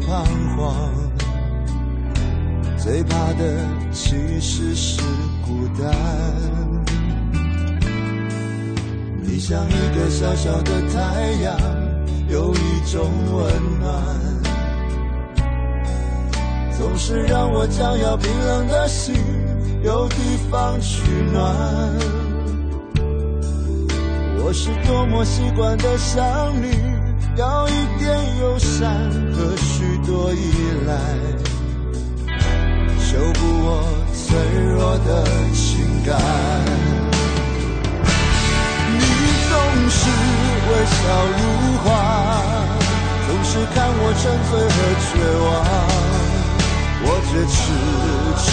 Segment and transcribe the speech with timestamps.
[0.00, 0.24] 彷
[0.56, 0.74] 徨。
[2.76, 3.56] 最怕的
[3.92, 5.00] 其实是
[5.44, 5.94] 孤单。
[9.22, 11.58] 你像一个小小的太阳，
[12.28, 14.02] 有一种温暖，
[16.78, 19.14] 总是让我将要冰冷的心
[19.82, 20.16] 有地
[20.50, 21.54] 方取暖。
[24.44, 26.22] 我是多么习惯的想
[26.62, 26.68] 你，
[27.36, 28.88] 要一点友善
[29.32, 30.38] 和许多依
[30.86, 30.94] 赖。
[33.00, 33.82] 修补我
[34.12, 34.24] 脆
[34.70, 35.62] 弱的情
[36.06, 36.16] 感。
[38.96, 39.00] 你
[39.50, 39.52] 总
[39.90, 39.98] 是
[40.70, 40.94] 微笑
[41.36, 41.40] 如
[41.82, 41.86] 花，
[43.26, 45.10] 总是看我沉醉和绝
[45.44, 45.46] 望，
[47.06, 47.54] 我却迟
[48.38, 48.46] 迟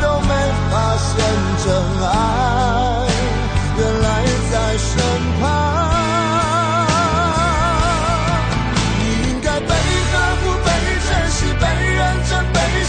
[0.00, 0.30] 都没
[0.70, 1.06] 发现
[1.62, 1.64] 真
[2.02, 2.10] 爱，
[3.76, 4.04] 原来
[4.50, 4.88] 在身
[5.40, 5.85] 旁。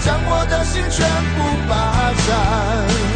[0.00, 3.09] 将我的心全部霸占。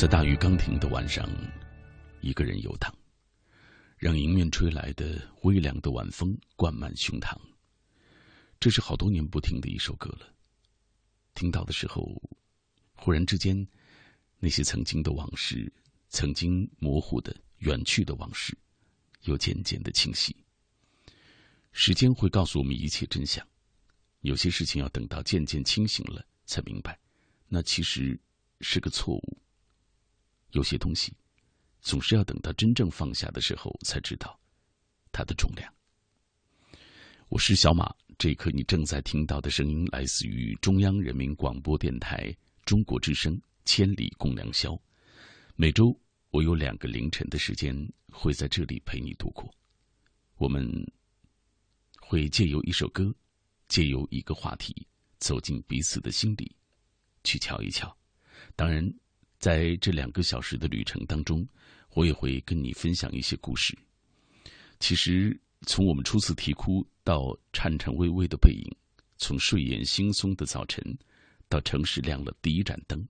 [0.00, 1.28] 在大雨刚停的晚上，
[2.22, 2.90] 一个人游荡，
[3.98, 7.36] 让迎面吹来的微凉的晚风灌满胸膛。
[8.58, 10.34] 这是好多年不听的一首歌了。
[11.34, 12.18] 听到的时候，
[12.94, 13.68] 忽然之间，
[14.38, 15.70] 那些曾经的往事，
[16.08, 18.56] 曾经模糊的、远去的往事，
[19.24, 20.34] 又渐渐的清晰。
[21.72, 23.46] 时间会告诉我们一切真相，
[24.22, 26.98] 有些事情要等到渐渐清醒了才明白，
[27.48, 28.18] 那其实
[28.62, 29.42] 是个错误。
[30.52, 31.12] 有些东西，
[31.80, 34.38] 总是要等到真正放下的时候，才知道
[35.12, 35.72] 它的重量。
[37.28, 44.72] 我是小马，这一刻你正在听到的声音来自于中央人民广播电台中国之声《千里共良宵》。
[45.54, 45.96] 每周
[46.30, 47.72] 我有两个凌晨的时间
[48.10, 49.48] 会在这里陪你度过。
[50.36, 50.68] 我们
[52.00, 53.14] 会借由一首歌，
[53.68, 54.86] 借由一个话题，
[55.18, 56.56] 走进彼此的心里，
[57.22, 57.96] 去瞧一瞧。
[58.56, 58.92] 当然。
[59.40, 61.48] 在这两个小时的旅程当中，
[61.94, 63.76] 我也会跟你分享一些故事。
[64.78, 68.70] 其实，从我们初次啼哭到颤颤巍巍的背影，
[69.16, 70.84] 从睡眼惺忪的早晨
[71.48, 73.02] 到城市亮了第一盏灯，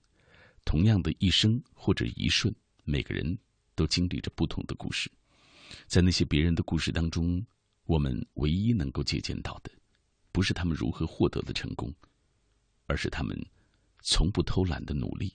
[0.64, 2.54] 同样的一生或者一瞬，
[2.84, 3.36] 每个人
[3.74, 5.10] 都经历着不同的故事。
[5.88, 7.44] 在那些别人的故事当中，
[7.86, 9.70] 我们唯一能够借鉴到的，
[10.30, 11.92] 不是他们如何获得的成功，
[12.86, 13.36] 而是他们
[14.00, 15.34] 从不偷懒的努力。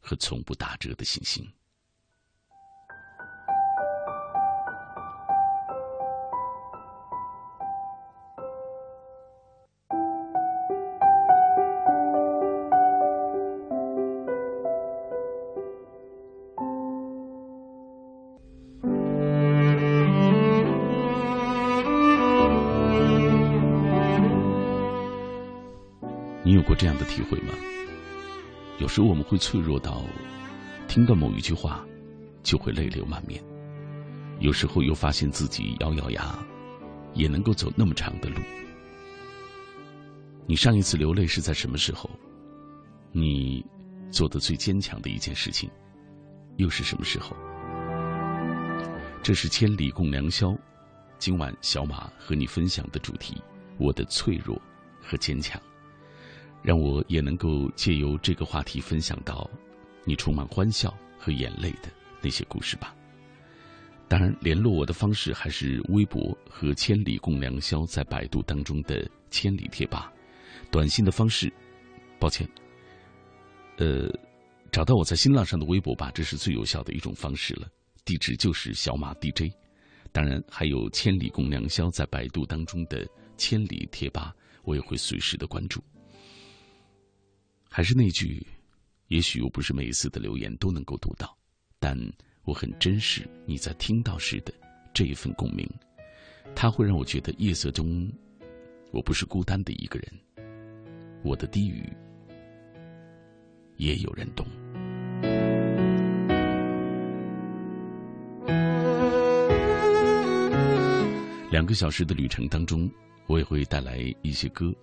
[0.00, 1.46] 和从不打折的信心。
[26.42, 27.54] 你有过这样的体会吗？
[28.80, 30.02] 有时候我们会脆弱到，
[30.88, 31.84] 听到某一句话，
[32.42, 33.38] 就会泪流满面；
[34.38, 36.38] 有时候又发现自己咬咬牙，
[37.12, 38.36] 也能够走那么长的路。
[40.46, 42.08] 你上一次流泪是在什么时候？
[43.12, 43.62] 你
[44.10, 45.70] 做的最坚强的一件事情，
[46.56, 47.36] 又是什么时候？
[49.22, 50.56] 这是千里共良宵，
[51.18, 53.42] 今晚小马和你分享的主题：
[53.76, 54.58] 我的脆弱
[55.02, 55.60] 和坚强。
[56.62, 59.48] 让我也能够借由这个话题分享到
[60.04, 61.90] 你充满欢笑和眼泪的
[62.20, 62.94] 那些故事吧。
[64.08, 70.12] 当然，联络我的方式还是微博和“千里共良宵”在百度当中的“千里贴吧”。
[70.68, 71.52] 短信的方式，
[72.18, 72.48] 抱歉，
[73.76, 74.10] 呃，
[74.72, 77.68] 找到我在新浪上的微博吧，这是最有效的一种方式了。
[78.04, 79.52] 地址就是小马 DJ。
[80.10, 83.08] 当然，还有“千里共良宵”在百度当中的
[83.38, 84.34] “千里贴吧”，
[84.64, 85.80] 我也会随时的关注。
[87.72, 88.44] 还是那句，
[89.06, 91.38] 也许我不是每一次的留言都能够读到，
[91.78, 91.96] 但
[92.42, 94.52] 我很珍视你在听到时的
[94.92, 95.64] 这一份共鸣，
[96.52, 98.12] 它会让我觉得夜色中
[98.90, 100.12] 我不是孤单的一个人，
[101.22, 101.88] 我的低语
[103.76, 104.44] 也有人懂。
[111.52, 112.90] 两个小时的旅程当中，
[113.28, 114.74] 我也会带来一些歌，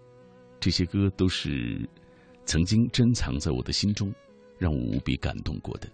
[0.58, 1.78] 这些歌都是。
[2.48, 4.12] 曾经珍藏在我的心中，
[4.58, 5.88] 让我无比感动过的。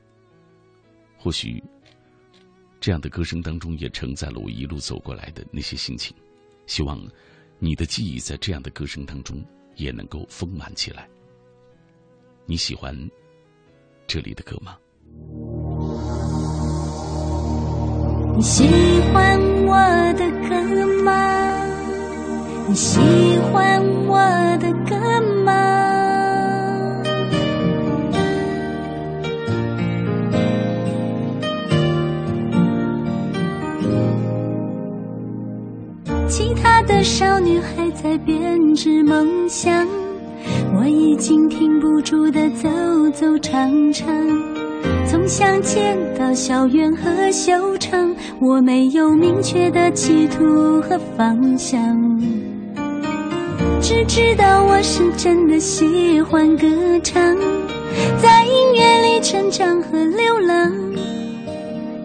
[1.18, 1.62] 或许，
[2.80, 6.16] 这样的歌声当中也承载了我一路走过来的那些心情。
[6.68, 7.02] 希望
[7.58, 9.44] 你的记忆在这样的歌声当中
[9.76, 11.10] 也能够丰满起来。
[12.46, 12.96] 你喜欢
[14.06, 14.78] 这里的歌吗？
[18.36, 18.64] 你喜
[19.12, 19.76] 欢我
[20.14, 21.66] 的歌吗？
[22.68, 23.00] 你喜
[23.52, 24.20] 欢我
[24.60, 24.96] 的歌
[25.44, 25.73] 吗？
[36.36, 39.88] 其他的少女还在编织梦想，
[40.75, 42.68] 我已经停不住的走
[43.12, 44.08] 走唱唱。
[45.06, 51.80] 从乡间到校园和秀场，我没有明确的企图和方向，
[53.80, 56.68] 只知道我是真的喜欢歌
[57.04, 57.22] 唱，
[58.18, 60.74] 在音乐里成长和流浪，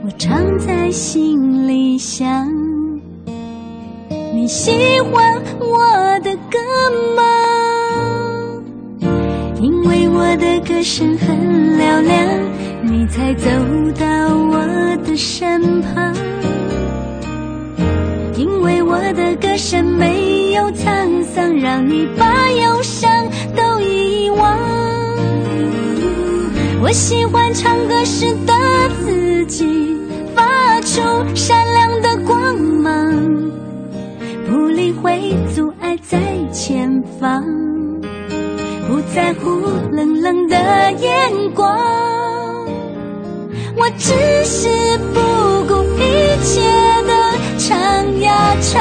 [0.05, 2.68] 我常在心里想。
[4.41, 6.59] 你喜欢我的歌
[7.17, 7.23] 吗？
[9.61, 11.37] 因为我的歌声很
[11.77, 12.25] 嘹亮，
[12.85, 13.51] 你才走
[13.99, 14.65] 到我
[15.05, 16.15] 的身旁。
[18.37, 23.11] 因为我的歌声没有沧桑，让你把忧伤
[23.57, 24.57] 都遗忘。
[26.81, 28.55] 我喜欢唱歌时的
[29.05, 29.99] 自己，
[30.33, 31.03] 发出
[31.35, 33.13] 闪亮的光芒，
[34.49, 36.19] 不理会阻碍在
[36.53, 37.45] 前方，
[38.89, 39.61] 不在乎
[39.93, 40.57] 冷冷的
[40.93, 41.79] 眼光。
[43.77, 44.15] 我只
[44.45, 44.69] 是
[45.13, 45.21] 不
[45.69, 46.63] 顾一切
[47.07, 47.13] 的
[47.59, 48.79] 唱呀唱。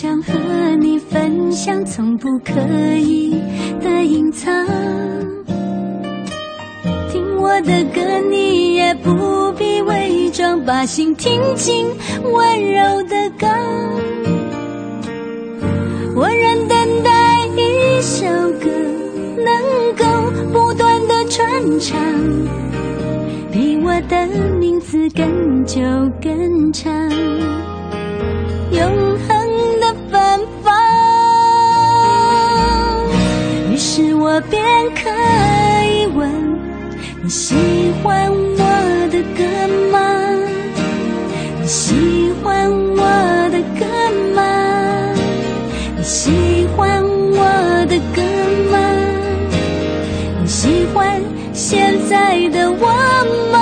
[0.00, 0.32] 想和
[0.80, 2.52] 你分享，从不刻
[3.00, 3.34] 意
[3.82, 4.64] 的隐藏。
[7.10, 8.00] 听我的歌，
[8.30, 11.84] 你也不必伪装，把心听进
[12.22, 13.48] 温柔的歌。
[16.14, 18.24] 我仍等待一首
[18.60, 18.70] 歌，
[19.44, 19.52] 能
[19.96, 20.04] 够
[20.52, 21.98] 不断的传唱，
[23.50, 24.28] 比我的
[24.60, 25.80] 名字更久
[26.22, 26.88] 更长。
[34.38, 34.62] 我便
[34.94, 35.10] 可
[35.90, 36.30] 以问：
[37.24, 37.56] 你喜
[38.00, 39.42] 欢我的歌
[39.90, 39.98] 吗？
[41.60, 43.02] 你喜欢我
[43.50, 43.84] 的歌
[44.36, 45.12] 吗？
[45.96, 48.22] 你喜欢我的歌
[48.70, 48.78] 吗？
[50.40, 51.20] 你喜欢
[51.52, 52.86] 现在的我
[53.52, 53.58] 吗？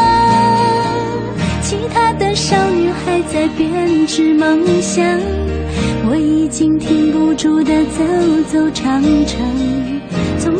[1.62, 5.02] 其他的少女还在编织梦想，
[6.06, 8.04] 我已经停不住的走
[8.52, 9.40] 走唱唱，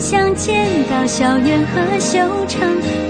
[0.08, 2.60] 想见到校园和秀场，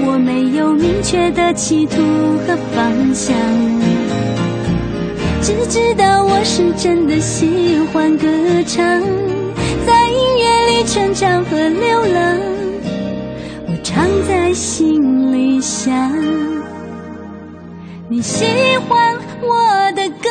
[0.07, 2.01] 我没有明确的企图
[2.47, 3.37] 和方向，
[5.43, 8.27] 只知道我是真的喜欢歌
[8.67, 8.83] 唱，
[9.87, 12.41] 在音乐里成长和流浪，
[13.69, 15.93] 我常在心里想。
[18.09, 18.47] 你喜
[18.89, 20.31] 欢我的歌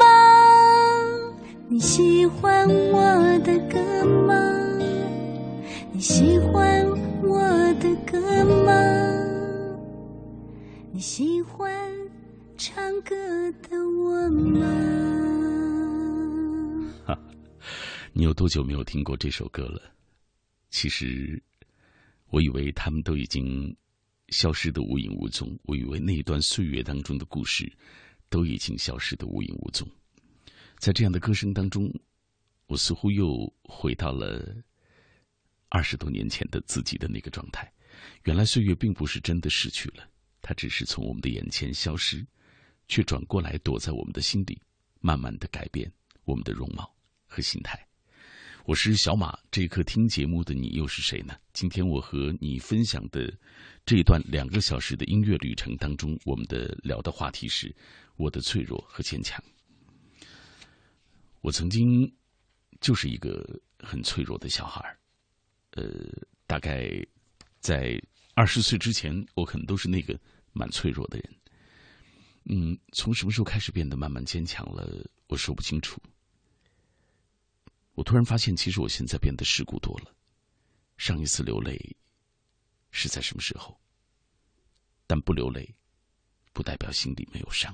[0.00, 0.06] 吗？
[1.68, 3.02] 你喜欢我
[3.44, 3.67] 的歌？
[5.98, 6.88] 你喜欢
[7.22, 8.72] 我的歌吗？
[10.92, 11.68] 你喜欢
[12.56, 13.16] 唱歌
[13.62, 14.64] 的我吗？
[17.04, 17.18] 哈，
[18.14, 19.82] 你有多久没有听过这首歌了？
[20.70, 21.42] 其实，
[22.30, 23.76] 我以为他们都已经。
[24.28, 27.72] 消失的无影无踪，我以为那一段岁月当中的故事
[28.28, 29.88] 都已经消失的无影无踪。
[30.78, 31.92] 在这样的歌声当中，
[32.66, 34.54] 我似乎又回到了
[35.68, 37.70] 二十多年前的自己的那个状态。
[38.24, 40.08] 原来岁月并不是真的逝去了，
[40.40, 42.24] 它只是从我们的眼前消失，
[42.86, 44.60] 却转过来躲在我们的心里，
[45.00, 45.90] 慢慢的改变
[46.24, 46.94] 我们的容貌
[47.26, 47.84] 和心态。
[48.64, 51.34] 我是小马，这一刻听节目的你又是谁呢？
[51.54, 53.32] 今天我和你分享的
[53.86, 57.74] 这一段两个小时的音乐旅程当中，我们的聊的话题是
[58.16, 59.42] 我的脆弱和坚强。
[61.40, 62.14] 我曾经
[62.78, 64.97] 就是一个很脆弱的小孩儿，
[65.78, 66.90] 呃，大概
[67.60, 68.00] 在
[68.34, 70.18] 二十岁之前，我可能都是那个
[70.52, 71.34] 蛮脆弱的人。
[72.46, 75.08] 嗯，从什么时候开始变得慢慢坚强了？
[75.28, 76.02] 我说不清楚。
[77.94, 80.12] 我突然发现，其实我现在变得世故多了。
[80.96, 81.96] 上一次流泪
[82.90, 83.78] 是在什么时候？
[85.06, 85.72] 但不流泪，
[86.52, 87.72] 不代表心里没有伤。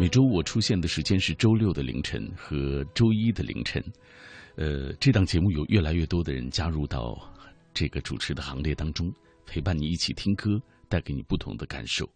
[0.00, 3.82] 每周我出现的时间是周六的凌晨和周一的凌晨。
[4.54, 7.18] 呃，这档节目有越来越多的人加入到
[7.74, 9.12] 这个主持的行列当中。
[9.44, 12.08] 陪伴你一起听歌，带给你不同的感受。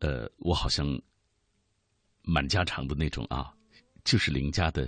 [0.00, 0.86] 呃，我好像
[2.24, 3.50] 满家常的那种啊，
[4.04, 4.86] 就是邻家的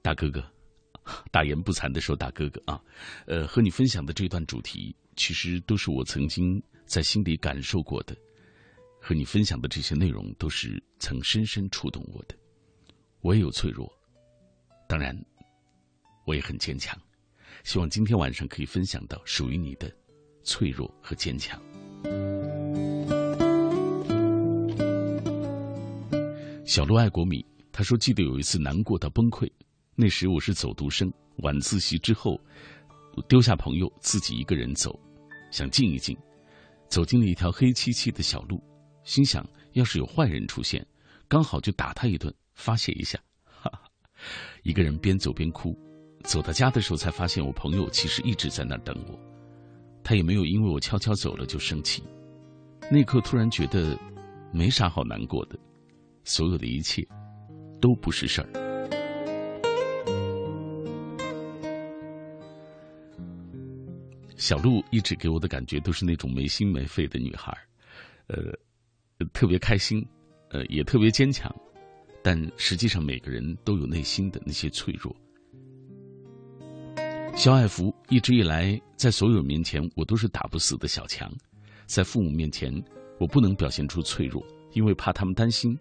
[0.00, 0.42] 大哥哥，
[1.30, 2.80] 大言不惭的说大哥哥啊。
[3.26, 8.16] 呃，和你分享的这段主题，其实都是我曾经在心里感受过的。
[9.06, 12.34] 和你分享的这些内容，都是曾深深触动我的。
[13.20, 13.88] 我也有脆弱，
[14.88, 15.16] 当然，
[16.24, 17.00] 我也很坚强。
[17.62, 19.88] 希望今天晚上可以分享到属于你的。
[20.42, 21.60] 脆弱和坚强。
[26.64, 29.48] 小鹿爱国米他说：“记得有一次难过到崩溃，
[29.94, 31.08] 那时我是走读生，
[31.44, 32.40] 晚自习之后，
[33.28, 34.98] 丢下朋友，自己一个人走，
[35.52, 36.16] 想静一静，
[36.88, 38.60] 走进了一条黑漆漆的小路，
[39.06, 40.84] 心想要是有坏人出现，
[41.28, 43.18] 刚好就打他一顿，发泄一下。
[43.44, 43.80] 哈哈，
[44.64, 45.78] 一个人边走边哭，
[46.24, 49.18] 走到家的时候，才发现我朋友其实一直在那儿等我，
[50.02, 52.02] 他也没有因为我悄悄走了就生气。
[52.90, 53.96] 那刻突然觉得，
[54.52, 55.56] 没啥好难过的，
[56.24, 57.06] 所有的一切
[57.80, 58.48] 都不是事儿。
[64.36, 67.56] 小鹿一直给我的感觉都是那种没心没肺的女孩
[68.28, 68.52] 呃，
[69.32, 70.06] 特别开心，
[70.50, 71.54] 呃，也特别坚强，
[72.22, 75.14] 但实际上每个人都有内心的那些脆弱。
[77.34, 81.30] 肖爱福一直以来在所有人面前，我都是打不死的小强，
[81.86, 82.72] 在父母面前，
[83.18, 84.42] 我不能表现出脆弱，
[84.72, 85.74] 因为怕他们担心；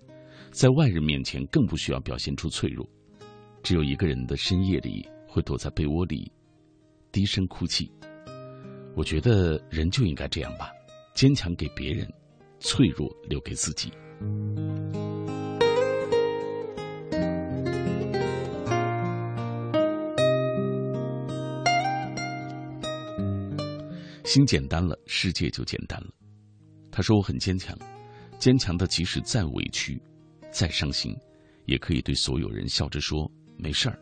[0.52, 2.88] 在外人面前，更不需要表现出脆弱。
[3.64, 6.32] 只有一个人的深夜里会躲在被窝里
[7.12, 7.90] 低声哭泣。
[8.94, 10.72] 我觉得人就应该这样吧，
[11.14, 12.06] 坚强给别人。
[12.60, 13.92] 脆弱留给自己。
[24.24, 26.08] 心简单了，世界就简单了。
[26.92, 27.78] 他说我很坚强，
[28.38, 30.02] 坚强的即使再委屈、
[30.52, 31.16] 再伤心，
[31.66, 33.98] 也可以对所有人笑着说没事儿。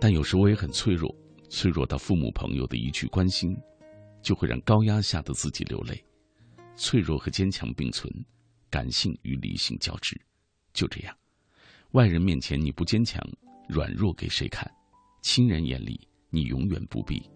[0.00, 1.14] 但有时我也很脆弱，
[1.50, 3.54] 脆弱到父母朋友的一句关心，
[4.22, 6.02] 就会让高压下的自己流泪。
[6.78, 8.08] 脆弱和坚强并存，
[8.70, 10.18] 感性与理性交织，
[10.72, 11.14] 就这样。
[11.90, 13.20] 外人面前你不坚强，
[13.68, 14.70] 软弱给谁看？
[15.20, 17.28] 亲人眼里，你永远不必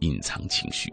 [0.00, 0.92] 隐藏情绪。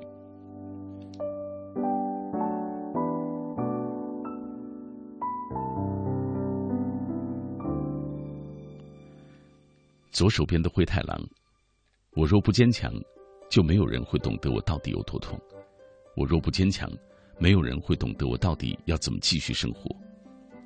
[10.13, 11.21] 左手边的灰太狼，
[12.11, 12.93] 我若不坚强，
[13.49, 15.37] 就没有人会懂得我到底有多痛。
[16.15, 16.89] 我若不坚强。
[17.37, 19.89] 没有人会懂得我到底要怎么继续生活。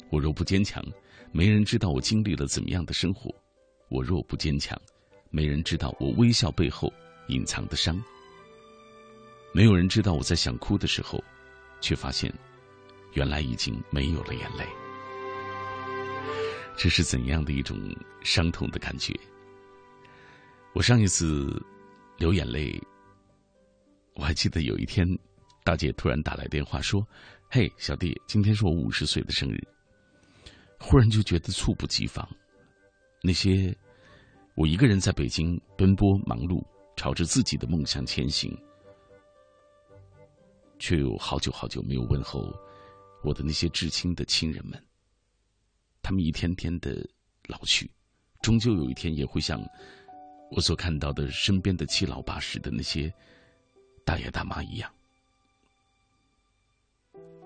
[0.09, 0.83] 我若不坚强，
[1.31, 3.33] 没人知道我经历了怎么样的生活。
[3.89, 4.79] 我若不坚强，
[5.29, 6.91] 没人知道我微笑背后
[7.27, 8.01] 隐藏的伤。
[9.53, 11.23] 没有人知道我在想哭的时候，
[11.81, 12.33] 却发现
[13.13, 14.65] 原来已经没有了眼泪。
[16.77, 17.79] 这是怎样的一种
[18.21, 19.17] 伤痛的感觉？
[20.73, 21.61] 我上一次
[22.17, 22.81] 流眼泪，
[24.13, 25.07] 我还记得有一天。
[25.65, 27.05] 大姐突然打来电话说
[27.49, 29.57] ：“嘿，小弟，今天是我五十岁的生日。”
[30.79, 32.29] 忽然就觉得猝不及防。
[33.23, 33.75] 那些
[34.53, 36.63] 我一个人在北京奔波忙碌，
[36.95, 38.55] 朝着自己的梦想前行，
[40.77, 42.53] 却有好久好久没有问候
[43.23, 44.79] 我的那些至亲的亲人们。
[46.03, 46.95] 他们一天天的
[47.47, 47.89] 老去，
[48.43, 49.59] 终究有一天也会像
[50.51, 53.11] 我所看到的身边的七老八十的那些
[54.05, 54.94] 大爷大妈一样。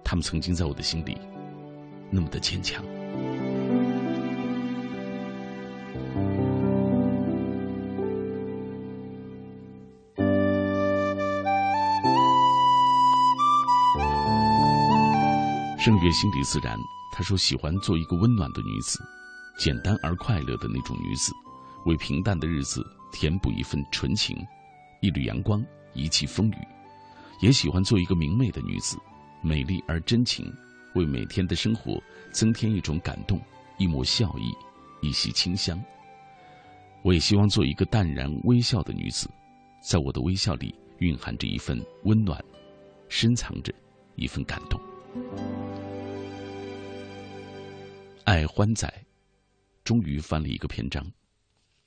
[0.03, 1.17] 他们曾经在我的心里
[2.09, 2.83] 那么的坚强。
[15.79, 16.77] 圣月心底自然，
[17.12, 18.99] 她说喜欢做一个温暖的女子，
[19.57, 21.31] 简单而快乐的那种女子，
[21.85, 24.35] 为平淡的日子填补一份纯情，
[25.01, 26.57] 一缕阳光，一季风雨。
[27.39, 28.97] 也喜欢做一个明媚的女子。
[29.41, 30.52] 美丽而真情，
[30.95, 33.39] 为每天的生活增添一种感动，
[33.78, 34.54] 一抹笑意，
[35.02, 35.82] 一袭清香。
[37.04, 39.30] 我也希望做一个淡然微笑的女子，
[39.82, 42.43] 在我的微笑里蕴含着一份温暖，
[43.08, 43.73] 深藏着
[44.15, 44.80] 一份感动。
[48.25, 48.91] 爱欢仔，
[49.86, 51.04] 终于翻了一个篇章，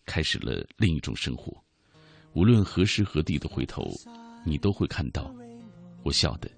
[0.07, 1.53] 开始了另一种生活。
[2.33, 3.85] 无论何时何地的回头，
[4.45, 5.31] 你都会看到
[6.03, 6.51] 我笑的。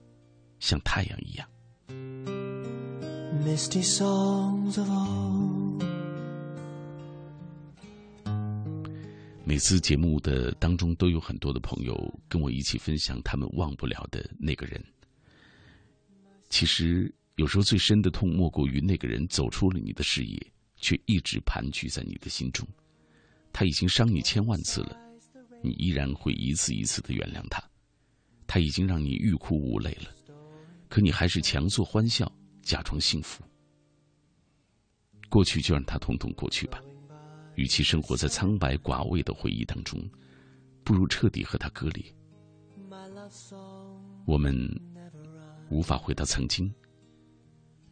[0.65, 1.47] 像太阳一样。
[9.45, 11.95] 每次节目的当中，都有很多的朋友
[12.31, 14.83] 跟我一起分享他们忘不了的那个人。
[16.49, 20.41] 其实，有时候最深的痛，莫过于那个人走出了你的视野，
[20.77, 22.67] 却一直盘踞在你的心中。
[23.53, 24.99] 他已经伤你千万次了，
[25.63, 27.63] 你依然会一次一次的原谅他。
[28.47, 30.24] 他已经让你欲哭无泪了。
[30.95, 32.31] 可你还是强作欢笑，
[32.63, 33.43] 假装幸福。
[35.29, 36.81] 过去就让它统统过去吧。
[37.57, 40.01] 与其生活在苍白寡味的回忆当中，
[40.85, 42.05] 不如彻底和它割裂。
[44.25, 44.57] 我们
[45.69, 46.73] 无法回到曾经，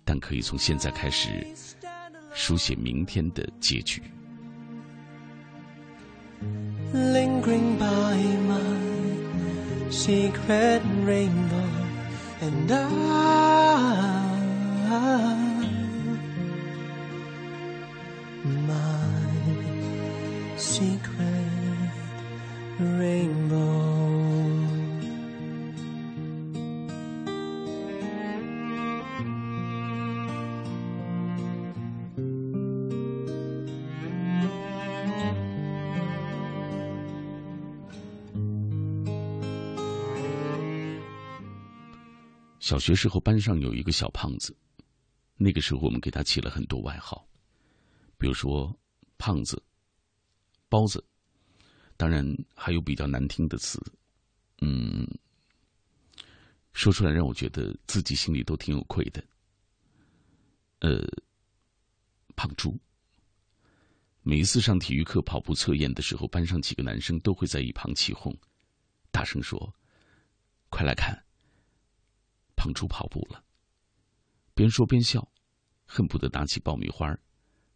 [0.04, 1.44] 但可以从现在开始
[2.32, 4.00] 书写明天的结局。
[12.42, 12.82] and I,
[18.66, 21.92] my secret
[22.80, 23.91] rainbow.
[42.72, 44.56] 小学时候班上有一个小胖子，
[45.36, 47.28] 那个时候我们给他起了很多外号，
[48.16, 48.74] 比如说
[49.18, 49.62] 胖子、
[50.70, 51.04] 包子，
[51.98, 53.78] 当然还有比较难听的词，
[54.62, 55.06] 嗯，
[56.72, 59.22] 说出来让我觉得自己心里都挺有愧的。
[60.78, 61.06] 呃，
[62.34, 62.74] 胖猪。
[64.22, 68.34] 每一次上体育课跑步测验的时候，班上几个男生都会在一旁起哄，
[69.10, 69.70] 大声说
[70.72, 71.22] ：“快来看！”
[72.62, 73.42] 胖出跑步了，
[74.54, 75.28] 边说边笑，
[75.84, 77.12] 恨不得拿起爆米花，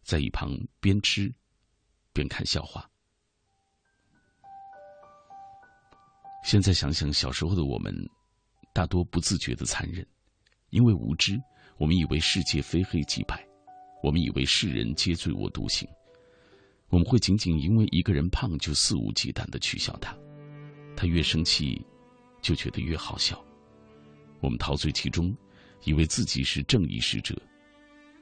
[0.01, 1.29] 在一旁边吃
[2.13, 2.89] 边看笑话。
[6.41, 7.93] 现在想想，小时候的我们，
[8.71, 10.07] 大多不自觉的残忍，
[10.69, 11.37] 因为无知，
[11.77, 13.45] 我们以为世界非黑即白，
[14.01, 15.85] 我们以为世人皆醉我独醒，
[16.87, 20.17] 我们会仅仅因为一个人胖就肆无忌惮的取笑他，
[20.95, 21.85] 他越生气，
[22.41, 23.43] 就觉得越好笑。
[24.39, 25.35] 我们陶醉其中，
[25.83, 27.35] 以为自己是正义使者，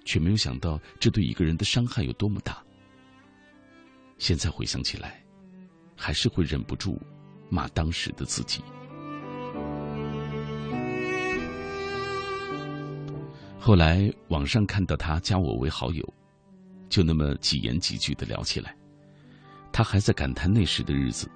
[0.05, 2.63] 却没有想到这对一个人的伤害有多么大。
[4.17, 5.23] 现在回想起来，
[5.95, 7.01] 还是会忍不住
[7.49, 8.63] 骂当时的自己。
[13.59, 16.13] 后来网上看到他加我为好友，
[16.87, 18.75] 就那么几言几句的聊起来。
[19.71, 21.29] 他还在感叹那时的日子，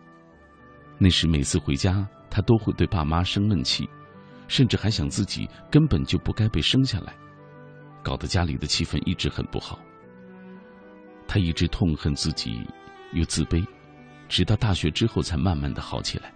[0.98, 3.89] 那时每次回家，他都会对爸妈生闷气。
[4.50, 7.16] 甚至还想自己根本就不该被生下来，
[8.04, 9.80] 搞得家里的气氛一直很不好。
[11.28, 12.68] 他一直痛恨自己，
[13.14, 13.64] 又自卑，
[14.28, 16.34] 直到大学之后才慢慢的好起来。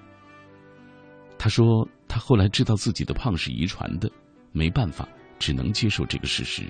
[1.39, 1.65] 他说，
[2.07, 4.09] 他后来知道自己的胖是遗传的，
[4.51, 6.69] 没办法，只能接受这个事实。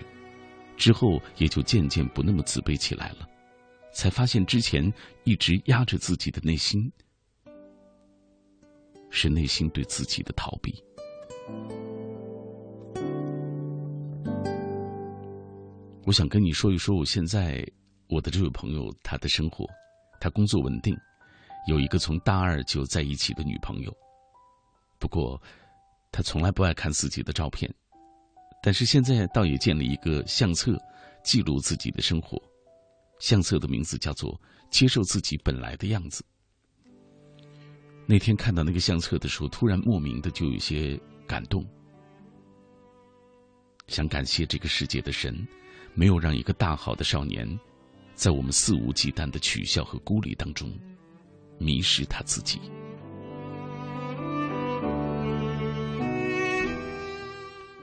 [0.77, 3.27] 之后也就渐渐不那么自卑起来了，
[3.93, 4.91] 才发现之前
[5.25, 6.89] 一直压着自己的内心，
[9.11, 10.81] 是内心对自己的逃避。
[16.05, 17.65] 我想跟你说一说，我现在
[18.09, 19.65] 我的这位朋友他的生活，
[20.19, 20.95] 他工作稳定，
[21.67, 23.91] 有一个从大二就在一起的女朋友。
[24.99, 25.41] 不过，
[26.11, 27.73] 他从来不爱看自己的照片，
[28.61, 30.77] 但是现在倒也建了一个相册，
[31.23, 32.37] 记录自己的生活。
[33.19, 36.23] 相册的名字叫做“接受自己本来的样子”。
[38.05, 40.99] 那天看到那个相册的时候，突然莫名的就有些。
[41.27, 41.65] 感动，
[43.87, 45.35] 想感谢这个世界的神，
[45.93, 47.47] 没有让一个大好的少年，
[48.13, 50.71] 在我们肆无忌惮的取笑和孤立当中，
[51.57, 52.59] 迷失他自己。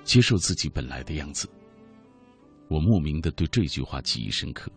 [0.04, 1.48] 接受自己本来的样子，
[2.68, 4.70] 我莫名的对这句话记忆深刻。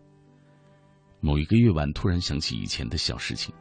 [1.20, 3.54] 某一个夜晚，突然想起以前的小事情。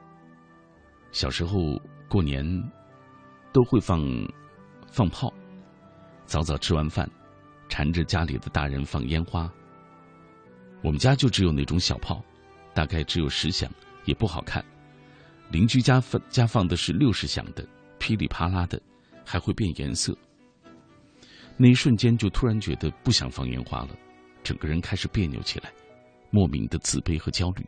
[1.12, 2.44] 小时候过年，
[3.52, 4.00] 都会放。
[4.92, 5.32] 放炮，
[6.26, 7.10] 早早吃完饭，
[7.66, 9.50] 缠着家里的大人放烟花。
[10.82, 12.22] 我们家就只有那种小炮，
[12.74, 13.72] 大概只有十响，
[14.04, 14.62] 也不好看。
[15.50, 17.66] 邻居家放家放的是六十响的，
[17.98, 18.78] 噼里啪啦的，
[19.24, 20.14] 还会变颜色。
[21.56, 23.96] 那一瞬间就突然觉得不想放烟花了，
[24.42, 25.72] 整个人开始别扭起来，
[26.28, 27.64] 莫名的自卑和焦虑。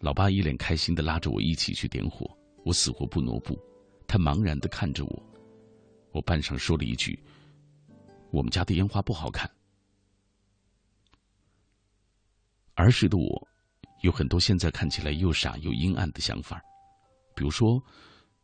[0.00, 2.28] 老爸一脸开心的拉着我一起去点火，
[2.64, 3.56] 我死活不挪步。
[4.06, 5.22] 他茫然的看着我，
[6.12, 7.18] 我半晌说了一句
[8.30, 9.50] ：“我们家的烟花不好看。”
[12.74, 13.48] 儿时的我，
[14.02, 16.62] 有很多现在看起来又傻又阴暗的想法，
[17.34, 17.82] 比如说，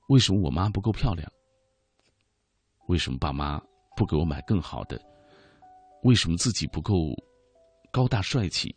[0.09, 1.31] 为什么我妈不够漂亮？
[2.88, 3.62] 为什么爸妈
[3.96, 5.01] 不给我买更好的？
[6.03, 7.14] 为什么自己不够
[7.92, 8.75] 高大帅气？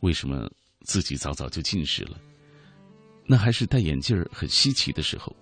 [0.00, 0.50] 为什么
[0.86, 2.18] 自己早早就近视了？
[3.26, 5.34] 那还是戴眼镜很稀奇的时候。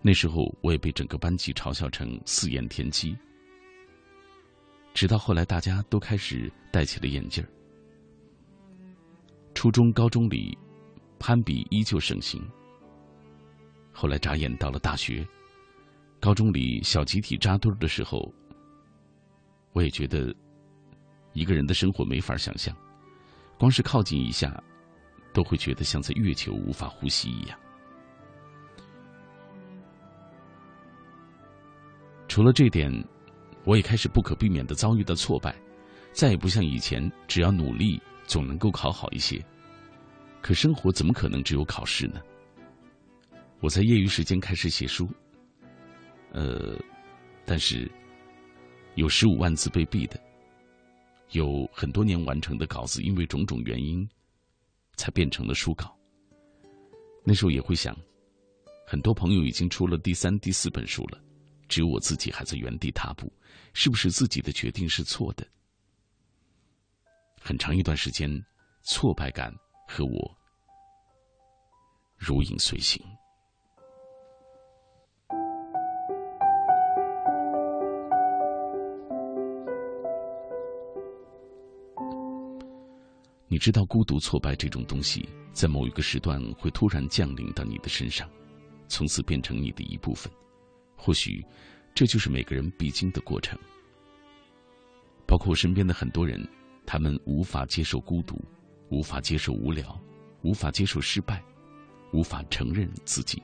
[0.00, 3.16] 那时候我也被整个班级嘲笑成四眼田鸡。
[4.94, 7.44] 直到后来大家都开始戴起了眼镜。
[9.54, 10.56] 初中、高中里，
[11.18, 12.42] 攀比依旧盛行。
[13.92, 15.26] 后来眨眼到了大学，
[16.18, 18.32] 高中里小集体扎堆的时候，
[19.72, 20.34] 我也觉得
[21.32, 22.74] 一个人的生活没法想象，
[23.58, 24.62] 光是靠近一下。
[25.32, 27.58] 都会觉得像在月球无法呼吸一样。
[32.28, 32.90] 除了这点，
[33.64, 35.54] 我也开始不可避免的遭遇到挫败，
[36.12, 39.44] 再也不像以前只要努力总能够考好一些。
[40.40, 42.20] 可生活怎么可能只有考试呢？
[43.60, 45.08] 我在业余时间开始写书，
[46.32, 46.76] 呃，
[47.44, 47.88] 但是
[48.96, 50.18] 有十五万字被毙的，
[51.30, 54.08] 有很多年完成的稿子，因为种种原因。
[55.02, 55.98] 才变成了书稿。
[57.24, 57.92] 那时候也会想，
[58.86, 61.20] 很多朋友已经出了第三、第四本书了，
[61.66, 63.32] 只有我自己还在原地踏步。
[63.72, 65.44] 是不是自己的决定是错的？
[67.40, 68.30] 很长一段时间，
[68.84, 69.52] 挫败感
[69.88, 70.36] 和我
[72.16, 73.04] 如影随形。
[83.62, 88.28] 知道，孤独、挫败这种东西，在某一个时段会突然降临到你的身上，
[88.88, 90.32] 从此变成你的一部分。
[90.96, 91.44] 或许。
[91.94, 93.58] 这就是每个人必经的过程，
[95.26, 96.42] 包括我身边的很多人，
[96.86, 98.42] 他们无法接受孤独，
[98.88, 100.00] 无法接受无聊，
[100.40, 101.44] 无法接受失败，
[102.10, 103.42] 无法承认自己，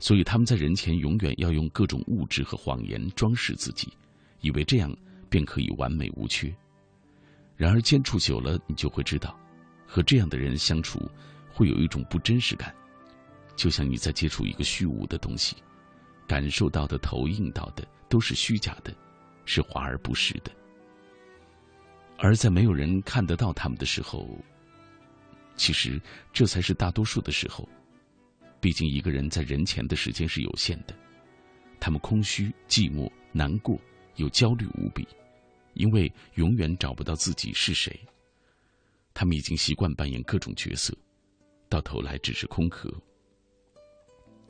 [0.00, 3.92] 所以他们在人前永远要用各种物质和谎言装饰自己，
[4.40, 4.92] 以为这样
[5.30, 6.52] 便可以完美无缺。
[7.56, 9.38] 然而接触久了，你就会知道，
[9.86, 11.10] 和这样的人相处
[11.52, 12.74] 会有一种不真实感，
[13.54, 15.56] 就像你在接触一个虚无的东西。
[16.26, 18.94] 感受到的、投影到的都是虚假的，
[19.44, 20.50] 是华而不实的。
[22.16, 24.26] 而在没有人看得到他们的时候，
[25.56, 26.00] 其实
[26.32, 27.68] 这才是大多数的时候。
[28.60, 30.94] 毕竟一个人在人前的时间是有限的，
[31.80, 33.76] 他们空虚、寂寞、难过，
[34.14, 35.06] 又焦虑无比，
[35.74, 37.98] 因为永远找不到自己是谁。
[39.14, 40.96] 他们已经习惯扮演各种角色，
[41.68, 42.92] 到头来只是空壳。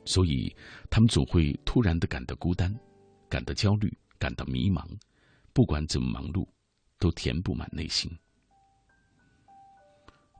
[0.05, 0.53] 所以，
[0.89, 2.73] 他们总会突然的感到孤单，
[3.29, 4.85] 感到焦虑，感到迷茫。
[5.53, 6.47] 不管怎么忙碌，
[6.99, 8.11] 都填不满内心。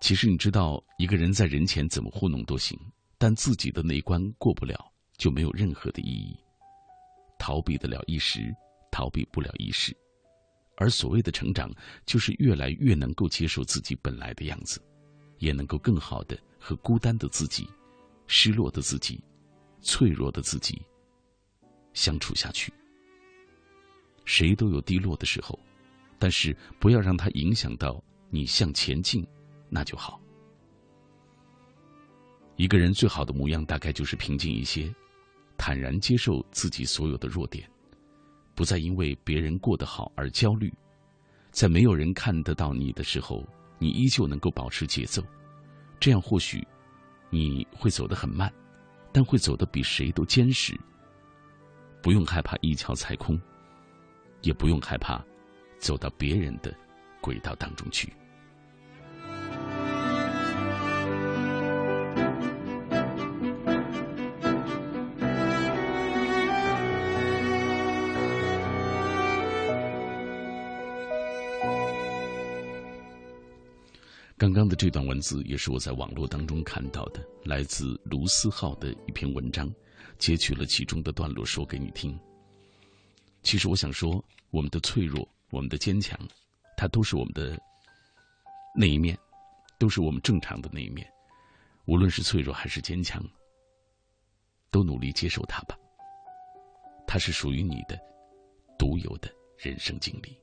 [0.02, 2.78] 其实，你知道，一个人在人前怎么糊弄都行，
[3.18, 6.38] 但自己的那一关过不了，就没有任何的意义。
[7.40, 8.54] 逃避得了一时，
[8.92, 9.96] 逃避不了一世。
[10.76, 11.72] 而所谓的成长，
[12.06, 14.82] 就是越来越能够接受自己本来的样子，
[15.40, 17.68] 也能够更好的和孤单的自己、
[18.28, 19.24] 失落的自己。
[19.86, 20.82] 脆弱的自己
[21.94, 22.72] 相处下去，
[24.24, 25.60] 谁都有低落的时候，
[26.18, 29.28] 但是不要让它影响到你向前进，
[29.68, 30.22] 那就好。
[32.56, 34.90] 一个人最好的模样，大概就是平静一些，
[35.58, 37.70] 坦然接受自己所有的弱点，
[38.56, 40.74] 不再因为别人过得好而焦虑，
[41.52, 43.44] 在没有人看得到你的时候，
[43.80, 45.24] 你依旧能够保持节奏，
[46.00, 46.66] 这样或许
[47.30, 48.52] 你会走得很慢。
[49.16, 50.76] 但会走得比谁都坚实，
[52.02, 53.40] 不用害怕一脚踩空，
[54.42, 55.24] 也不用害怕
[55.78, 56.76] 走到别人的
[57.22, 58.12] 轨道当中去。
[74.38, 79.72] 刚刚的这段文字也是我在网络当中看到的，来自卢思浩的一篇文章，
[80.18, 82.20] 截取了其中的段落说给你听。
[83.42, 86.20] 其实我想说，我们的脆弱，我们的坚强，
[86.76, 87.58] 它都是我们的
[88.76, 89.18] 那一面，
[89.78, 91.08] 都是我们正常的那一面。
[91.86, 93.24] 无论是脆弱还是坚强，
[94.72, 95.78] 都努力接受它吧。
[97.06, 97.98] 它是属于你的
[98.80, 100.38] 独有的人生经历。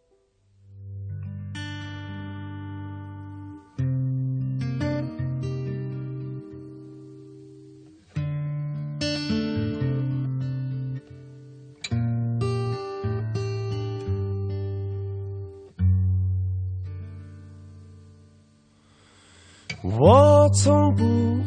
[20.52, 21.04] 从不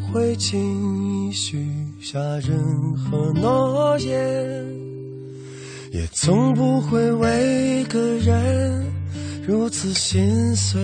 [0.08, 1.68] 会轻易许
[2.00, 4.66] 下任何诺言，
[5.92, 8.86] 也从不会为一个人
[9.46, 10.82] 如此心碎。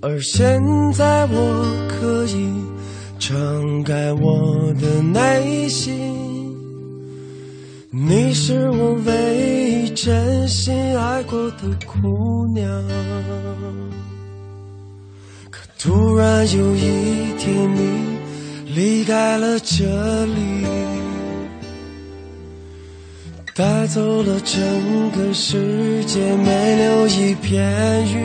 [0.00, 0.60] 而现
[0.92, 2.52] 在我可以
[3.18, 5.94] 敞开我的内心，
[7.90, 12.68] 你是我唯一真心爱过的姑娘。
[15.80, 18.18] 突然有一天，你
[18.74, 19.84] 离开了这
[20.26, 20.66] 里，
[23.54, 24.60] 带走了整
[25.12, 27.62] 个世界，没留一片
[28.12, 28.18] 云。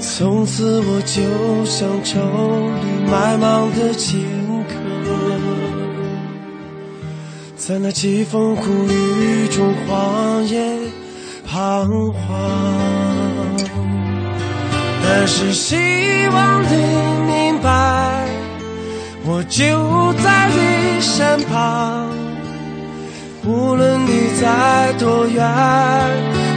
[0.00, 2.18] 从此，我就像愁
[2.80, 4.20] 里埋芒的荆
[4.66, 4.74] 轲，
[7.56, 10.76] 在那凄风苦雨中荒野
[11.46, 12.95] 彷徨。
[15.08, 15.76] 但是希
[16.32, 16.76] 望你
[17.26, 18.26] 明白
[19.24, 22.08] 我就在你身旁
[23.44, 25.40] 无论你在多远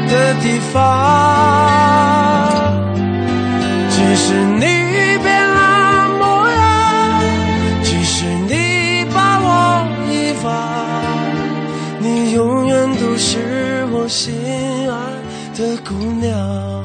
[0.08, 0.80] 的地方
[3.90, 4.66] 即使你
[5.24, 7.22] 变了模样
[7.84, 10.50] 即使你把我遗忘
[12.00, 14.34] 你永远都是我心
[14.90, 14.98] 爱
[15.56, 16.79] 的姑娘。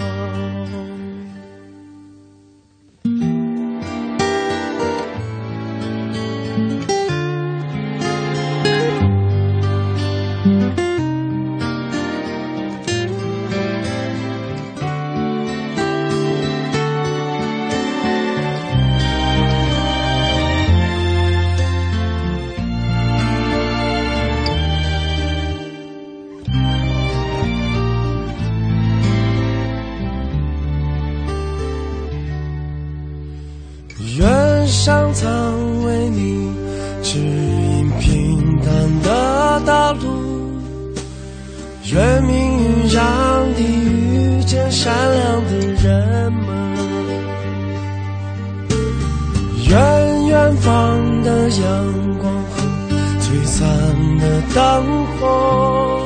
[54.55, 56.01] 灯火，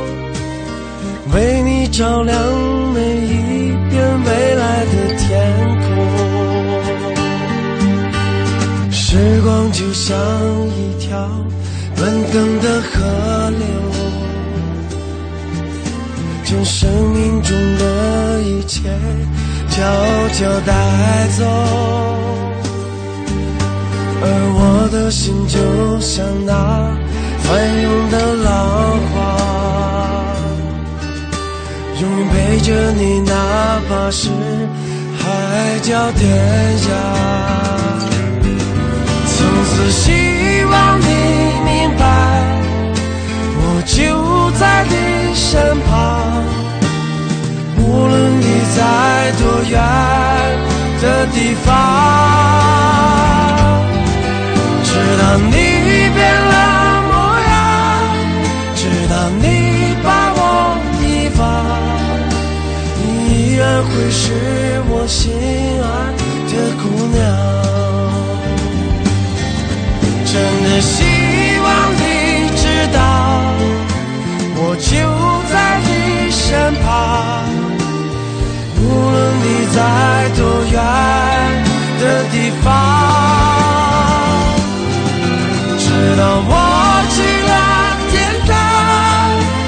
[1.35, 2.35] 为你照亮
[2.95, 5.29] 每一片未来的天
[5.85, 5.87] 空。
[8.91, 10.17] 时光就像
[10.69, 11.29] 一条
[11.95, 13.67] 奔腾的河流，
[16.45, 18.89] 将生命中的一切
[19.69, 19.77] 悄
[20.33, 20.73] 悄带
[21.37, 21.45] 走。
[24.21, 24.25] 而
[24.57, 26.97] 我的心就像那
[27.49, 29.17] 翻涌的浪花
[31.99, 34.29] 永远陪着你哪怕是
[35.19, 36.29] 海角天
[36.79, 36.91] 涯。
[39.25, 40.13] 从此希
[40.65, 41.07] 望你
[41.65, 42.05] 明白
[43.57, 43.97] 我就
[44.59, 44.95] 在你
[45.35, 46.45] 身旁
[47.79, 48.45] 无论你
[48.77, 48.79] 在
[49.39, 49.73] 多远
[51.01, 51.67] 的地方。
[54.85, 55.78] 直到你
[79.79, 79.83] 在
[80.37, 80.75] 多远
[82.01, 82.67] 的地方，
[85.79, 85.87] 直
[86.17, 86.53] 到我
[87.15, 87.17] 去
[87.49, 87.53] 了
[88.11, 88.13] 天
[88.49, 88.51] 堂，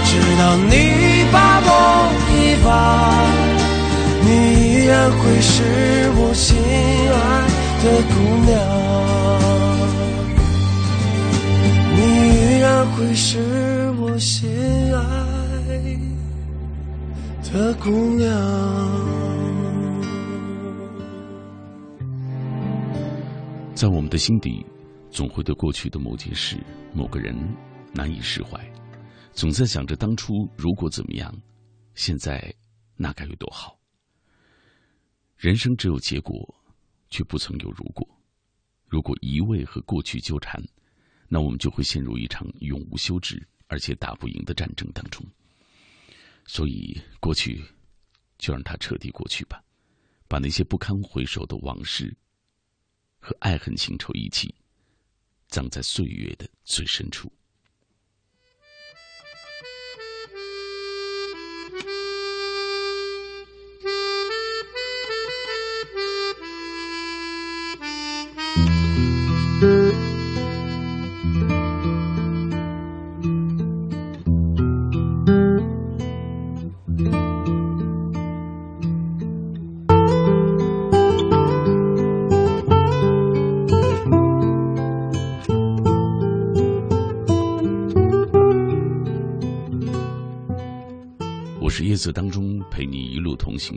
[0.05, 0.73] 直到你
[1.31, 1.71] 把我
[2.33, 2.35] 遗
[2.67, 2.69] 忘，
[4.23, 4.27] 你
[4.65, 5.55] 依然会是
[6.17, 6.49] 我心
[7.15, 7.17] 爱
[7.85, 8.13] 的姑
[8.49, 8.51] 娘，
[11.95, 11.99] 你
[12.35, 13.29] 依然会是
[14.01, 14.37] 我心
[14.93, 14.99] 爱
[17.53, 17.85] 的姑
[18.17, 18.20] 娘。
[24.11, 24.67] 的心底，
[25.09, 26.59] 总会对过去的某件事、
[26.93, 27.33] 某个人
[27.95, 28.61] 难以释怀，
[29.33, 31.33] 总在想着当初如果怎么样，
[31.95, 32.53] 现在
[32.97, 33.79] 那该有多好。
[35.37, 36.37] 人生只有结果，
[37.09, 38.05] 却不曾有如果。
[38.89, 40.61] 如果一味和过去纠缠，
[41.29, 45.25] 那我们就会陷入一场永无休止而且打不赢的战争当中。
[46.47, 47.65] 所以，过去
[48.39, 49.63] 就让它彻底过去吧，
[50.27, 52.13] 把那些不堪回首的往事。
[53.21, 54.55] 和爱恨情仇一起，
[55.49, 57.31] 葬在岁月的最深处。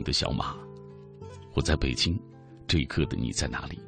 [0.04, 0.54] 的小马，
[1.54, 2.16] 我在北京，
[2.68, 3.78] 这一刻的你在哪里？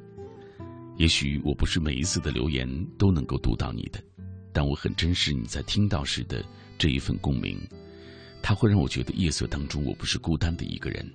[0.96, 2.66] 也许我不是每一次的留言
[2.98, 4.02] 都能够读到你的，
[4.50, 6.42] 但我很珍视你在听到时的
[6.78, 7.60] 这一份共鸣，
[8.42, 11.06] 它会让我觉得夜色当中我不是孤单的一个人。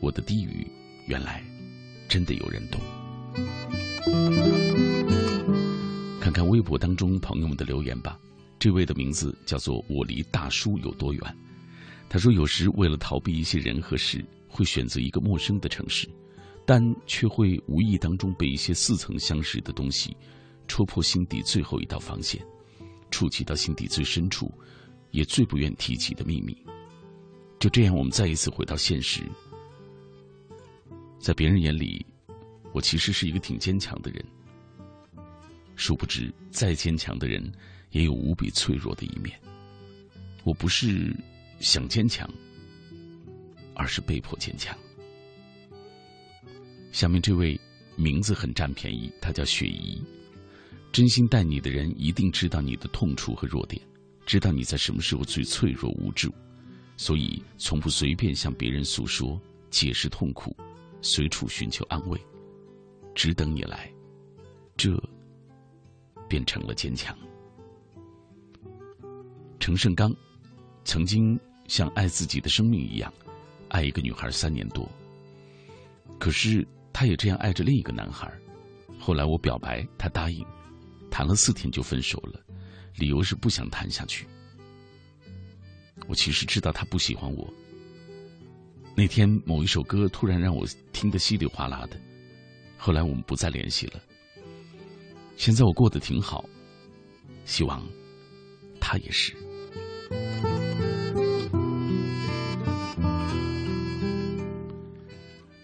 [0.00, 0.66] 我的低语，
[1.06, 1.42] 原来
[2.08, 2.80] 真的有人懂。
[6.20, 8.18] 看看微博当中朋友们的留言吧，
[8.58, 11.36] 这位的名字叫做“我离大叔有多远”。
[12.12, 16.08] 他说：“有时为了逃避一些人和事，会选择一个陌生的城市，
[16.66, 20.16] 但却会无意当中被一些似曾相识的东西
[20.66, 22.44] 戳破心底最后一道防线，
[23.12, 24.52] 触及到心底最深处，
[25.12, 26.56] 也最不愿提起的秘密。
[27.60, 29.22] 就这样，我们再一次回到现实。
[31.20, 32.04] 在别人眼里，
[32.72, 34.24] 我其实是一个挺坚强的人。
[35.76, 37.40] 殊不知，再坚强的人，
[37.92, 39.38] 也有无比脆弱的一面。”
[40.42, 41.14] 我不是
[41.60, 42.28] 想坚强，
[43.74, 44.76] 而是被迫坚强。
[46.90, 47.58] 下面这位
[47.96, 50.02] 名字很占便宜，他叫雪姨。
[50.90, 53.80] 真心待你的人一定知道你的痛处和弱点，
[54.26, 56.34] 知道你在什么时候最脆弱无助，
[56.96, 59.40] 所以从不随便向别人诉说、
[59.70, 60.56] 解释痛苦，
[61.00, 62.20] 随处寻求安慰，
[63.14, 63.88] 只等你来，
[64.76, 65.00] 这
[66.28, 67.16] 变成了坚强。
[69.60, 70.12] 陈胜刚
[70.84, 71.38] 曾经
[71.70, 73.14] 像爱自己的生命一样
[73.68, 74.90] 爱一个女孩三年多，
[76.18, 78.28] 可是他也这样爱着另一个男孩。
[78.98, 80.44] 后来我表白，他答应。
[81.12, 82.40] 谈了四天就分手了，
[82.96, 84.26] 理由是不想谈下去。
[86.08, 87.48] 我其实知道他不喜欢我。
[88.96, 91.96] 那天某一首歌突然让我听得稀里哗啦的，
[92.76, 94.00] 后来我们不再联系了。
[95.36, 96.44] 现在我过得挺好，
[97.44, 97.86] 希望
[98.80, 99.36] 他也是。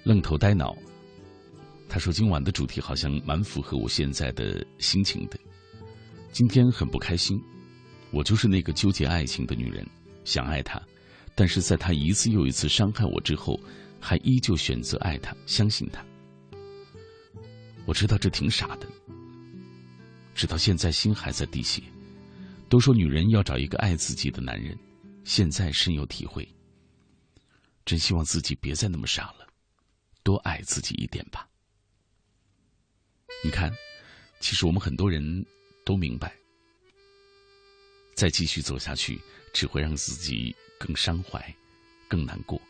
[0.07, 0.73] 愣头呆脑。
[1.89, 5.37] 他说：“今晚的主题好像蛮符合我现在的心情的。
[6.31, 7.43] 今天很不开心，
[8.13, 9.85] 我就是那个纠结爱情的女人，
[10.25, 10.81] 想爱他，
[11.35, 13.59] 但是在他一次又一次伤害我之后，
[13.99, 16.05] 还依旧选择爱他，相信他。
[17.85, 18.87] 我知道这挺傻的，
[20.37, 21.83] 直到现在心还在滴血。
[22.69, 24.79] 都说女人要找一个爱自己的男人，
[25.25, 26.49] 现在深有体会。
[27.85, 29.46] 真希望自己别再那么傻了，
[30.27, 31.49] 多爱自己一点吧。”
[33.45, 33.71] 你看，
[34.41, 35.23] 其实我们很多人
[35.85, 36.35] 都明白，
[38.17, 39.21] 再继续走下去
[39.53, 41.55] 只会让自己更伤怀、
[42.09, 42.61] 更难过、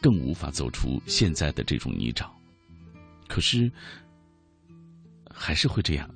[0.00, 2.30] 更无法走出现在的这种泥沼。
[3.26, 3.68] 可是，
[5.28, 6.08] 还是会这样，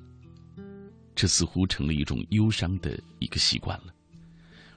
[1.13, 3.93] 这似乎成了一种忧伤的一个习惯了。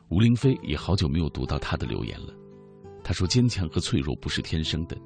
[0.09, 2.35] 吴林飞也好久没有读到他的留言了。
[3.05, 4.97] 他说：“坚强和脆弱不是天生的，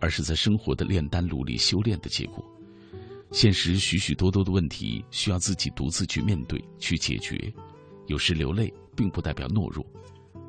[0.00, 2.44] 而是在生活的炼丹炉里修炼的结果。”
[3.32, 7.52] 现实许许多多的问题需要自己独自去面对、去解决。
[8.06, 9.84] 有时流泪并不代表懦弱，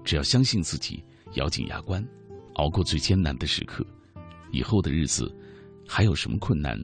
[0.04, 2.06] 只要相信自己，咬紧牙关，
[2.56, 3.84] 熬过最艰难的时刻，
[4.52, 5.34] 以后的日子，
[5.88, 6.80] 还有什么困难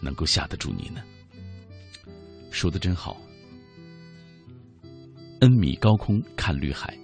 [0.00, 1.00] 能够吓得住你呢？
[2.50, 3.16] 说的真好。
[5.40, 6.98] 恩米高空看绿海。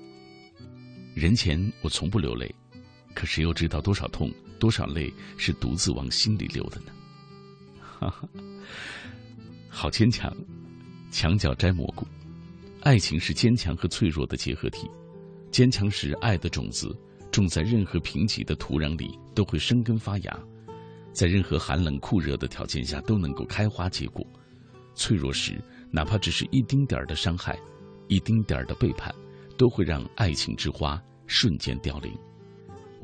[1.14, 2.52] 人前我从不流泪，
[3.14, 4.30] 可谁又知道多少痛、
[4.64, 6.92] 多少泪是独自往心里流的呢？
[7.82, 8.26] 哈哈，
[9.68, 10.34] 好坚强，
[11.10, 12.06] 墙角摘蘑菇。
[12.80, 14.88] 爱情是坚强和脆弱的结合体。
[15.50, 16.96] 坚强时，爱的种子
[17.30, 20.40] 种在任何贫瘠的土壤里都会生根发芽，
[21.12, 24.26] 在任何寒冷酷热的条件下都能够开花结果。
[24.94, 27.60] 脆弱时，哪怕只是一丁点儿的伤害，
[28.08, 29.14] 一丁点儿的背叛，
[29.58, 32.10] 都会让爱情之花瞬间凋零。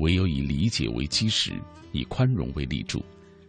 [0.00, 1.52] 唯有以理解为基石，
[1.92, 3.02] 以宽容为立柱。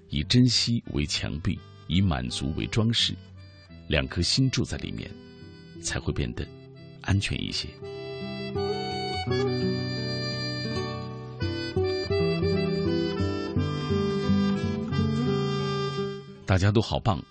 [0.10, 3.16] 以珍惜为墙壁，以满足为装饰，
[3.88, 5.10] 两颗心住在里面，
[5.82, 6.46] 才会变得
[7.00, 7.70] 安全一些。
[16.46, 17.24] 大家都好棒，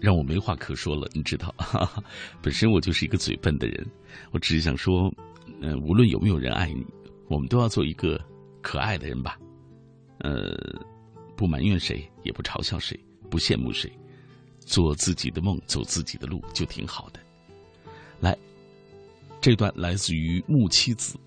[0.00, 1.08] 让我没话可说了。
[1.12, 1.54] 你知道，
[2.42, 3.86] 本身我就是一个嘴笨的人，
[4.32, 5.08] 我只是想说，
[5.60, 6.84] 嗯，无论有没有人爱你，
[7.28, 8.20] 我们都要做一个
[8.62, 9.38] 可爱的人吧，
[10.18, 10.54] 呃。
[11.38, 12.98] 不埋怨谁，也不嘲笑谁，
[13.28, 13.92] 不羡慕谁，
[14.58, 17.20] 做自己的梦，走自己的路，就挺好的。
[18.20, 18.34] 来，
[19.38, 21.18] 这段来自于木妻子，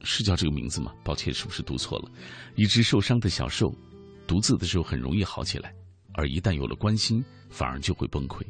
[0.00, 0.94] 是叫这个名字吗？
[1.04, 2.10] 抱歉，是不是读错了？
[2.54, 3.70] 一只受伤的小兽，
[4.26, 5.74] 独自的时候很容易好起来，
[6.14, 8.40] 而一旦有了关心，反而就会崩溃。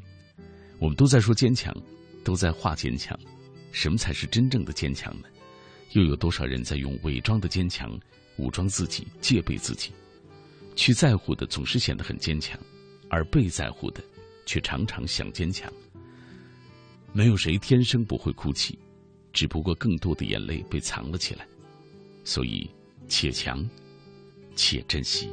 [0.79, 1.75] 我们都在说坚强，
[2.23, 3.19] 都在画坚强，
[3.73, 5.27] 什么才是真正的坚强呢？
[5.93, 7.99] 又有多少人在用伪装的坚强
[8.37, 9.91] 武装自己，戒备自己？
[10.77, 12.59] 去在乎的总是显得很坚强，
[13.09, 14.01] 而被在乎的，
[14.47, 15.73] 却常常想坚强。
[17.13, 18.79] 没有谁天生不会哭泣，
[19.33, 21.47] 只不过更多的眼泪被藏了起来。
[22.23, 22.71] 所以，
[23.09, 23.69] 且强，
[24.55, 25.31] 且珍惜。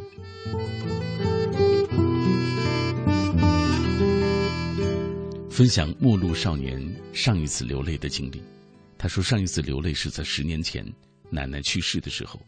[5.49, 6.81] 分享陌路少年
[7.13, 8.41] 上一次流泪的经历。
[8.97, 10.85] 他说，上一次流泪是在十年前
[11.29, 12.39] 奶奶去世的时候，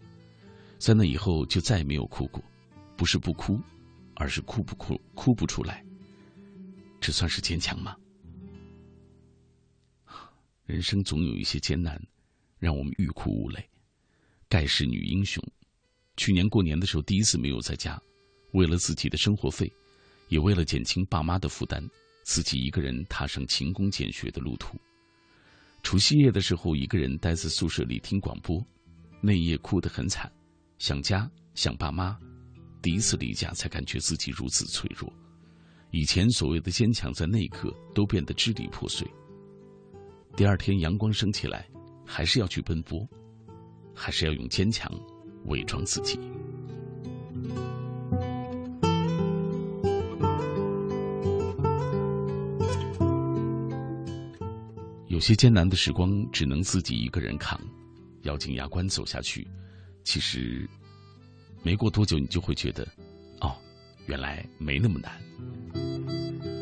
[0.80, 2.44] 在那以后就再也没有哭过。
[2.96, 3.62] 不是不哭，
[4.16, 5.86] 而是哭不哭哭不出来。
[7.00, 7.96] 这算是坚强吗？
[10.66, 12.02] 人生总有一些艰难，
[12.58, 13.64] 让我们欲哭无泪。
[14.50, 15.44] 盖世女英雄，
[16.16, 18.02] 去年过年的时候第一次没有在家，
[18.54, 19.72] 为了自己的生活费，
[20.30, 21.88] 也为了减轻爸妈的负担，
[22.24, 24.76] 自己一个人踏上勤工俭学的路途。
[25.88, 28.62] 除夕夜的时候，一个人待在宿舍里听广播，
[29.22, 30.30] 那夜哭得很惨，
[30.80, 32.20] 想家，想爸妈。
[32.82, 35.10] 第一次离家，才感觉自己如此脆弱。
[35.92, 39.10] 以前所谓的坚强，在那一刻都变得支离破碎。
[40.36, 41.66] 第二天阳光升起来，
[42.06, 43.08] 还是要去奔波，
[43.96, 44.92] 还是要用坚强
[45.46, 46.20] 伪装自己。
[55.18, 57.60] 有些艰难的时光，只能自己一个人扛，
[58.22, 59.48] 咬紧牙关走下去。
[60.04, 60.70] 其实，
[61.64, 62.88] 没过多久，你就会觉得，
[63.42, 63.58] 哦，
[64.06, 65.20] 原来没那么难。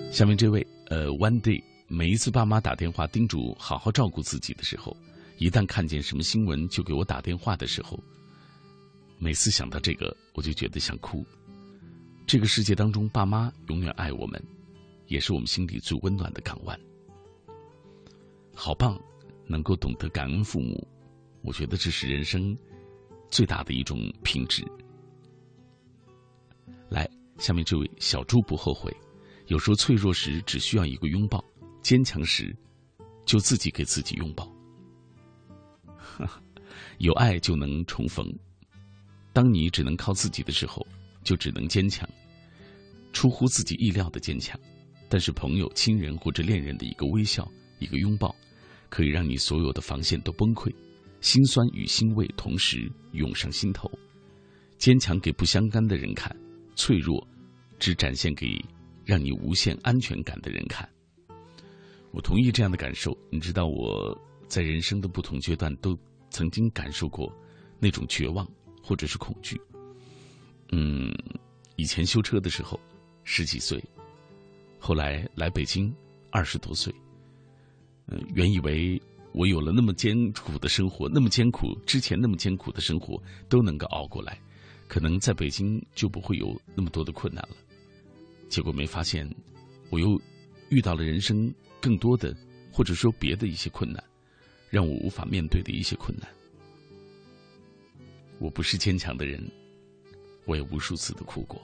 [0.09, 4.95] 下面这位，呃，One Day，每一次爸妈打电话叮嘱好好照顾自己的时候，
[5.37, 8.01] 一旦看见什么新闻就给我打电话的时候，
[9.19, 11.25] 每次想到这个，我就觉得想哭。
[12.25, 14.41] 这个世界当中，爸妈永远爱我们，
[15.07, 16.79] 也是我们心里最温暖的港湾。
[18.55, 18.99] 好棒，
[19.45, 20.87] 能够懂得感恩父母，
[21.43, 22.57] 我觉得这是人生
[23.29, 24.65] 最大的一种品质。
[26.89, 28.95] 来，下面这位小猪不后悔。
[29.47, 31.43] 有时候脆弱时只需要一个拥抱，
[31.83, 32.55] 坚强时
[33.25, 34.51] 就自己给自己拥抱。
[36.97, 38.25] 有爱就能重逢。
[39.33, 40.83] 当你只能靠自己的时候，
[41.23, 42.09] 就只能坚强，
[43.11, 44.59] 出乎自己意料的坚强。
[45.07, 47.47] 但是朋友、亲人或者恋人的一个微笑、
[47.79, 48.35] 一个拥抱。
[48.87, 50.73] 可以让你所有的防线都崩溃，
[51.19, 53.91] 心酸与欣慰同时涌上心头。
[54.77, 56.33] 坚强给不相干的人看，
[56.75, 57.27] 脆弱
[57.77, 58.63] 只展现给
[59.03, 60.87] 让你无限安全感的人看。
[62.11, 63.17] 我同意这样的感受。
[63.29, 64.17] 你知道我
[64.47, 65.97] 在人生的不同阶段都
[66.29, 67.29] 曾经感受过
[67.79, 68.47] 那种绝望
[68.81, 69.59] 或者是恐惧。
[70.71, 71.13] 嗯，
[71.75, 72.79] 以前修车的时候
[73.25, 73.83] 十几岁，
[74.79, 75.93] 后来来北京
[76.31, 76.93] 二十多岁。
[78.07, 79.01] 嗯，原以为
[79.31, 84.39] 我有了那么艰苦的生活，那么艰苦之前那么艰苦的生活都能够熬过来，
[84.87, 87.55] 可能在北京就不会有那么多的困难了。
[88.47, 89.29] 结果没发现，
[89.89, 90.21] 我又
[90.69, 92.35] 遇到了人生更多的，
[92.71, 94.03] 或者说别的一些困难，
[94.69, 96.29] 让我无法面对的一些困难。
[98.37, 99.41] 我不是坚强的人，
[100.45, 101.59] 我也无数次的哭过，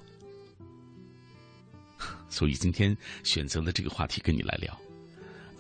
[2.28, 4.76] 所以今天选择了这个话题跟你来聊。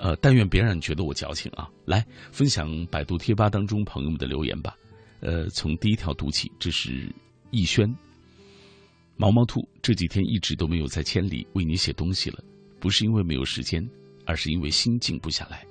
[0.02, 1.70] 呃，但愿别让你觉得我矫情啊！
[1.86, 4.76] 来分享百度贴吧当中朋友们的留言吧。
[5.20, 7.14] 呃，从第一条读起，这是
[7.52, 7.88] 逸轩。
[9.16, 12.44] 毛毛兔这几天一直都没有在千里为你写东西了，
[12.80, 13.88] 不是因为没有时间，
[14.26, 15.64] 而是因为心静不下来。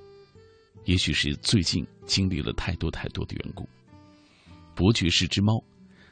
[0.85, 3.67] 也许是最近经历了太多太多的缘故。
[4.73, 5.61] 伯爵是只猫，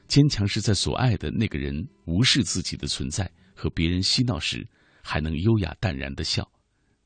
[0.10, 4.68] 坚强是在所爱的那个人无视自己的存在和别人嬉闹时，
[5.02, 6.46] 还能优雅淡然的笑，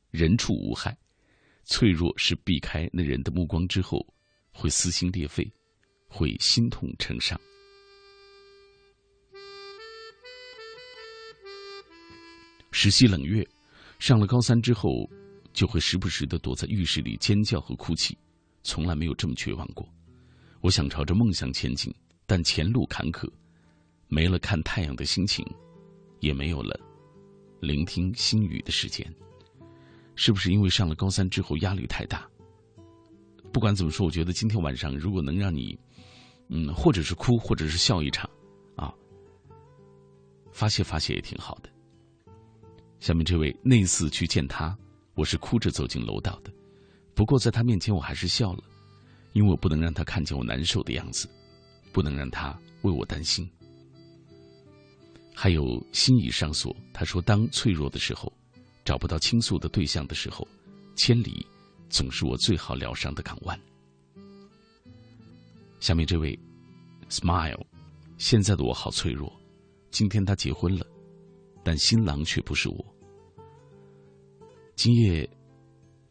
[0.10, 0.98] 人畜无害。
[1.64, 4.06] 脆弱是避开那人的目光之后，
[4.52, 5.52] 会撕心裂肺，
[6.08, 7.40] 会心痛成伤。
[12.72, 13.48] 实习冷月，
[14.00, 15.10] 上了高三之后，
[15.54, 18.18] 就会时不时的躲在浴室里尖叫和哭泣，
[18.64, 19.88] 从来没有这么绝望过。
[20.60, 21.94] 我想朝着梦想前进，
[22.26, 23.30] 但前路坎坷，
[24.08, 25.46] 没了看太阳的心情，
[26.20, 26.78] 也没有了
[27.62, 29.14] 聆听心语的时间。
[30.16, 32.28] 是不是因为上了高三之后压力太大？
[33.52, 35.78] 不管怎么说，我觉得今天晚上如果能让你，
[36.50, 38.30] 嗯，或者是哭，或者是笑一场，
[38.76, 38.94] 啊，
[40.52, 41.70] 发泄发泄也挺好的。
[43.00, 44.76] 下面这位那次去见他，
[45.14, 46.52] 我是哭着走进楼道的，
[47.14, 48.64] 不过在他面前我还是笑了，
[49.34, 51.30] 因为我不能让他看见我难受的样子，
[51.92, 53.48] 不能让他为我担心。
[55.36, 58.32] 还有心已上锁，他说当脆弱的时候。
[58.86, 60.48] 找不到倾诉的对象的时候，
[60.96, 61.46] 千里
[61.90, 63.60] 总是我最好疗伤的港湾。
[65.80, 66.38] 下面这位
[67.10, 67.66] ，Smile，
[68.18, 69.32] 现在的我好脆弱。
[69.92, 70.86] 今天他结婚了，
[71.64, 72.86] 但新郎却不是我。
[74.76, 75.30] 今夜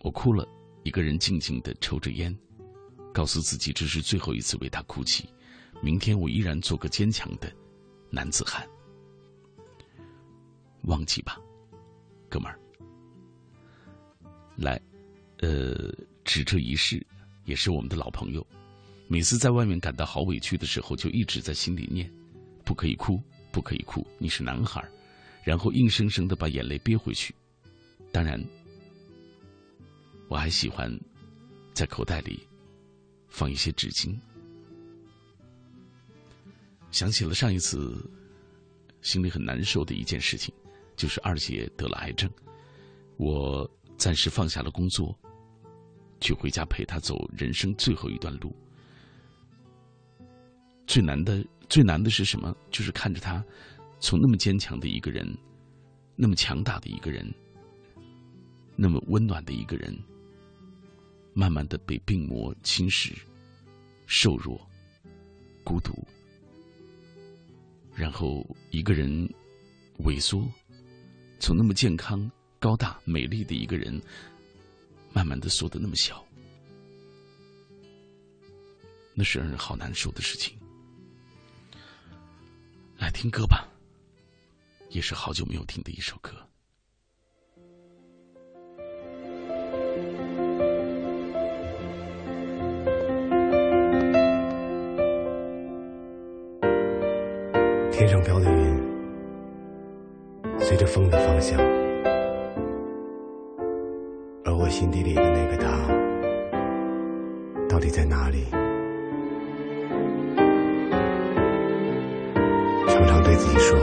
[0.01, 0.47] 我哭了，
[0.85, 2.37] 一个人静静的抽着烟，
[3.13, 5.29] 告诉自己这是最后一次为他哭泣。
[5.83, 7.53] 明天我依然做个坚强的
[8.09, 8.65] 男子汉。
[10.83, 11.41] 忘记吧，
[12.29, 12.59] 哥们儿。
[14.57, 14.81] 来，
[15.39, 15.93] 呃，
[16.25, 17.05] 只这一世，
[17.45, 18.47] 也是我们的老朋友。
[19.09, 22.11] 每次在外面感到好委屈的时候，就一直在心里念：
[22.65, 24.87] 不可以哭，不可以哭，你是男孩。
[25.43, 27.35] 然后硬生生的把眼泪憋回去。
[28.13, 28.43] 当然，
[30.29, 30.97] 我还喜欢
[31.75, 32.47] 在口袋里
[33.29, 34.17] 放一些纸巾。
[36.91, 38.09] 想起了上一次
[39.01, 40.55] 心里很难受的一件事情，
[40.95, 42.31] 就是二姐得了癌症，
[43.17, 43.69] 我。
[44.03, 45.17] 暂时放下了工作，
[46.21, 48.53] 去回家陪他走人生最后一段路。
[50.89, 52.53] 最难的，最难的是什么？
[52.73, 53.45] 就是看着他
[54.01, 55.25] 从那么坚强的一个人，
[56.17, 57.33] 那么强大的一个人，
[58.75, 59.97] 那么温暖的一个人，
[61.33, 63.13] 慢慢的被病魔侵蚀，
[64.07, 64.61] 瘦弱、
[65.63, 65.93] 孤独，
[67.95, 69.33] 然后一个人
[69.99, 70.45] 萎缩，
[71.39, 72.29] 从那么健康、
[72.63, 74.01] 高大、美丽的一个人，
[75.13, 76.25] 慢慢的缩得那么小，
[79.15, 80.57] 那是让人好难受的事情。
[82.99, 83.67] 来听歌吧，
[84.91, 86.31] 也是好久没有听的一首歌。
[97.91, 98.81] 天上飘的云，
[100.61, 101.59] 随着风的方向，
[104.63, 105.67] 我心底里的那个他，
[107.69, 108.47] 到底在哪里？
[112.87, 113.77] 常常对自己说，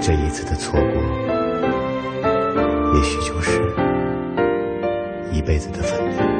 [0.00, 1.00] 这一次的错过，
[2.96, 3.62] 也许就是
[5.30, 6.37] 一辈子的分离。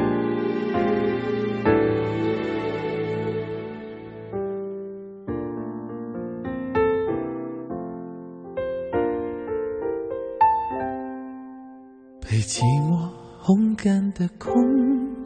[13.41, 14.53] 烘干的空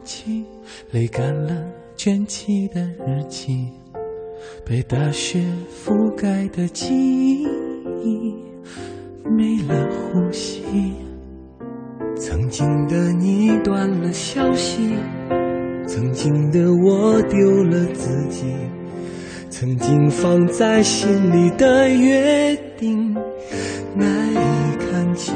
[0.04, 0.44] 气，
[0.92, 1.52] 泪干了
[1.96, 3.68] 卷起的日记，
[4.64, 7.42] 被大雪覆盖的记
[8.02, 8.34] 忆，
[9.24, 10.62] 没了呼吸。
[12.16, 14.96] 曾经的你断了消息，
[15.86, 18.54] 曾经的我丢了自己，
[19.50, 23.12] 曾经放在心里的约定
[23.96, 25.34] 难以看清。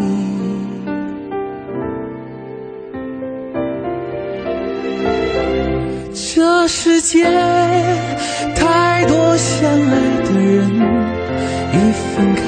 [6.61, 7.23] 这世界
[8.57, 9.95] 太多相爱
[10.25, 10.69] 的人，
[11.73, 12.43] 一分开，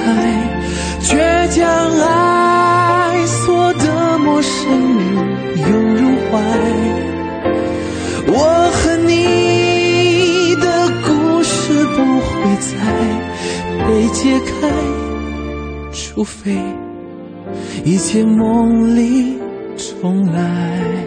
[1.00, 1.62] 倔强
[2.00, 5.14] 爱锁的陌生人
[5.60, 6.32] 涌入怀。
[8.26, 8.34] 我
[8.74, 10.66] 和你的
[11.06, 12.68] 故事不会再
[13.86, 14.66] 被解开，
[15.92, 16.58] 除非
[17.84, 19.38] 一切梦里
[19.76, 20.99] 重来。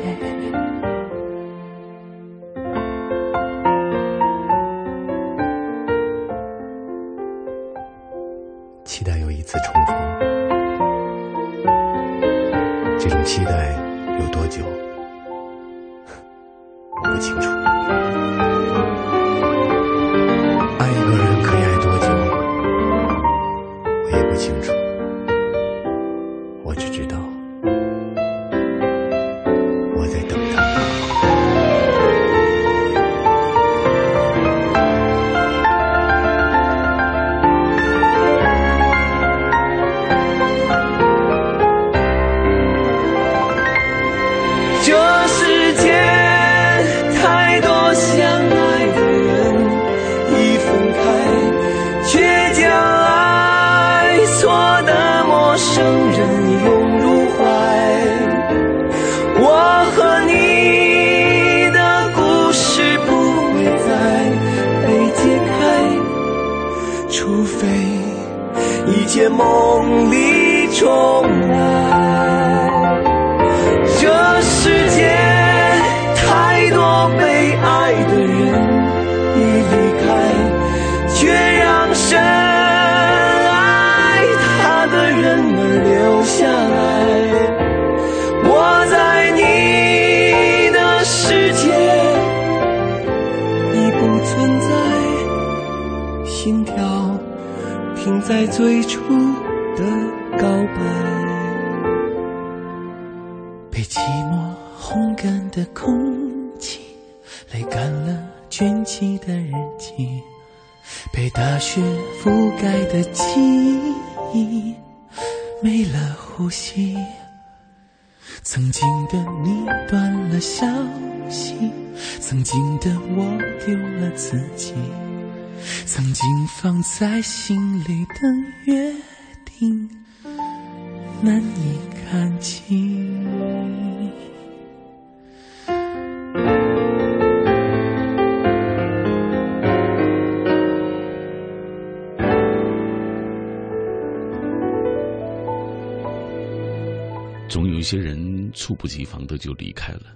[148.94, 150.16] 总有一些人猝不及防的就离开了，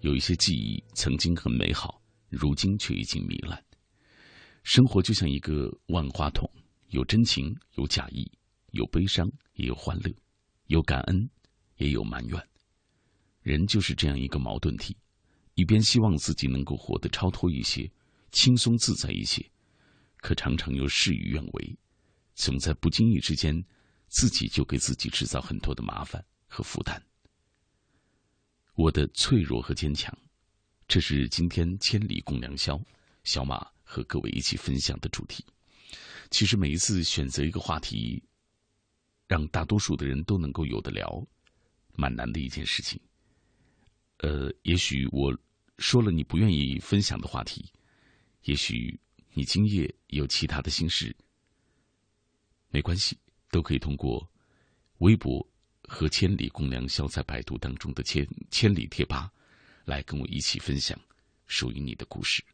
[0.00, 3.60] 有一些记忆曾经很美好，如今却已经糜烂。
[4.62, 6.48] 生活就像一个万花筒，
[6.90, 8.30] 有真情，有假意，
[8.70, 10.14] 有悲伤，也有欢乐，
[10.66, 11.28] 有感恩，
[11.78, 12.48] 也有埋怨。
[13.42, 14.96] 人就是这样一个矛盾体，
[15.54, 17.90] 一边希望自己能够活得超脱一些，
[18.30, 19.44] 轻松自在一些，
[20.18, 21.78] 可常常又事与愿违，
[22.34, 23.64] 总在不经意之间，
[24.08, 27.02] 自己就给自己制造很多的麻烦和负担。
[28.80, 30.10] 我的脆弱和坚强，
[30.88, 32.80] 这是今天千里共良宵，
[33.24, 35.44] 小马和各位一起分享的主题。
[36.30, 38.22] 其实每一次选择一个话题，
[39.26, 41.22] 让大多数的人都能够有的聊，
[41.92, 42.98] 蛮难的一件事情。
[44.20, 45.38] 呃，也许我
[45.76, 47.70] 说了你不愿意分享的话题，
[48.44, 48.98] 也许
[49.34, 51.14] 你今夜有其他的心事，
[52.70, 53.18] 没关系，
[53.50, 54.26] 都可以通过
[55.00, 55.46] 微博。
[55.92, 59.28] 和千里共良宵在百度当中的千千里贴吧，
[59.84, 60.96] 来跟我一起分享
[61.48, 62.44] 属于你的故事。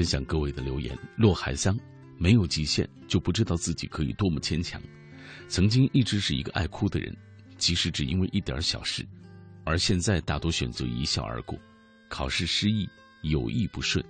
[0.00, 0.98] 分享各位的留言。
[1.14, 1.78] 洛海桑，
[2.16, 4.80] 没有极限，就不知道自己可以多么坚强。
[5.46, 7.14] 曾经一直是一个爱哭的人，
[7.58, 9.06] 即使只因为一点小事，
[9.62, 11.60] 而现在大多选择一笑而过。
[12.08, 12.88] 考试失意，
[13.20, 14.02] 有意不顺，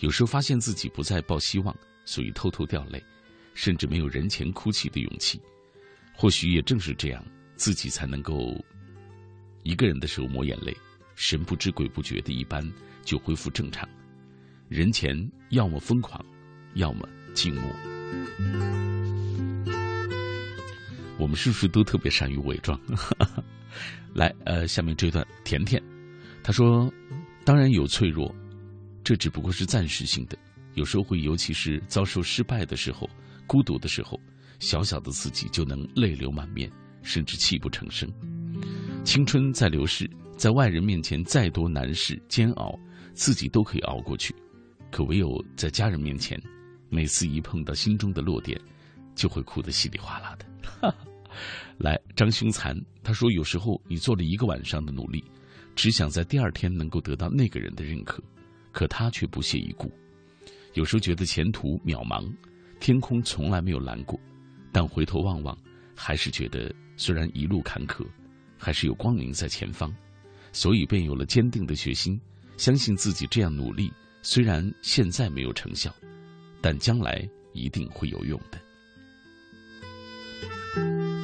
[0.00, 1.74] 有时候发现自己不再抱希望，
[2.04, 3.02] 所以偷偷掉泪，
[3.54, 5.40] 甚至没有人前哭泣的勇气。
[6.14, 7.24] 或许也正是这样，
[7.56, 8.62] 自己才能够
[9.62, 10.76] 一个人的时候抹眼泪，
[11.14, 12.62] 神不知鬼不觉的一般
[13.06, 13.88] 就恢复正常。
[14.70, 15.12] 人前
[15.48, 16.24] 要么疯狂，
[16.74, 17.00] 要么
[17.34, 17.64] 静默。
[21.18, 22.80] 我们是不是都特别善于伪装？
[24.14, 25.82] 来，呃，下面这段，甜甜，
[26.40, 26.88] 他说
[27.44, 28.32] ：“当然有脆弱，
[29.02, 30.38] 这只不过是暂时性的。
[30.74, 33.10] 有时候会，尤其是遭受失败的时候、
[33.48, 34.16] 孤独的时候，
[34.60, 36.70] 小小的自己就能泪流满面，
[37.02, 38.08] 甚至泣不成声。
[39.02, 42.78] 青春在流逝，在外人面前再多难事煎熬，
[43.14, 44.32] 自己都可以熬过去。”
[44.90, 46.40] 可唯有在家人面前，
[46.88, 48.60] 每次一碰到心中的落点，
[49.14, 50.94] 就会哭得稀里哗啦的。
[51.78, 55.24] 来，张凶残他说：“有时候你做了一个晚上的努力，
[55.76, 58.22] 只想在第二天能够得到那个人的认可，
[58.72, 59.90] 可他却不屑一顾。
[60.74, 62.28] 有时候觉得前途渺茫，
[62.80, 64.18] 天空从来没有蓝过，
[64.72, 65.56] 但回头望望，
[65.94, 68.04] 还是觉得虽然一路坎坷，
[68.58, 69.94] 还是有光明在前方，
[70.52, 72.20] 所以便有了坚定的决心，
[72.56, 73.92] 相信自己这样努力。”
[74.22, 75.94] 虽然现在没有成效，
[76.60, 78.60] 但将来一定会有用的。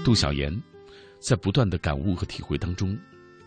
[0.05, 0.55] 杜小言
[1.21, 2.97] 在不断的感悟和体会当中，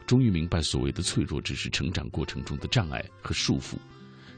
[0.06, 3.76] 终于明白所谓的脆弱只是成长过程中的障碍和束缚，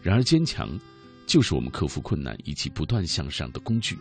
[0.01, 0.80] 然而坚强
[1.26, 3.97] 就是我们克服困难以及不断向上的工具。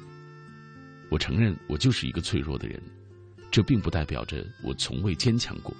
[1.08, 2.80] 我承认我就是一个脆弱的人，
[3.50, 5.74] 这并不代表着我从未坚强过，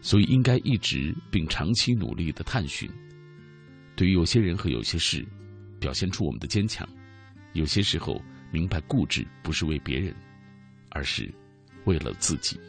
[0.00, 2.90] 所以应该一直并长期努力的探寻。
[3.96, 5.26] 对于有些人和有些事，
[5.80, 6.86] 表现出我们的坚强；
[7.54, 8.22] 有些时候，
[8.52, 10.14] 明白固执不是为别人，
[10.90, 11.32] 而是
[11.86, 12.60] 为了自己。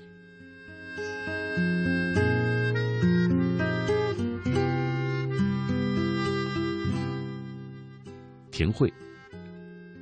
[8.49, 8.91] 田慧，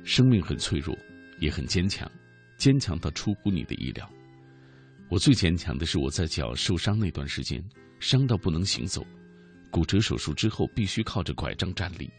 [0.04, 0.96] 生命很脆弱，
[1.40, 2.08] 也很坚强，
[2.56, 4.08] 坚强到出乎你的意料。
[5.08, 7.62] 我最坚强的是我在脚受伤那段时间，
[7.98, 9.04] 伤到不能行走。
[9.76, 12.10] 骨折手术之后，必须靠着拐杖站立，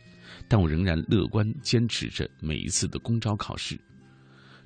[0.47, 3.75] 但我仍然乐观坚持着每一次的公招考试。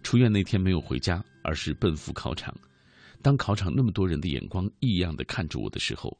[0.04, 2.54] 出院那天没有回家，而是奔赴考场。
[3.22, 6.20] 当考场那么多人的眼光异样的看着我的时候，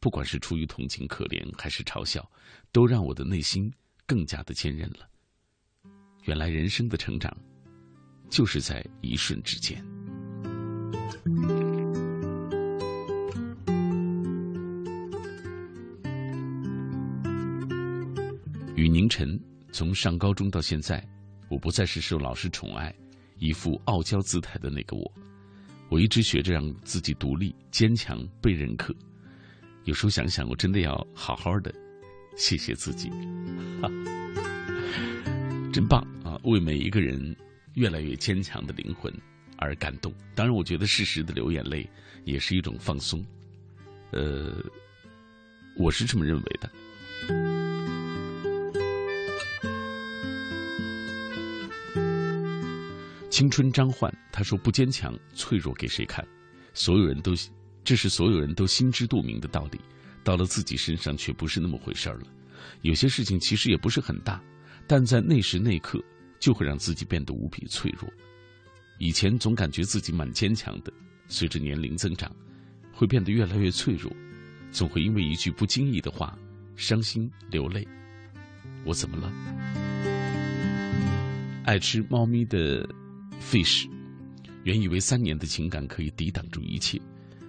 [0.00, 2.28] 不管是出于同情可怜，还是嘲笑，
[2.72, 3.72] 都让我的内心
[4.04, 5.08] 更加的坚韧了。
[6.24, 7.32] 原来人生的成长，
[8.28, 9.80] 就是在一瞬之间。
[18.82, 19.38] 与凝晨，
[19.70, 21.00] 从上高中到现在，
[21.48, 22.92] 我不再是受老师宠爱、
[23.38, 25.12] 一副傲娇姿态的那个我。
[25.88, 28.92] 我一直学着让自己独立、坚强、被认可。
[29.84, 31.72] 有时候想想，我真的要好好的
[32.36, 33.08] 谢谢自己，
[35.72, 36.36] 真棒啊！
[36.42, 37.36] 为每一个人
[37.74, 39.14] 越来越坚强的灵魂
[39.58, 40.12] 而感动。
[40.34, 41.88] 当然，我觉得适时的流眼泪
[42.24, 43.24] 也是一种放松。
[44.10, 44.52] 呃，
[45.76, 47.61] 我是这么认为的。
[53.32, 56.22] 青春张焕他说：“不坚强，脆弱给谁看？
[56.74, 57.32] 所有人都，
[57.82, 59.80] 这是所有人都心知肚明的道理。
[60.22, 62.26] 到了自己身上，却不是那么回事儿了。
[62.82, 64.38] 有些事情其实也不是很大，
[64.86, 65.98] 但在那时那刻，
[66.38, 68.06] 就会让自己变得无比脆弱。
[68.98, 70.92] 以前总感觉自己蛮坚强的，
[71.26, 72.30] 随着年龄增长，
[72.92, 74.12] 会变得越来越脆弱，
[74.70, 76.36] 总会因为一句不经意的话，
[76.76, 77.88] 伤心流泪。
[78.84, 79.32] 我怎么了？
[81.64, 82.86] 爱吃猫咪的。”
[83.42, 83.88] fish，
[84.64, 87.00] 原以为三年的情感可以抵挡住一切，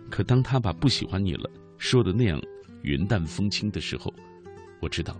[0.09, 2.41] 可当他把不喜欢你了说的那样
[2.81, 4.13] 云淡风轻的时候，
[4.81, 5.15] 我知道，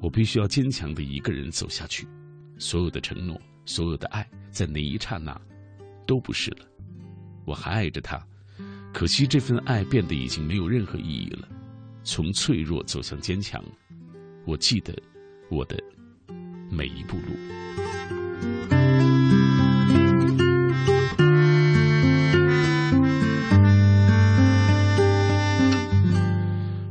[0.00, 2.08] 我必须要坚强的一个人走下去。
[2.58, 5.40] 所有的承诺，所有的爱，在那一刹那，
[6.06, 6.66] 都不是了。
[7.44, 8.20] 我还爱着他，
[8.92, 11.48] 可惜这份爱变得已经没有任何意义了。
[12.02, 13.62] 从脆弱走向坚强，
[14.44, 14.96] 我记得
[15.50, 15.78] 我的
[16.70, 18.77] 每一步路。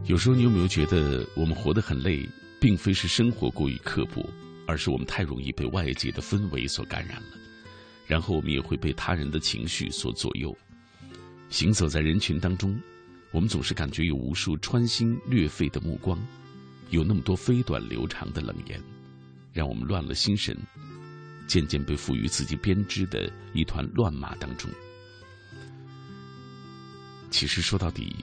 [0.08, 2.28] 有时候，你有没有觉得我们活得很累，
[2.62, 4.26] 并非是生活过于刻薄，
[4.66, 7.38] 而是我们太容易被外界的氛围所感染了，
[8.06, 10.56] 然后我们也会被他人的情绪所左右。
[11.50, 12.80] 行走在人群当中，
[13.32, 16.18] 我们总是感觉有无数穿心裂肺的目光，
[16.90, 18.82] 有那么多飞短流长的冷言，
[19.52, 20.58] 让我们乱了心神，
[21.48, 24.72] 渐渐被赋予自己编织的一团乱麻当中。
[27.30, 28.16] 其实说到底。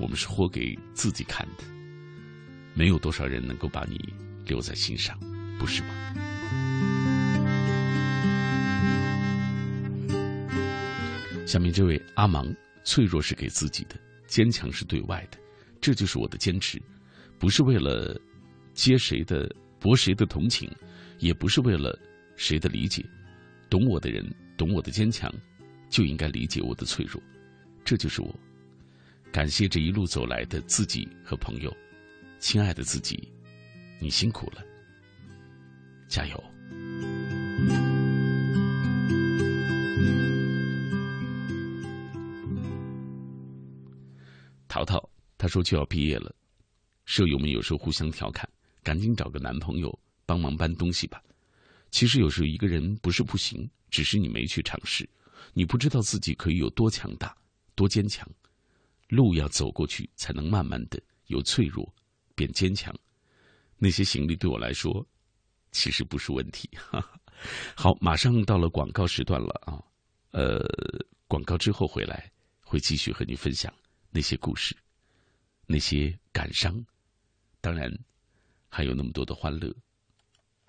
[0.00, 1.64] 我们是活给自己看的，
[2.74, 3.98] 没有多少人能够把你
[4.46, 5.18] 留在心上，
[5.58, 5.88] 不是吗？
[11.46, 12.50] 下面这位阿芒，
[12.82, 13.96] 脆弱是给自己的，
[14.26, 15.38] 坚强是对外的，
[15.80, 16.80] 这就是我的坚持，
[17.38, 18.18] 不是为了
[18.72, 20.70] 接谁的博谁的同情，
[21.18, 21.98] 也不是为了
[22.36, 23.04] 谁的理解，
[23.68, 24.24] 懂我的人，
[24.56, 25.30] 懂我的坚强，
[25.90, 27.22] 就应该理解我的脆弱，
[27.84, 28.34] 这就是我。
[29.32, 31.74] 感谢这一路走来的自己和朋友，
[32.40, 33.32] 亲爱的自己，
[34.00, 34.64] 你辛苦了，
[36.08, 36.44] 加油！
[44.66, 45.08] 淘淘
[45.38, 46.34] 他说就要毕业了，
[47.04, 48.48] 舍友们有时候互相调侃，
[48.82, 51.22] 赶紧找个男朋友帮忙搬东西吧。
[51.92, 55.08] 其实有时候一个人不是不行，只是你没去尝试，
[55.52, 57.36] 你不知道自己可以有多强大，
[57.76, 58.28] 多坚强。
[59.10, 61.92] 路要走过去，才能慢慢的由脆弱
[62.34, 62.94] 变坚强。
[63.76, 65.06] 那些行李对我来说，
[65.72, 66.68] 其实不是问题。
[66.74, 67.20] 哈 哈
[67.74, 69.82] 好，马上到了广告时段了啊！
[70.32, 70.60] 呃，
[71.26, 72.30] 广告之后回来，
[72.62, 73.72] 会继续和你分享
[74.10, 74.76] 那些故事，
[75.66, 76.84] 那些感伤，
[77.60, 77.90] 当然
[78.68, 79.74] 还有那么多的欢乐。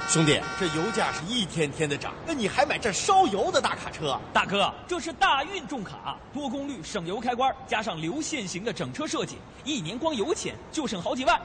[0.07, 4.19] 兄弟，这油价是一天天的涨，那你还买这烧油的大卡车？
[4.33, 11.39] 大哥，这是大运重卡，多功率省油开关，加上流线型的整车设计，一年光油钱就省好几万。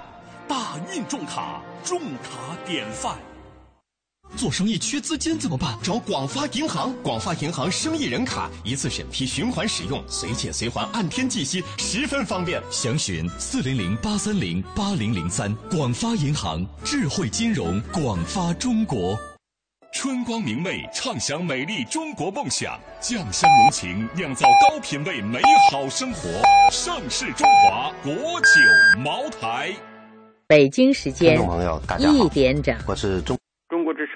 [0.48, 3.16] 大运重卡，重卡典范。
[4.34, 5.78] 做生意缺资金怎么办？
[5.82, 12.62] 找广发银行，广发银行生意人卡，一次审批，循环使用，随借随还，按天计息，十分方便。
[12.70, 15.54] 详询四零零八三零八零零三。
[15.70, 19.16] 广发银行，智慧金融，广发中国。
[19.94, 26.28] 春光明媚，畅享美丽中国梦想，酱香浓情，酿造高品位美好生活。
[26.70, 29.74] 盛世中华国酒茅台。
[30.46, 31.40] 北京时间，
[32.00, 33.38] 一点整，我是中。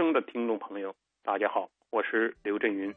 [0.01, 2.91] 中国之声的听众朋友，大家好，我是刘震云。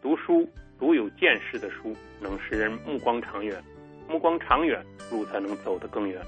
[0.00, 0.48] 读书
[0.78, 3.62] 读有见识的书，能使人目光长远，
[4.08, 6.24] 目光长远，路才能走得更远。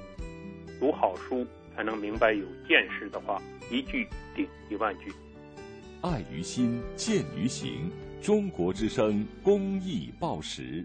[0.78, 3.40] 读好书，才能明白有见识的话，
[3.70, 5.10] 一句顶一万句。
[6.02, 7.90] 爱于心，见于行。
[8.20, 10.84] 中国之声公益报时。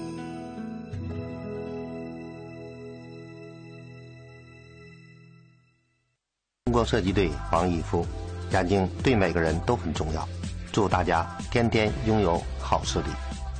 [6.71, 8.07] 中国射击队王义夫，
[8.51, 10.25] 眼睛对每个人都很重要。
[10.71, 13.07] 祝大家天天拥有好视力。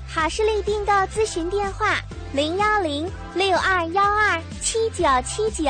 [0.08, 1.98] 好视力订购咨询电话：
[2.32, 5.70] 零幺零六二幺二七九七九。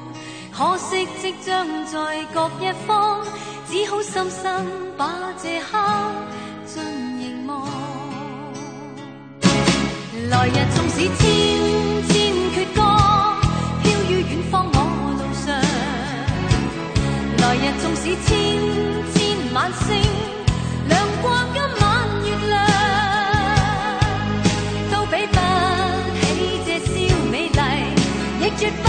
[0.53, 3.25] 可惜即将在各一方，
[3.69, 5.77] 只好深深把这刻
[6.65, 6.83] 尽
[7.19, 7.67] 凝望。
[10.29, 11.19] 来日纵使千
[12.07, 12.11] 千
[12.53, 12.79] 阙歌，
[13.81, 14.75] 飘于远方我
[15.17, 15.45] 路上。
[17.39, 18.29] 来日纵使千
[19.13, 19.19] 千
[19.53, 19.87] 晚星，
[20.87, 20.91] 亮
[21.21, 21.81] 过今晚
[22.27, 22.55] 月亮，
[24.91, 25.37] 都比不
[26.19, 26.21] 起
[26.65, 26.91] 这宵
[27.31, 27.59] 美丽，
[28.45, 28.87] 亦绝不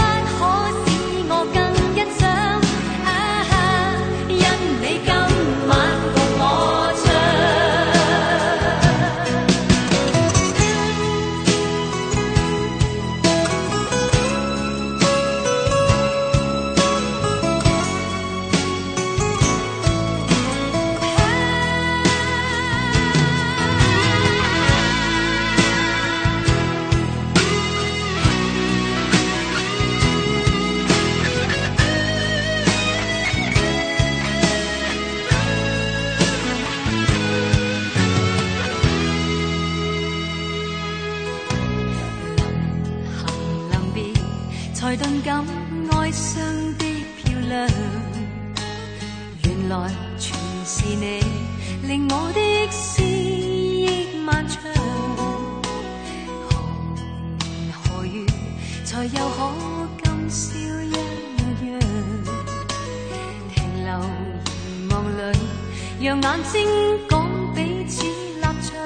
[66.23, 66.65] 眼睛
[67.09, 68.79] 讲彼此立场。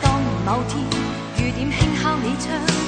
[0.00, 0.84] 当某天
[1.38, 2.81] 雨点轻敲你窗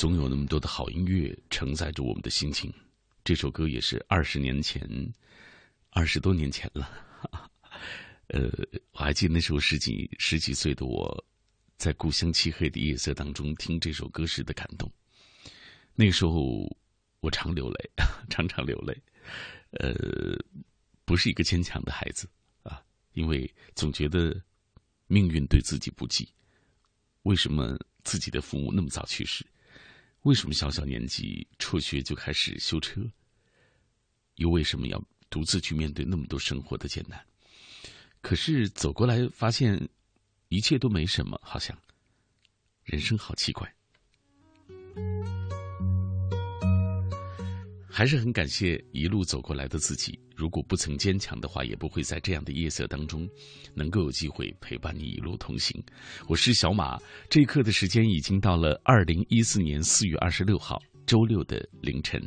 [0.00, 2.72] 总有那么多的好音乐承载着我们的心情。
[3.22, 4.82] 这首歌也是二十年前，
[5.90, 6.90] 二十多年前了。
[8.28, 8.50] 呃，
[8.92, 11.22] 我还记得那时候十几十几岁的我，
[11.76, 14.90] 在故乡漆黑的夜色当中听这首歌时的感动。
[15.94, 16.66] 那个时候，
[17.20, 17.90] 我常流泪，
[18.30, 18.98] 常常流泪。
[19.72, 19.94] 呃，
[21.04, 22.26] 不是一个坚强的孩子
[22.62, 22.82] 啊，
[23.12, 24.34] 因为总觉得
[25.08, 26.26] 命运对自己不济。
[27.24, 27.78] 为什么？
[28.02, 29.44] 自己的父母那么早去世，
[30.22, 33.00] 为什么小小年纪辍学就开始修车？
[34.36, 37.18] 又为什么要独自去面对那么多生活的艰难？
[38.20, 39.88] 可是走过来发现，
[40.48, 41.76] 一切都没什么，好像
[42.84, 43.74] 人生好奇怪。
[47.92, 50.18] 还是很感谢一路走过来的自己。
[50.36, 53.28] 如果不曾坚强的话，也不会在这样的夜色当中，
[53.74, 55.82] 能够有机会陪伴你一路同行。
[56.28, 56.96] 我是小马，
[57.28, 62.22] 这一刻的时间已经到了二零一四年四月二十六号周六的凌晨。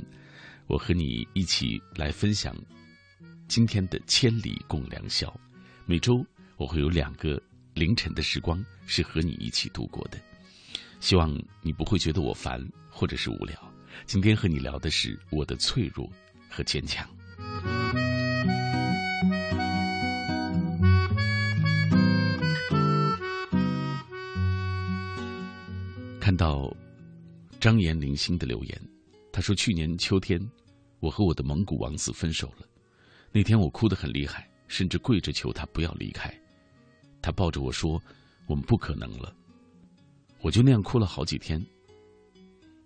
[0.68, 2.56] 我和你一起来分享
[3.48, 5.34] 今天的千里共良宵。
[5.86, 6.14] 每周
[6.58, 7.42] 我会有两个
[7.74, 10.20] 凌晨的时光是和你一起度过的，
[11.00, 12.62] 希望你不会觉得我烦
[12.92, 13.73] 或者是无聊。
[14.06, 16.10] 今天和你聊的是我的脆弱
[16.50, 17.08] 和坚强。
[26.20, 26.74] 看到
[27.60, 28.82] 张岩零星的留言，
[29.32, 30.40] 他说：“去年秋天，
[31.00, 32.66] 我和我的蒙古王子分手了。
[33.32, 36.34] 那天我哭得很厉害，甚至跪着求他不要离开。
[37.22, 38.02] 他抱着我说
[38.48, 39.36] ：‘我们不可能了。’
[40.40, 41.62] 我就那样哭了好几天。”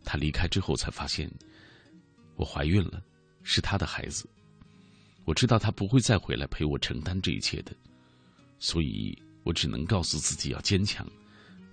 [0.07, 1.29] 他离开之后，才发现
[2.37, 3.03] 我怀孕了，
[3.43, 4.25] 是他的孩子。
[5.25, 7.75] 我知道他不会再回来陪我承担这一切的，
[8.57, 11.05] 所以我只能告诉自己要坚强。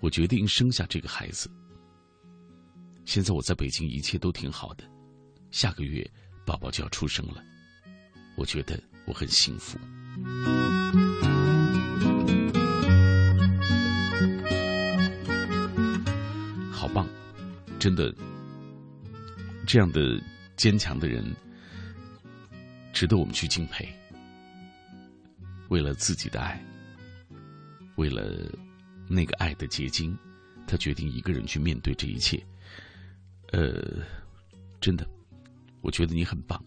[0.01, 1.49] 我决定生下这个孩子。
[3.05, 4.83] 现在我在北京，一切都挺好的。
[5.53, 6.05] 下个月
[6.45, 7.41] 宝宝就要出生了，
[8.37, 9.79] 我觉得我很幸福。
[17.85, 18.11] 真的，
[19.67, 20.19] 这样的
[20.57, 21.23] 坚强的人，
[22.95, 23.87] 值得我们去敬佩。
[25.69, 26.59] 为了自己的爱，
[27.97, 28.51] 为了
[29.07, 30.17] 那个爱的结晶，
[30.67, 32.43] 他决定一个人去面对这一切。
[33.53, 34.03] 呃，
[34.81, 35.07] 真的，
[35.83, 36.65] 我觉得你很棒。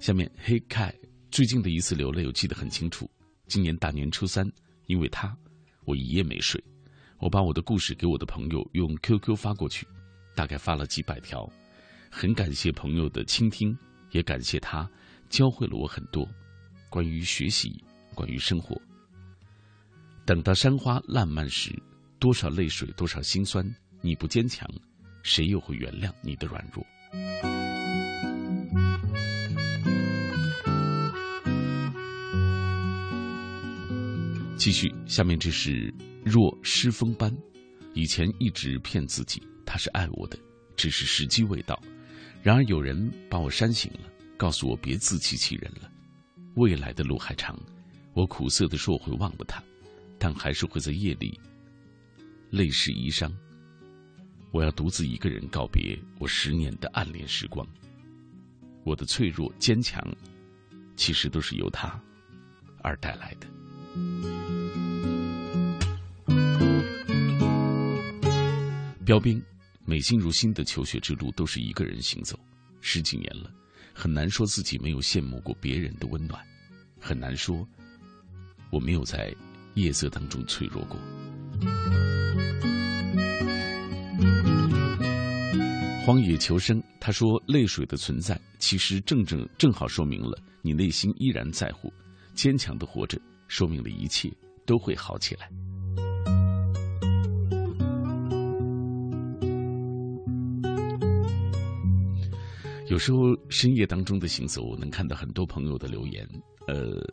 [0.00, 0.92] 下面黑凯
[1.30, 3.08] 最近的一次流泪，我记得很清楚。
[3.46, 4.44] 今年大年初三，
[4.86, 5.32] 因为他。
[5.84, 6.62] 我一夜没睡，
[7.18, 9.86] 我把我的故事给我的朋友用 QQ 发过去，
[10.34, 11.48] 大概发了几百条。
[12.10, 13.76] 很感谢朋友的倾听，
[14.10, 14.88] 也感谢他
[15.28, 16.28] 教会了我很多
[16.88, 17.82] 关于学习、
[18.14, 18.80] 关于生活。
[20.24, 21.70] 等到山花烂漫时，
[22.18, 23.64] 多少泪水，多少心酸。
[24.00, 24.68] 你不坚强，
[25.22, 27.63] 谁又会原谅你的软弱？
[34.64, 35.92] 继续，下面这是
[36.24, 37.30] 若失风般，
[37.92, 40.38] 以前一直骗自己他是爱我的，
[40.74, 41.78] 只是时机未到。
[42.42, 45.92] 然而有人把我扇醒了，告诉我别自欺欺人了。
[46.54, 47.60] 未来的路还长，
[48.14, 49.62] 我苦涩的说我会忘了他，
[50.18, 51.38] 但还是会在夜里
[52.48, 53.30] 泪湿衣裳。
[54.50, 57.68] 我要独自一个人告别我十年的暗恋时光。
[58.82, 60.02] 我的脆弱坚强，
[60.96, 62.02] 其实都是由他
[62.80, 64.43] 而带来的。
[69.04, 69.40] 标兵，
[69.84, 72.38] 美心如新的求学之路都是一个人行走，
[72.80, 73.50] 十几年了，
[73.92, 76.42] 很难说自己没有羡慕过别人的温暖，
[76.98, 77.68] 很难说
[78.70, 79.30] 我没有在
[79.74, 80.98] 夜色当中脆弱过。
[86.06, 91.92] 荒野求生，他说：“泪水的存在，其实正正正好说明了你内心依然在乎，
[92.34, 94.30] 坚强的活着，说明了一切
[94.64, 95.50] 都会好起来。”
[102.94, 106.24] 有时候深夜当中的行走，我能看到很多朋友的留言，
[106.68, 107.04] 呃，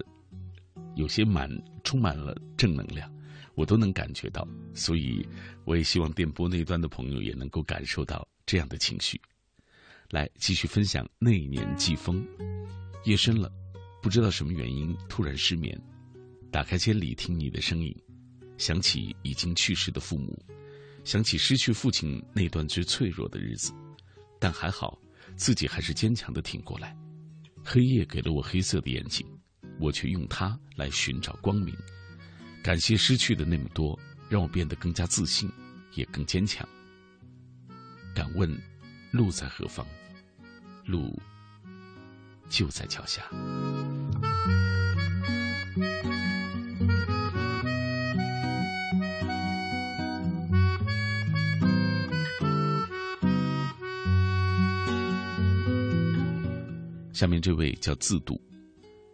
[0.96, 1.50] 有些满
[1.84, 3.12] 充满了正能量，
[3.56, 4.48] 我都能感觉到。
[4.76, 5.28] 所以
[5.66, 9.20] 我也希望电波那端的朋友也能够感受到这样的情绪。
[10.12, 12.24] 来继续分享那一年季风，
[13.04, 13.52] 夜深了，
[14.04, 15.76] 不知道什么原因突然失眠，
[16.52, 17.92] 打开千里听你的声音，
[18.56, 20.40] 想起已经去世的父母，
[21.04, 23.74] 想起失去父亲那段最脆弱的日子，
[24.40, 24.96] 但还好。
[25.42, 26.96] 自己还是坚强的挺过来，
[27.66, 29.26] 黑夜给了我黑色的眼睛，
[29.80, 31.76] 我却用它来寻找光明。
[32.64, 34.00] 感谢失去的那么多，
[34.30, 35.52] 让我变得更加自信，
[35.96, 36.64] 也更坚强。
[38.14, 38.56] 敢问，
[39.10, 39.84] 路在何方？
[40.86, 41.20] 路
[42.48, 43.28] 就在脚下。
[57.22, 58.42] 下面这位叫自渡，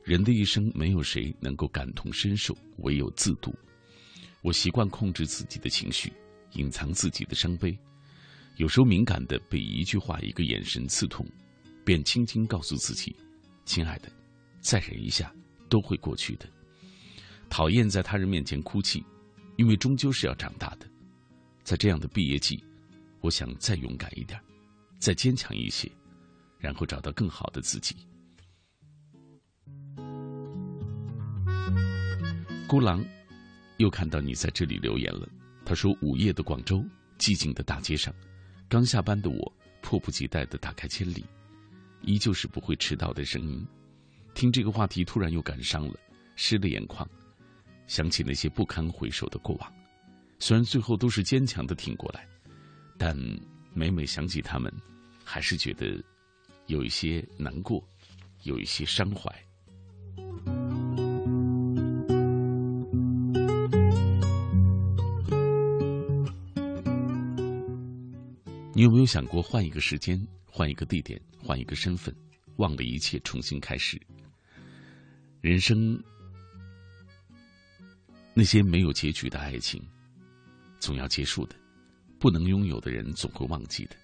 [0.02, 3.54] 人的一生没有谁能够感同身受，唯有自渡。
[4.42, 6.14] 我习惯控制自己的情绪，
[6.54, 7.78] 隐藏自己的伤悲，
[8.56, 11.28] 有时候敏感的被一句话、一个眼神刺痛，
[11.84, 13.14] 便轻轻告诉自己
[13.68, 14.10] ：“亲爱的，
[14.62, 15.30] 再忍一下，
[15.68, 16.48] 都会过去的。”
[17.52, 19.04] 讨厌在他人面前哭泣，
[19.58, 20.88] 因为终究是要长大的。
[21.62, 22.64] 在这样的毕业季，
[23.20, 24.40] 我想再勇敢一点，
[24.98, 25.92] 再坚强一些。
[26.60, 27.96] 然后找到更好的自己。
[32.68, 33.04] 孤狼，
[33.78, 35.28] 又看到你在这里留言了。
[35.66, 36.84] 他说：“午夜的广州，
[37.18, 38.14] 寂静的大街上，
[38.68, 41.26] 刚下班的我迫不及待的打开千里，
[42.02, 43.66] 依旧是不会迟到的声音。
[44.34, 45.94] 听这个话题，突然又感伤了，
[46.36, 47.10] 湿了眼眶，
[47.86, 49.74] 想起那些不堪回首的过往。
[50.40, 52.28] 虽然最后都是坚强的挺过来，
[52.98, 53.18] 但
[53.74, 54.72] 每每想起他们，
[55.24, 56.04] 还是觉得。”
[56.68, 57.82] 有一些难过，
[58.44, 59.34] 有一些伤怀。
[68.74, 72.16] 你有没有想过换一个时间，换一个地点，换一个身份，
[72.58, 74.00] 忘了一切，重新开始？
[75.42, 76.00] 人生
[78.34, 79.82] 那些没有结局的爱情，
[80.80, 81.56] 总要结束的；
[82.20, 83.96] 不能拥有的人，总会忘记的。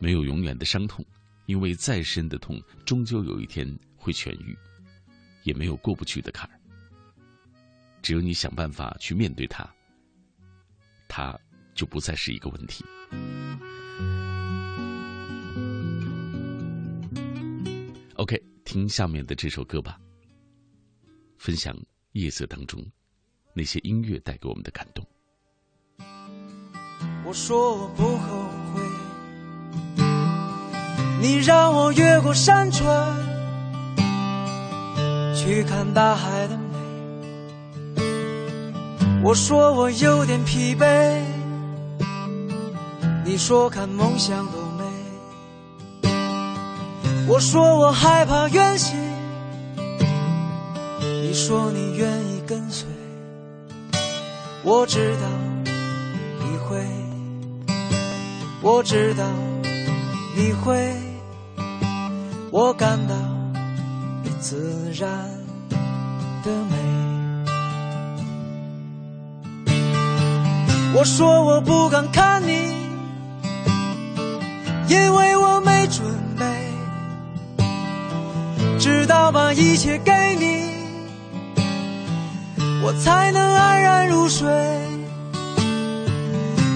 [0.00, 1.04] 没有永远的伤痛。
[1.48, 3.66] 因为再深的痛，终究有一天
[3.96, 4.54] 会痊愈，
[5.44, 6.60] 也没有过不去的坎儿。
[8.02, 9.66] 只有你想办法去面对它，
[11.08, 11.40] 它
[11.74, 12.84] 就不再是一个问题。
[18.16, 19.98] OK，听下面的这首歌吧，
[21.38, 21.74] 分享
[22.12, 22.86] 夜色当中
[23.54, 25.02] 那些音乐带给我们的感动。
[27.24, 28.57] 我说我不后悔。
[31.20, 32.86] 你让我越过山川，
[35.34, 36.62] 去看大海的美。
[39.24, 41.20] 我说我有点疲惫，
[43.24, 44.84] 你说看梦想多美。
[47.26, 48.96] 我说我害怕远行，
[51.00, 52.86] 你说你愿意跟随。
[54.62, 55.26] 我知道
[56.38, 56.80] 你会，
[58.62, 59.24] 我知道
[60.36, 61.07] 你会。
[62.50, 63.14] 我感到
[64.24, 65.08] 你自然
[66.42, 66.76] 的美。
[70.94, 72.72] 我说我不敢看你，
[74.88, 76.06] 因为我没准
[76.38, 76.46] 备。
[78.78, 80.70] 直到把一切给你，
[82.82, 84.48] 我才能安然入睡。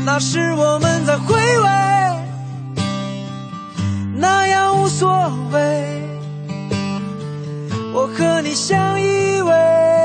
[0.04, 1.68] 那时我们在回味。
[4.14, 5.09] 那样无所
[5.52, 6.02] 谓，
[7.94, 10.01] 我和你相依偎。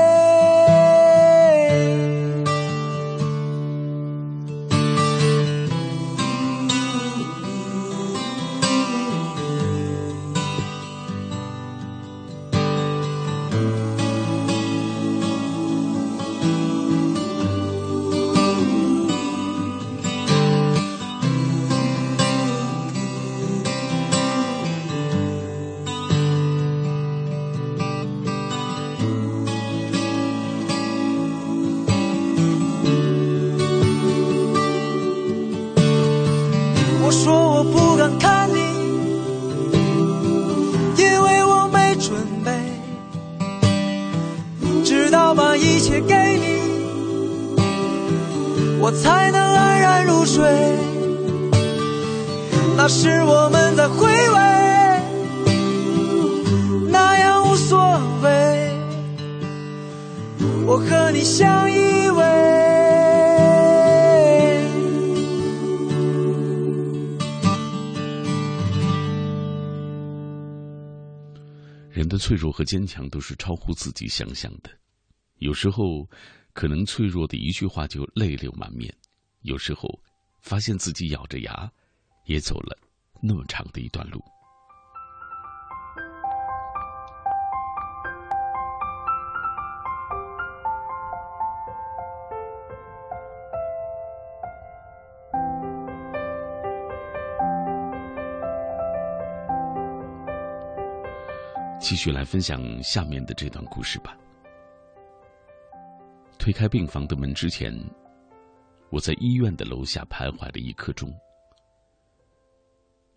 [52.88, 54.38] 是我们在回味，
[56.90, 57.78] 那样无所
[58.22, 58.28] 谓。
[60.66, 61.76] 我和你相依
[62.08, 62.48] 偎。
[71.90, 74.70] 人的脆弱和坚强都是超乎自己想象的，
[75.40, 76.08] 有时候，
[76.54, 78.90] 可能脆弱的一句话就泪流满面；
[79.42, 80.00] 有时候，
[80.40, 81.70] 发现自己咬着牙，
[82.28, 82.76] 也走了
[83.22, 84.22] 那么长的一段路。
[101.80, 104.14] 继续来分享下面的这段故事吧。
[106.38, 107.74] 推开病房的门之前
[108.90, 111.10] 我在医院的楼下徘徊了一刻钟。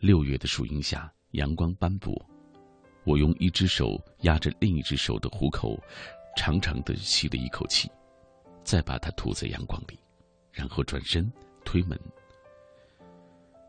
[0.02, 2.12] 六月的树荫下，阳光斑驳，
[3.06, 5.80] 我用一只手压着另一只手的虎口，
[6.36, 7.88] 长长的吸了一口气，
[8.64, 10.00] 再把它吐在阳光里，
[10.52, 11.32] 然后转身
[11.64, 11.96] 推门。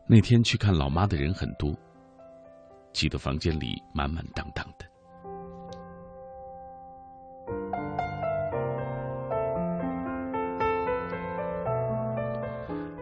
[0.07, 1.71] 那天去看老妈的人很多，
[2.93, 4.89] 挤得房间里满满当当的。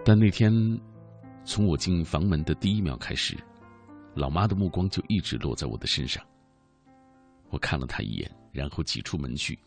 [0.03, 0.51] 但那天，
[1.43, 3.37] 从我进房门的第一秒开始，
[4.15, 6.23] 老妈的目光就一直落在我的身上。
[7.49, 9.59] 我看了她一眼，然后挤出门去，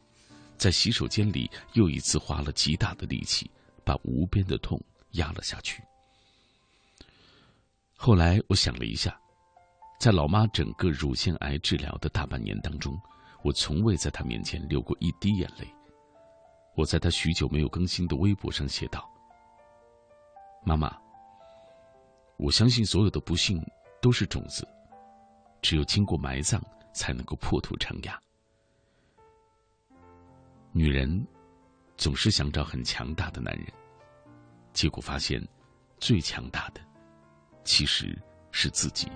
[0.56, 3.50] 在洗手间里又一次花了极大的力气，
[3.84, 4.80] 把无边的痛
[5.12, 5.82] 压了下去。
[7.96, 9.18] 后来我想了一下，
[9.98, 12.98] 在老妈整个乳腺癌治疗的大半年当中，
[13.42, 15.66] 我从未在她面前流过一滴眼泪。
[16.76, 19.08] 我在她许久没有更新的微博上写道。
[20.64, 20.96] 妈妈，
[22.36, 23.60] 我相信所有的不幸
[24.02, 24.66] 都是种子，
[25.62, 26.60] 只有经过埋葬
[26.92, 28.20] 才能够破土成芽。
[30.72, 31.26] 女人
[31.96, 33.66] 总是想找很强大的男人，
[34.72, 35.40] 结果发现
[35.98, 36.80] 最强大的
[37.62, 38.18] 其实
[38.50, 39.08] 是自己。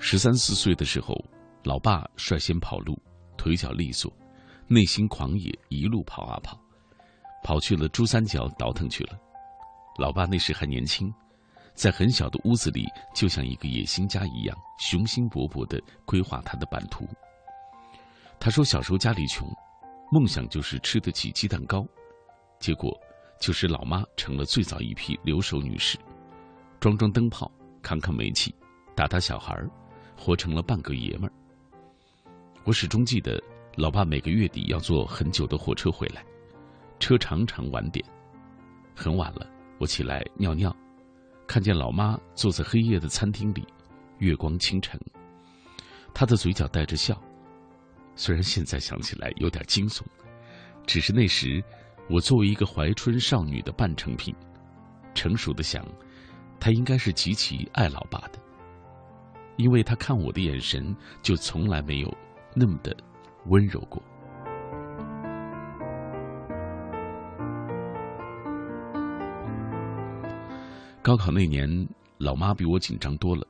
[0.00, 1.14] 十三四岁的时候，
[1.64, 2.96] 老爸率先跑路，
[3.36, 4.12] 腿脚利索，
[4.66, 6.58] 内心狂野，一路跑啊跑，
[7.42, 9.18] 跑去了珠三角倒腾去了。
[9.98, 11.12] 老爸那时还年轻，
[11.74, 17.06] 在很小的屋子里，就像一个野心家一样，雄心勃勃的规划他的版图。
[18.38, 19.48] 他说小时候家里穷，
[20.12, 21.84] 梦想就是吃得起鸡蛋糕，
[22.60, 22.96] 结果
[23.40, 25.98] 就是老妈成了最早一批留守女士，
[26.78, 27.50] 装装灯泡，
[27.82, 28.54] 扛扛煤气，
[28.94, 29.68] 打打小孩儿。
[30.20, 31.32] 活成了半个爷们儿。
[32.68, 33.42] 我始终记得，
[33.76, 36.22] 老爸每个月底要坐很久的火车回来，
[37.00, 38.04] 车常常晚点。
[38.94, 40.76] 很晚了，我起来尿尿，
[41.46, 43.66] 看见老妈坐在黑夜的餐厅里，
[44.18, 45.00] 月光倾城，
[46.12, 47.18] 她的嘴角带着笑。
[48.14, 50.02] 虽然现在想起来有点惊悚，
[50.86, 51.64] 只是那时
[52.10, 54.34] 我作为一个怀春少女的半成品，
[55.14, 55.82] 成熟的想，
[56.60, 58.38] 她应该是极其爱老爸的。
[59.56, 62.14] 因为她看我的眼神，就从来没有
[62.54, 62.96] 那么的
[63.46, 64.02] 温柔过。
[71.00, 71.88] 高考那年，
[72.18, 73.46] 老妈比我紧张多了。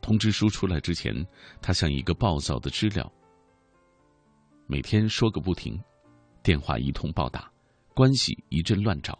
[0.00, 1.14] 通知书出来之前，
[1.60, 3.10] 她像一个暴躁的知了，
[4.66, 5.78] 每天说个不停，
[6.42, 7.50] 电话一通暴打，
[7.94, 9.18] 关系一阵乱找，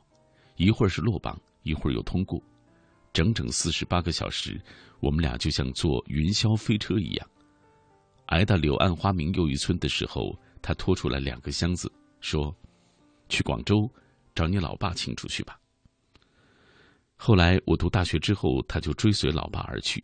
[0.56, 2.40] 一会儿是落榜，一会儿又通过。
[3.12, 4.60] 整整四十八个小时，
[5.00, 7.28] 我们俩就像坐云霄飞车一样。
[8.26, 12.54] 挨到柳暗花明又一村的时候，他拖出来两个箱子，说
[13.28, 13.90] ：“去广州
[14.34, 15.58] 找你老爸请出去吧。”
[17.16, 20.02] 后来我读大学之后，他就追随老爸而去，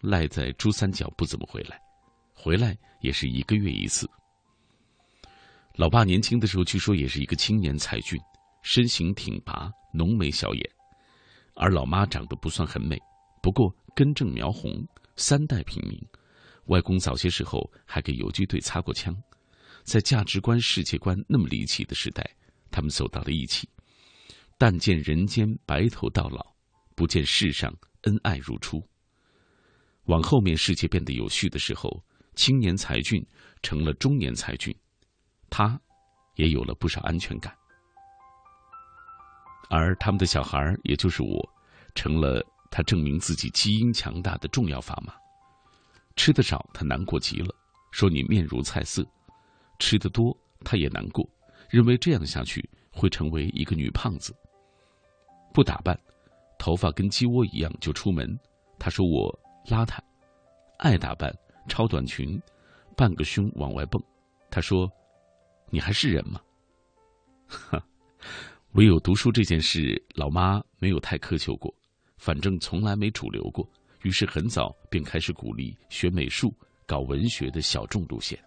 [0.00, 1.80] 赖在珠三角不怎么回来，
[2.34, 4.08] 回来也是一个月一次。
[5.76, 8.20] 老爸年轻的时候，据说也是一个青年才俊，
[8.62, 10.70] 身形挺拔，浓眉小眼。
[11.54, 12.98] 而老妈长得不算很美，
[13.42, 14.86] 不过根正苗红，
[15.16, 15.98] 三代平民。
[16.66, 19.16] 外公早些时候还给游击队擦过枪，
[19.84, 22.24] 在价值观、世界观那么离奇的时代，
[22.70, 23.68] 他们走到了一起。
[24.56, 26.54] 但见人间白头到老，
[26.94, 28.82] 不见世上恩爱如初。
[30.04, 32.04] 往后面世界变得有序的时候，
[32.36, 33.24] 青年才俊
[33.62, 34.74] 成了中年才俊，
[35.50, 35.80] 他
[36.36, 37.52] 也有了不少安全感。
[39.68, 41.48] 而他们的小孩也就是我，
[41.94, 45.14] 成了他证明自己基因强大的重要砝码。
[46.16, 47.54] 吃的少，他难过极了，
[47.90, 49.02] 说你面如菜色；
[49.78, 51.28] 吃的多，他也难过，
[51.68, 54.34] 认为这样下去会成为一个女胖子。
[55.52, 55.98] 不打扮，
[56.58, 58.38] 头发跟鸡窝一样就出门，
[58.78, 59.32] 他说我
[59.66, 59.98] 邋遢；
[60.78, 61.34] 爱打扮，
[61.68, 62.40] 超短裙，
[62.96, 64.02] 半个胸往外蹦，
[64.50, 64.90] 他说
[65.70, 66.40] 你还是人吗？
[67.48, 67.82] 哈。
[68.72, 71.74] 唯有读书这件事，老妈没有太苛求过，
[72.16, 73.68] 反正从来没主流过。
[74.02, 76.54] 于是很早便开始鼓励学美术、
[76.86, 78.38] 搞文学的小众路线。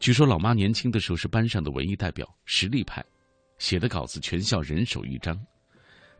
[0.00, 3.04] 据说老妈年轻的时候是班上的文艺代表，实力派，
[3.58, 5.38] 写的稿子全校人手一张。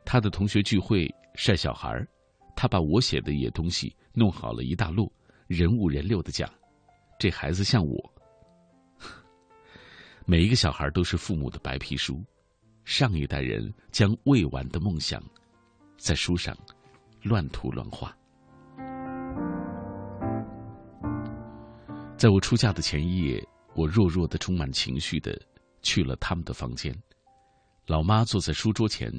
[0.05, 2.07] 她的同学聚会晒小孩儿，
[2.57, 5.09] 她把我写的野东西弄好了一大摞，
[5.47, 6.53] 人五人六的讲
[7.21, 8.15] ：“这孩子像我。
[10.27, 12.25] ”每一个小孩都是父母的白皮书，
[12.85, 15.23] 上一代人将未完的梦想，
[15.97, 16.57] 在书上
[17.23, 18.15] 乱涂乱画。
[22.17, 25.41] 在我出嫁的前一夜，我弱弱的、充满情绪的
[25.83, 26.93] 去了他们的房间。
[27.87, 29.13] 老妈坐在书桌前，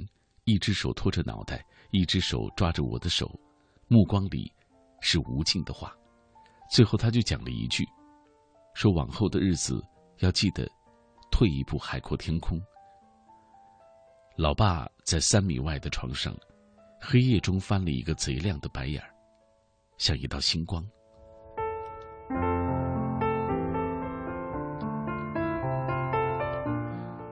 [0.43, 3.27] 一只手托着脑袋，一只手抓着我的手，
[3.87, 4.51] 目光里
[4.99, 5.95] 是无尽的话。
[6.69, 7.83] 最后，他就讲了一句
[8.75, 9.81] ：“说往后的日子
[10.19, 10.69] 要记得
[11.31, 12.61] 退一步海阔天空。”
[14.37, 16.35] 老爸在三米外的床上，
[17.01, 19.09] 黑夜中翻了一个贼亮的白眼儿，
[19.97, 20.85] 像一道星光。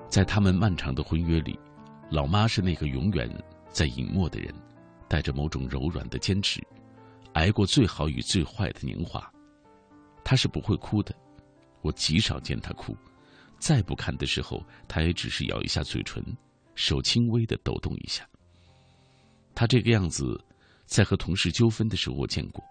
[0.10, 1.60] 在他们漫长的婚约里，
[2.10, 3.30] 老妈是那个永远
[3.70, 4.52] 在隐没的人，
[5.08, 6.66] 带着某种柔软的坚持，
[7.34, 9.32] 挨过最好与最坏的年华。
[10.24, 11.14] 她是不会哭的，
[11.82, 12.96] 我极少见她哭。
[13.60, 16.24] 再不堪的时候，她也只是咬一下嘴唇，
[16.74, 18.28] 手轻微的抖动一下。
[19.58, 20.40] 他这个样子，
[20.86, 22.64] 在和同事纠纷的时候我见过，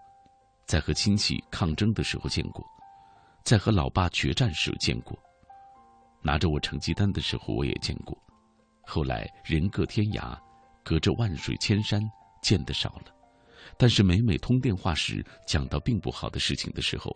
[0.65, 2.65] 在和亲戚抗争的时候见过，
[3.43, 5.19] 在和老爸决战时见过。
[6.21, 8.17] 拿着我成绩单的时候，我也见过。
[8.85, 10.39] 后来人各天涯，
[10.81, 12.01] 隔着万水千山，
[12.41, 13.13] 见得少了。
[13.77, 17.13] 但是每每通电话时，讲到并不好的事情的时候，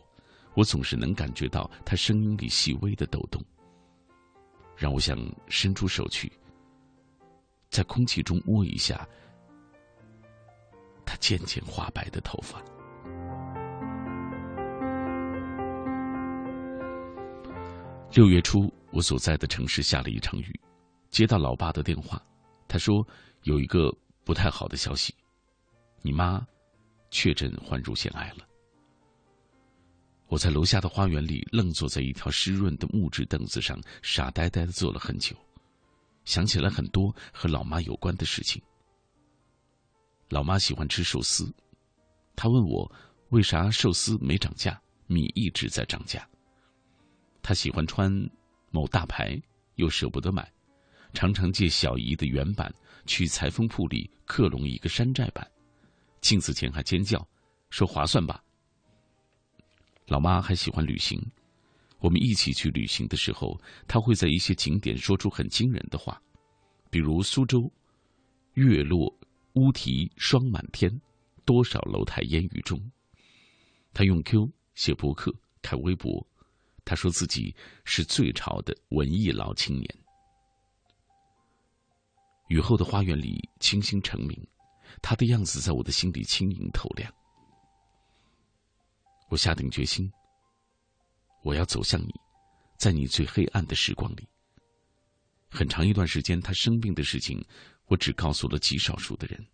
[0.54, 3.42] 我总是能感觉到他声音里细微的抖动，
[4.76, 5.18] 让我想
[5.48, 6.30] 伸出手去，
[7.70, 9.08] 在空气中摸一下
[11.12, 12.64] 他渐渐花白的头发。
[18.14, 20.58] 六月初，我所在的城市下了一场雨，
[21.10, 22.22] 接到老爸的电话，
[22.66, 23.06] 他说
[23.44, 23.94] 有一个
[24.24, 25.14] 不太好的消息，
[26.02, 26.42] 你妈
[27.10, 28.48] 确诊患乳腺癌了。
[30.28, 35.36] 我在楼下的花园里愣坐在一条湿润的木质凳子上，傻呆呆的坐了很久，
[36.24, 38.62] 想起来很多和老妈有关的事情。
[40.32, 41.54] 老妈喜欢吃寿司，
[42.38, 42.90] 她问我
[43.32, 46.26] 为啥寿司没涨价，米一直在涨价。
[47.42, 48.10] 她喜欢穿
[48.70, 49.38] 某大牌，
[49.76, 50.50] 又舍不得买，
[51.14, 52.74] 常常借小姨的原版
[53.06, 55.46] 去裁缝铺里克隆一个山寨版，
[56.22, 57.28] 镜子前还尖叫，
[57.70, 58.42] 说划算吧。
[60.08, 61.22] 老妈还喜欢旅行，
[62.00, 66.22] 我们一起去旅行的时候，她会在一些景点说出很惊人的话，
[66.90, 67.70] 比如苏州，
[68.54, 69.14] 月落
[69.54, 71.02] 乌啼霜满天，
[71.46, 72.80] 多少楼台烟雨中。
[73.94, 76.26] 他用 Q 写博客，开微博。
[76.84, 79.98] 他说自己是最潮的文艺老青年。
[82.48, 84.48] 雨后的花园里，清新澄明，
[85.02, 87.14] 他的样子在我的心里轻盈透亮。
[89.30, 90.12] 我下定决心，
[91.44, 92.14] 我要走向你，
[92.78, 94.28] 在你最黑暗的时光里。
[95.50, 97.46] 很长一段时间，他生病的事情，
[97.92, 99.46] 我只告诉了极少数的人。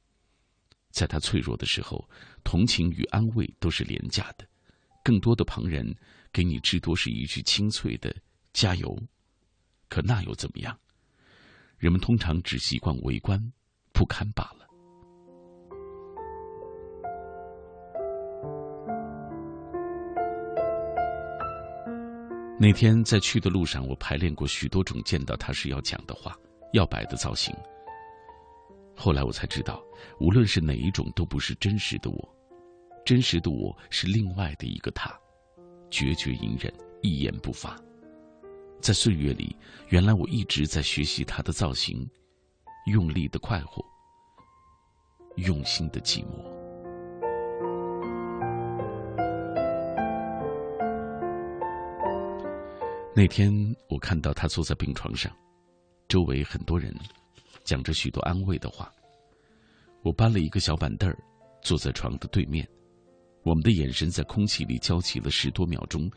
[0.92, 2.08] 在他脆弱的时候，
[2.44, 4.46] 同情与安慰都是廉价的，
[5.04, 5.94] 更多的旁人。
[6.32, 8.16] 给你至多是一句清脆的
[8.54, 8.96] “加油”，
[9.90, 10.78] 可那又怎么样？
[11.80, 13.42] 人们通常只习惯围观，
[13.92, 14.68] 不堪罢了。
[22.60, 26.38] 那天在去的路上，我排练过许多种见到他时要讲的话、
[26.74, 27.56] 要摆的造型。
[29.00, 29.82] 后来我才知道，
[30.20, 32.36] 无论是哪一种，都不是真实的我，
[33.06, 35.14] 真实的我是另外的一个他。
[35.92, 37.80] 决绝隐忍，一言不发。
[38.82, 39.56] 在岁月里，
[39.90, 42.10] 原来我一直在学习他的造型，
[42.88, 43.86] 用力的快活，
[45.36, 46.44] 用心的寂寞。
[53.16, 53.54] 那天
[53.90, 55.32] 我看到他坐在病床上，
[56.08, 56.94] 周围很多人
[57.68, 58.90] 讲着许多安慰的话。
[60.02, 61.20] 我搬了一个小板凳儿，
[61.62, 62.66] 坐在床的对面。
[63.44, 66.10] 我们的眼神在空气里交集了十多秒钟，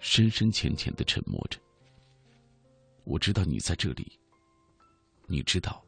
[0.00, 1.60] 深深浅浅的沉默着。
[3.04, 4.18] 我知道你在这里，
[5.26, 5.80] 你知道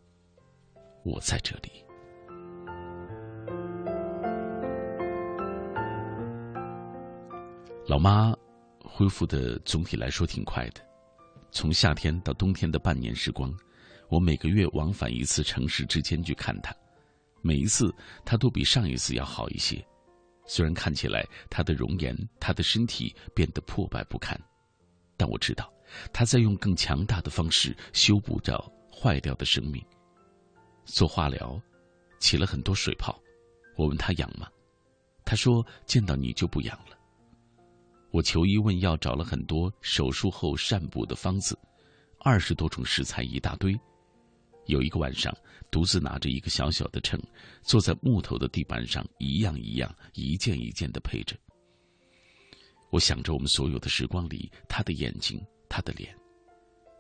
[1.03, 1.85] 我在这里。
[7.89, 8.33] 老妈
[8.85, 10.81] 恢复的总体来说挺快的，
[11.51, 13.53] 从夏天到冬天的半年时光，
[14.13, 16.71] 我每个月往返一次城市之间去看他，
[17.41, 17.91] 每一次
[18.27, 19.83] 他都比上一次要好一些。
[20.45, 24.39] 虽然看起来他的容颜、他的身体变得破败不堪，
[25.17, 25.73] 但我知道
[26.13, 28.63] 他在用更强大的方式修补着
[28.93, 29.83] 坏掉的生命。
[30.85, 31.59] 做化疗，
[32.19, 33.19] 起了很多水泡。
[33.79, 34.47] 我问他痒吗？
[35.25, 36.95] 他说见到你就不痒了。
[38.11, 41.59] 我求医问药，找了很多手术后善补的方子，
[42.21, 43.75] 二十多种食材一大堆。
[44.67, 45.37] 有一个晚上，
[45.71, 47.21] 独自拿着一个小小的秤，
[47.63, 51.37] 坐在木头的地板上，一样一样、一件一件的配着。
[52.91, 56.15] 我想着我们所有的时光里，他的眼睛，他的脸，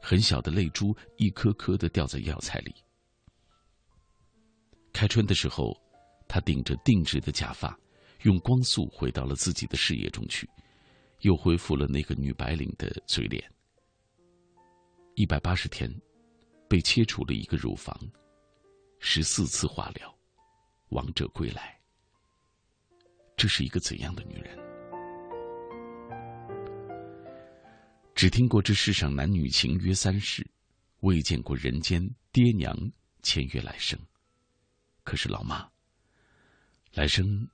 [0.00, 2.74] 很小的泪珠一颗颗的掉在药材里。
[4.92, 5.78] 开春的时候，
[6.26, 7.78] 他顶着定制的假发，
[8.22, 10.48] 用光速回到了自己的事业中去，
[11.20, 13.44] 又恢复了那个女白领的嘴脸。
[15.14, 15.88] 一百八十天。
[16.72, 17.94] 被切除了一个乳房，
[18.98, 20.18] 十四次化疗，
[20.88, 21.78] 王者归来。
[23.36, 24.58] 这是一个怎样的女人？
[28.14, 30.50] 只听过这世上男女情约三世，
[31.00, 32.74] 未见过人间爹娘
[33.20, 33.98] 签约来生。
[35.04, 35.70] 可是老妈，
[36.94, 37.46] 来生，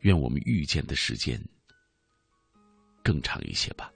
[0.00, 1.42] 愿我们遇见的时间
[3.02, 3.90] 更长一些吧。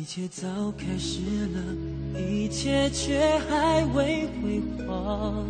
[0.00, 0.48] 一切早
[0.78, 1.60] 开始了，
[2.18, 5.46] 一切却还未辉煌。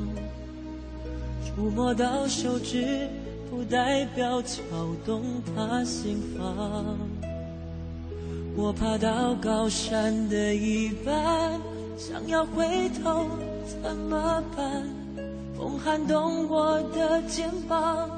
[1.46, 3.08] 触摸到手指，
[3.48, 4.60] 不代表敲
[5.06, 5.22] 动
[5.54, 6.98] 他心房。
[8.56, 11.52] 我爬到高山的一半，
[11.96, 13.28] 想要回头
[13.80, 14.82] 怎么办？
[15.56, 18.10] 风撼动我的肩膀，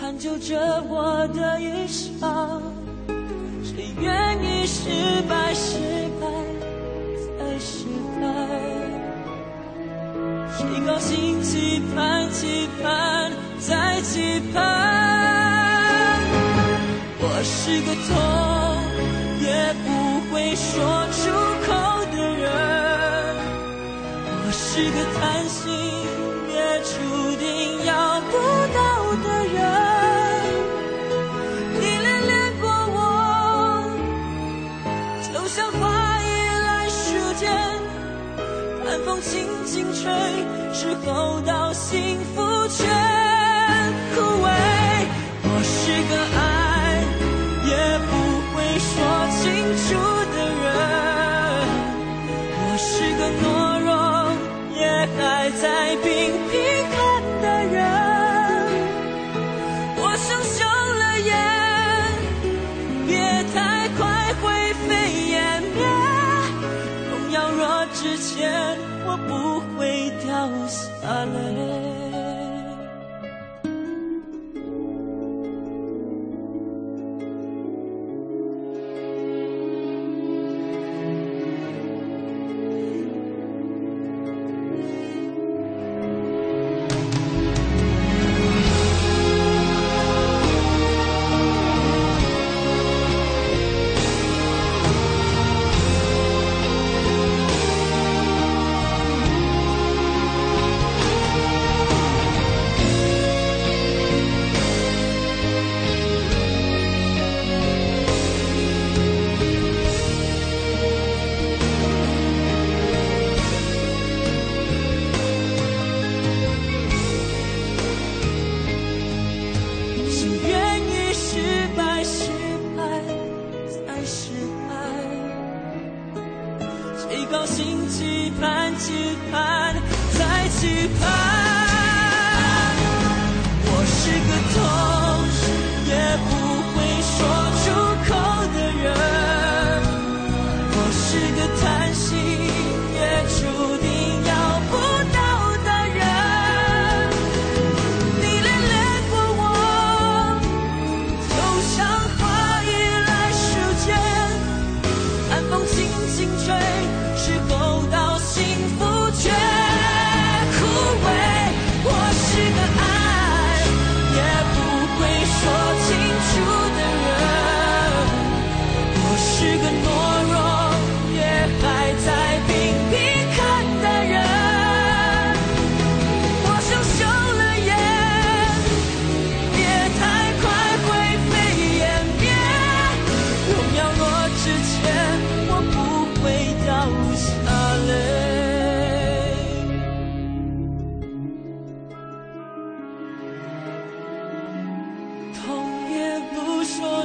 [0.00, 2.58] 攀就着我的衣裳。
[4.00, 4.90] 愿意失
[5.28, 5.78] 败，失
[6.20, 6.26] 败
[7.38, 7.86] 再失
[8.20, 8.24] 败？
[10.56, 14.60] 谁高兴期盼，期盼再期盼？
[17.18, 18.08] 我是个痛
[19.40, 19.46] 也
[19.84, 19.88] 不
[20.30, 20.66] 会说
[21.12, 21.18] 出
[21.66, 21.68] 口
[22.12, 22.46] 的人，
[24.44, 25.65] 我是个贪心
[39.16, 40.12] 风轻轻吹，
[40.74, 42.86] 是否到幸福全
[44.14, 44.50] 枯萎？
[45.42, 46.14] 我是个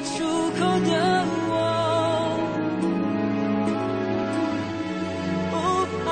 [0.03, 0.91] 出口的
[1.49, 1.53] 我，
[5.51, 5.53] 不
[6.03, 6.11] 怕。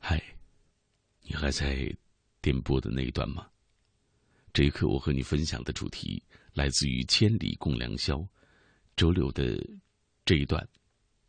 [0.00, 0.22] 嗨，
[1.22, 1.94] 你还在
[2.40, 3.46] 点播的那一段吗？
[4.52, 6.22] 这一刻，我和你分享的主题
[6.54, 8.26] 来自于千里共良宵。
[8.98, 9.64] 周六的
[10.24, 10.68] 这一段，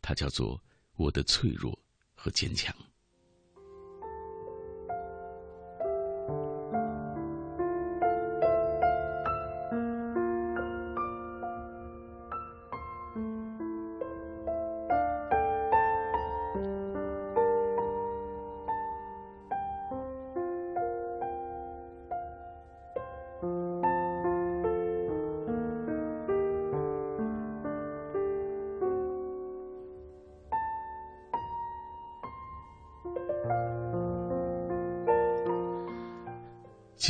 [0.02, 0.60] 它叫做
[0.98, 1.78] “我的脆弱
[2.16, 2.74] 和坚强”。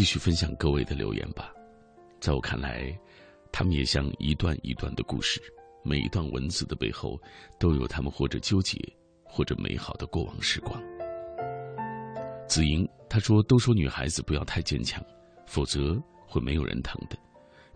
[0.01, 1.53] 继续分享各位的留言吧，
[2.21, 2.91] 在我看来，
[3.53, 5.39] 他们也像一段一段的故事，
[5.85, 7.21] 每一段文字的背后，
[7.59, 8.79] 都有他们或者纠结，
[9.23, 10.83] 或者美好的过往时光。
[12.49, 15.05] 子莹她说：“都说女孩子不要太坚强，
[15.47, 17.19] 否则会没有人疼的。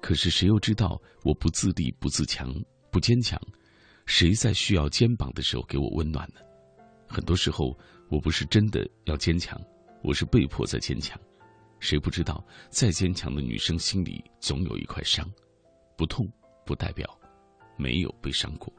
[0.00, 2.54] 可是谁又知道我不自立、不自强、
[2.90, 3.38] 不坚强，
[4.06, 6.40] 谁在需要肩膀的时候给我温暖呢？
[7.06, 7.78] 很多时候，
[8.08, 9.60] 我不是真的要坚强，
[10.02, 11.20] 我是被迫在坚强。”
[11.84, 15.30] 谁不知道，再坚强的女生心里总有一块伤，
[15.98, 16.26] 不痛
[16.64, 17.06] 不代表
[17.76, 18.72] 没有被伤过。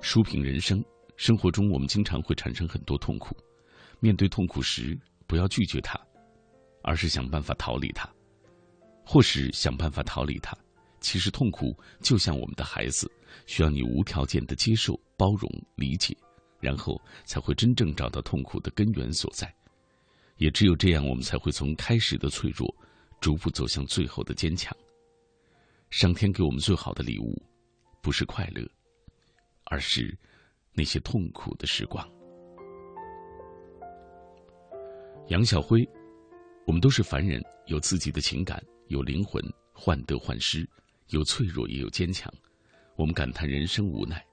[0.00, 0.82] 书评人生，
[1.18, 3.36] 生活中我们经常会产生很多痛苦，
[4.00, 6.00] 面对痛苦时，不要拒绝它，
[6.82, 8.08] 而是想办法逃离它，
[9.04, 10.56] 或是想办法逃离它。
[11.00, 13.10] 其实痛苦就像我们的孩子，
[13.44, 16.16] 需要你无条件的接受、包容、理解。
[16.60, 19.52] 然后才会真正找到痛苦的根源所在，
[20.36, 22.72] 也只有这样，我们才会从开始的脆弱，
[23.20, 24.76] 逐步走向最后的坚强。
[25.88, 27.42] 上天给我们最好的礼物，
[28.00, 28.64] 不是快乐，
[29.64, 30.16] 而是
[30.72, 32.08] 那些痛苦的时光。
[35.28, 35.88] 杨晓辉，
[36.66, 39.42] 我们都是凡人，有自己的情感，有灵魂，
[39.72, 40.68] 患得患失，
[41.08, 42.32] 有脆弱，也有坚强。
[42.96, 44.24] 我们感叹人生无奈，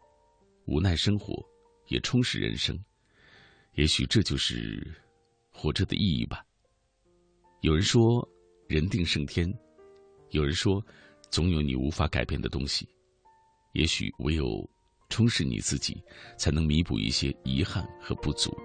[0.66, 1.42] 无奈生活。
[1.88, 2.78] 也充实人生，
[3.74, 4.86] 也许这就是
[5.52, 6.46] 活着的意义吧。
[7.62, 8.28] 有人说
[8.68, 9.52] 人定胜天，
[10.30, 10.84] 有人说
[11.30, 12.88] 总有你无法改变的东西。
[13.74, 14.68] 也许唯有
[15.10, 16.04] 充实你自己，
[16.38, 18.58] 才能弥补一些遗憾和不足。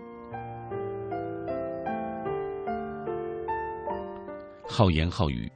[4.66, 5.50] 好言好语，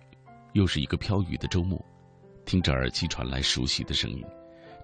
[0.53, 1.83] 又是一个飘雨的周末，
[2.45, 4.23] 听着耳机传来熟悉的声音，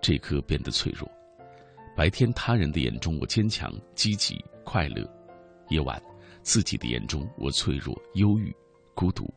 [0.00, 1.10] 这刻变得脆弱。
[1.94, 5.04] 白天，他人的眼中我坚强、积极、快乐；
[5.68, 6.02] 夜晚，
[6.42, 8.50] 自己的眼中我脆弱、忧郁、
[8.94, 9.32] 孤独。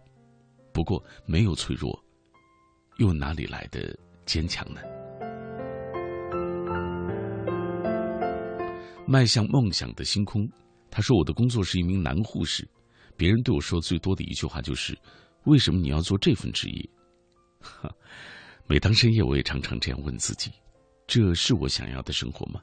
[0.72, 2.02] 不过，没有脆弱，
[2.98, 4.82] 又哪里来的坚强呢？
[9.06, 10.50] 迈向梦想的星空，
[10.90, 12.68] 他说：“我的工作是一名男护士，
[13.18, 14.98] 别人对我说最多的一句话就是
[15.46, 16.90] ：‘为什么你要做这份职业？’
[18.66, 20.52] 每当深夜，我也常常这样问自己。”
[21.08, 22.62] 这是我想要的生活吗？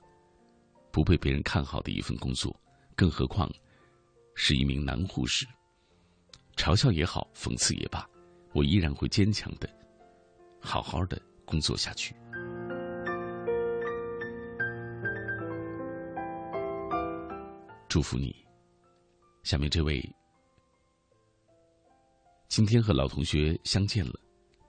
[0.90, 2.55] 不被别人看好的一份工作，
[2.94, 3.51] 更何况
[4.35, 5.47] 是一名男护士。
[6.56, 8.06] 嘲笑也好，讽刺也罢，
[8.52, 9.69] 我依然会坚强的，
[10.60, 12.14] 好好的工作下去。
[17.89, 18.36] 祝福你。
[19.44, 20.01] 下面这位，
[22.48, 24.12] 今天和老同学相见了，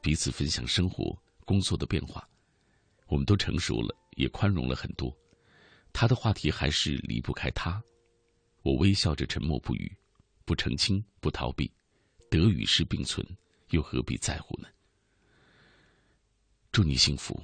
[0.02, 2.28] 彼此分享生活、工作的变化。
[3.14, 5.16] 我们都成熟了，也宽容了很多。
[5.94, 7.80] 他的话题还是离不开他。
[8.64, 9.96] 我微笑着沉默不语，
[10.46, 11.72] 不澄清，不逃避。
[12.28, 13.24] 得与失并存，
[13.70, 14.68] 又何必在乎呢？
[16.72, 17.40] 祝你幸福，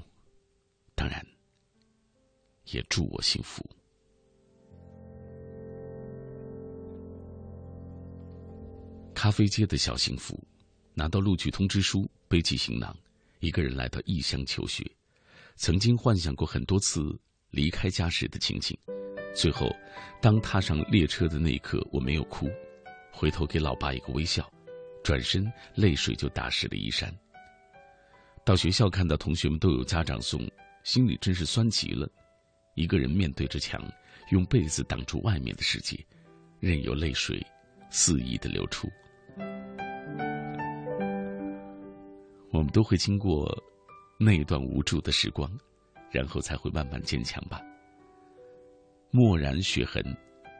[0.95, 1.23] 当然，
[2.71, 3.63] 也祝我幸福。
[9.13, 10.43] 咖啡街的小幸福，
[10.95, 12.97] 拿到录取通知书，背起行囊，
[13.39, 14.83] 一个人来到异乡求学。
[15.59, 17.13] 曾经幻想过很多次
[17.49, 18.77] 离开家时的情景，
[19.35, 19.69] 最后，
[20.21, 22.49] 当踏上列车的那一刻，我没有哭，
[23.11, 24.49] 回头给老爸一个微笑，
[25.03, 27.13] 转身泪水就打湿了衣衫。
[28.45, 30.49] 到学校看到同学们都有家长送，
[30.85, 32.09] 心里真是酸极了。
[32.75, 33.85] 一个人面对着墙，
[34.31, 35.99] 用被子挡住外面的世界，
[36.61, 37.45] 任由泪水
[37.89, 38.89] 肆意的流出。
[42.49, 43.61] 我们都会经过。
[44.21, 45.49] 那段无助的时光，
[46.11, 47.61] 然后才会慢慢坚强吧。
[49.11, 50.03] 漠然血痕，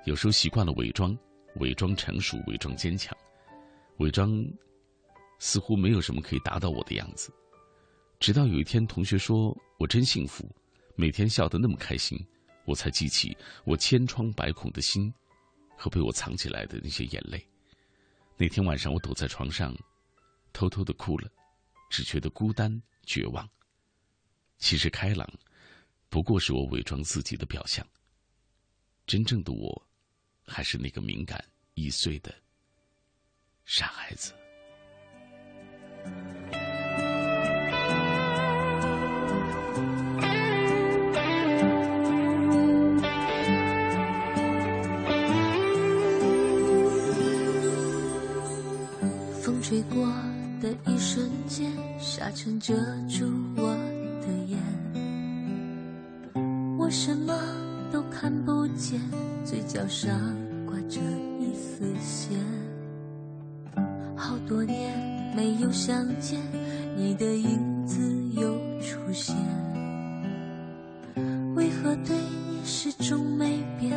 [0.06, 1.14] 有时候习惯了伪装，
[1.57, 3.14] 伪装成熟，伪装坚强，
[3.98, 4.31] 伪装
[5.40, 7.34] 似乎没有什么可以打倒我的样子。
[8.18, 10.49] 直到有一天，同学说我真幸福，
[10.95, 12.18] 每天笑得那么开心，
[12.64, 15.14] 我才记起我千疮百孔的心，
[15.76, 17.45] 和被我藏起来的那些眼泪。
[18.38, 19.76] 那天晚上，我躲在床上，
[20.53, 21.30] 偷偷的哭了，
[21.90, 23.49] 只觉得孤单绝望。
[24.60, 25.27] 其实开朗，
[26.10, 27.84] 不过是我伪装自己的表象。
[29.07, 29.88] 真正的我，
[30.45, 32.31] 还是那个敏感易碎的
[33.65, 34.31] 傻孩子。
[49.41, 50.06] 风吹过
[50.60, 52.73] 的一瞬间，沙尘遮
[53.07, 53.26] 住
[53.56, 53.73] 我
[54.22, 54.60] 的眼，
[56.77, 57.34] 我什么
[57.91, 58.99] 都看不见，
[59.45, 60.11] 嘴角上
[60.65, 60.99] 挂着
[61.40, 62.38] 一丝线。
[64.18, 66.40] 好多年没有相见，
[66.98, 68.02] 你的影子
[68.34, 69.36] 又出现，
[71.56, 73.94] 为何对你始终没变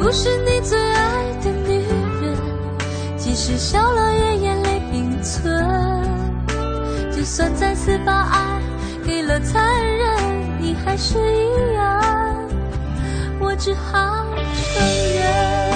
[0.00, 1.84] 不是你最爱的女
[2.22, 2.34] 人，
[3.18, 5.54] 即使笑了也眼泪并存。
[7.12, 8.62] 就算再次把爱
[9.04, 12.02] 给了残忍，你还是一样，
[13.38, 14.24] 我只好
[14.74, 14.82] 承
[15.14, 15.69] 认。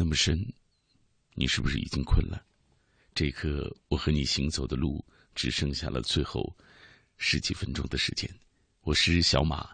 [0.00, 0.50] 那么深，
[1.34, 2.42] 你是不是已经困了？
[3.14, 5.04] 这一刻，我和你行走的路
[5.34, 6.56] 只剩下了最后
[7.18, 8.26] 十几分钟的时间。
[8.80, 9.68] 我是小马，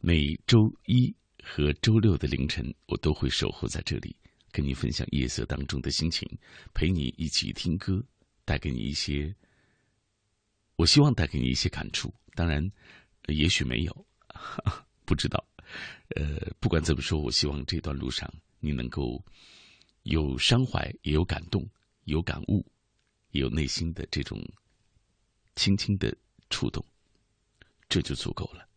[0.00, 0.56] 每周
[0.86, 1.14] 一
[1.44, 4.16] 和周六的凌晨，我都会守候在这里，
[4.50, 6.26] 跟你分享夜色当中的心情，
[6.72, 8.02] 陪你一起听歌，
[8.46, 9.36] 带给你一些，
[10.76, 12.10] 我希望带给你一些感触。
[12.34, 12.66] 当然，
[13.26, 14.06] 也许没有，
[15.04, 15.46] 不知道。
[16.16, 18.26] 呃，不管怎么说，我希望这段路上。
[18.60, 19.22] 你能够
[20.04, 21.68] 有伤怀也有感动
[22.04, 22.64] 有感悟
[23.32, 24.40] 也有内心的这种
[25.56, 26.14] 轻轻的
[26.48, 26.84] 触动
[27.88, 28.70] 这就足够了。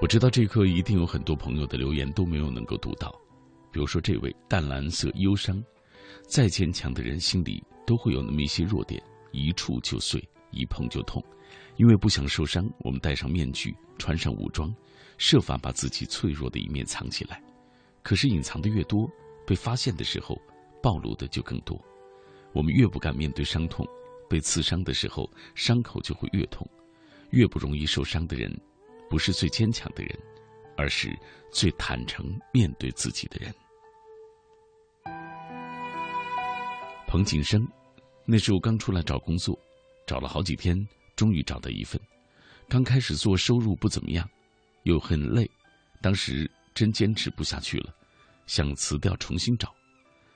[0.00, 3.10] 我知道这一刻一定有很多朋友的留言都没有能够读到
[3.70, 5.62] 比如说这位淡蓝色忧伤
[6.26, 9.02] 再坚强的人心里都会有那么一些弱点，
[9.32, 11.24] 一触就碎，一碰就痛。
[11.76, 14.70] 因为不想受伤，我们戴上面具，穿上武装，
[15.16, 17.42] 设法把自己脆弱的一面藏起来。
[18.02, 19.08] 可是隐藏的越多，
[19.46, 20.36] 被发现的时候，
[20.82, 21.82] 暴露的就更多。
[22.52, 23.86] 我们越不敢面对伤痛，
[24.28, 26.68] 被刺伤的时候，伤口就会越痛。
[27.30, 28.54] 越不容易受伤的人。
[29.08, 30.18] 不是最坚强的人，
[30.76, 31.18] 而是
[31.50, 33.54] 最坦诚面对自己的人。
[37.06, 37.66] 彭景生，
[38.30, 39.58] 那时候刚出来找工作，
[40.06, 40.86] 找了好几天，
[41.16, 41.98] 终于找到一份。
[42.68, 44.28] 刚开始做，收入不怎么样，
[44.82, 45.50] 又很累，
[46.02, 47.94] 当时真坚持不下去了，
[48.46, 49.74] 想辞掉重新找。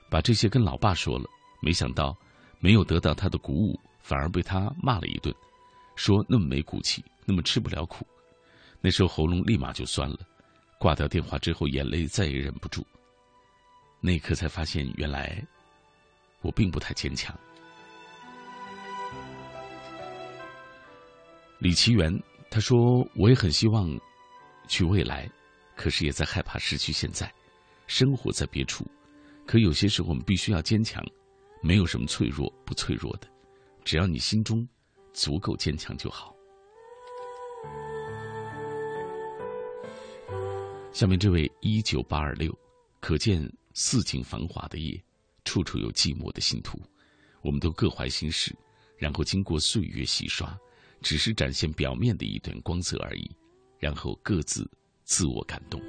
[0.09, 1.29] 把这些跟老爸说了，
[1.61, 2.17] 没想到
[2.59, 5.31] 没有得到他的鼓舞，反而被他骂了一顿，
[5.95, 8.07] 说那么没骨气，那么吃不了苦。
[8.81, 10.17] 那时候喉咙立马就酸了，
[10.79, 12.83] 挂掉电话之后，眼泪再也忍不住。
[14.01, 15.45] 那一刻才发现，原来
[16.41, 17.37] 我并不太坚强。
[21.63, 22.13] 李奇源
[22.51, 23.97] 他说：“我也很希望
[24.67, 25.31] 去未来，
[25.77, 27.33] 可是也在害怕失去现在。
[27.87, 28.85] 生活在别处，
[29.47, 31.01] 可有些时候我们必须要坚强。
[31.61, 33.29] 没有什么脆弱不脆弱的，
[33.85, 34.67] 只要你心中
[35.13, 36.35] 足够坚强就好。”
[40.91, 42.53] 下面这位一九八二六，
[42.99, 45.01] 可见四景繁华的夜，
[45.45, 46.77] 处处有寂寞的信徒。
[47.41, 48.53] 我们都各怀心事，
[48.97, 50.59] 然后经过岁月洗刷，
[51.03, 53.29] 只是展现表面的一段光泽而已，
[53.77, 54.67] 然后各自
[55.03, 55.79] 自我感动。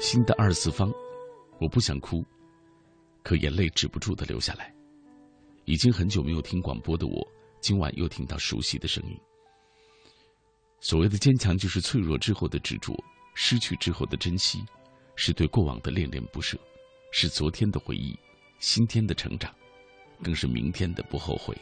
[0.00, 0.90] 新的二次方，
[1.58, 2.24] 我不想哭，
[3.24, 4.72] 可眼泪止不住的流下来。
[5.64, 7.26] 已经很久没有听广播的我。
[7.60, 9.18] 今晚又听到熟悉的声音。
[10.78, 12.94] 所谓的坚强，就是脆弱之后的执着，
[13.34, 14.64] 失去之后的珍惜，
[15.16, 16.56] 是对过往的恋恋不舍，
[17.10, 18.16] 是昨天的回忆，
[18.58, 19.54] 今天的成长，
[20.22, 21.56] 更是明天的不后悔。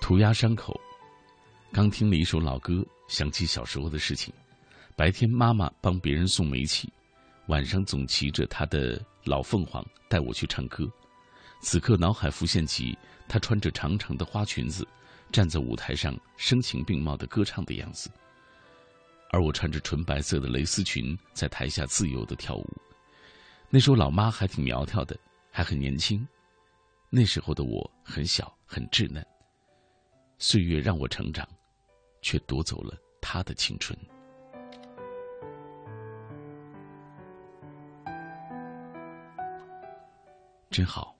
[0.00, 0.78] 涂鸦伤口，
[1.72, 4.32] 刚听了一首老歌，想起小时候的事情。
[4.96, 6.92] 白天妈妈帮别人送煤气。
[7.48, 10.90] 晚上总骑着他的老凤凰带我去唱歌，
[11.60, 12.96] 此刻脑海浮现起
[13.28, 14.86] 她穿着长长的花裙子，
[15.30, 18.10] 站在舞台上声情并茂的歌唱的样子，
[19.34, 22.64] 而我穿着纯白色的蕾丝裙在台下自由的跳舞。
[23.68, 25.18] 那时候老妈还挺苗条的，
[25.50, 26.24] 还很年轻。
[27.10, 29.26] 那时候的我很小很稚嫩，
[30.38, 31.44] 岁月让我成长，
[32.22, 33.98] 却夺走了她的青春。
[40.70, 41.18] 真好。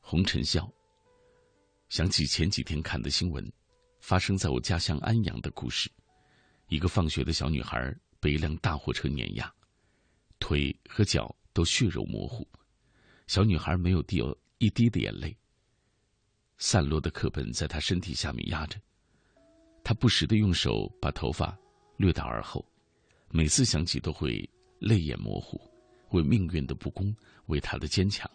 [0.00, 0.66] 红尘笑。
[1.90, 3.46] 想起前几天看的新闻，
[4.00, 5.90] 发生在我家乡安阳的故事。
[6.74, 9.54] 一个放学的小女孩被一辆大货车碾压，
[10.40, 12.44] 腿和脚都血肉模糊。
[13.28, 15.36] 小女孩没有掉一滴的眼泪。
[16.58, 18.76] 散落的课本在她身体下面压着，
[19.84, 21.56] 她不时的用手把头发
[21.96, 22.66] 掠到耳后，
[23.28, 24.44] 每次想起都会
[24.80, 25.60] 泪眼模糊。
[26.10, 27.14] 为命运的不公，
[27.46, 28.28] 为她的坚强，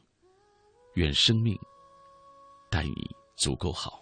[0.94, 1.60] 愿生命
[2.72, 3.06] 待你
[3.36, 4.02] 足够好。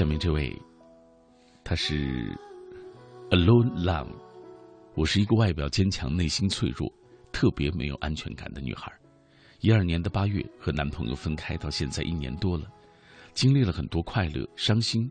[0.00, 0.50] 下面这位，
[1.62, 2.34] 她是
[3.28, 4.08] Alone Love。
[4.94, 6.90] 我是一个外表坚强、内心脆弱、
[7.30, 8.90] 特别没有安全感的女孩。
[9.60, 12.64] 一二年的八月和男朋友分开，到现在一年多了。
[13.34, 15.06] 经历了很多快乐、伤心，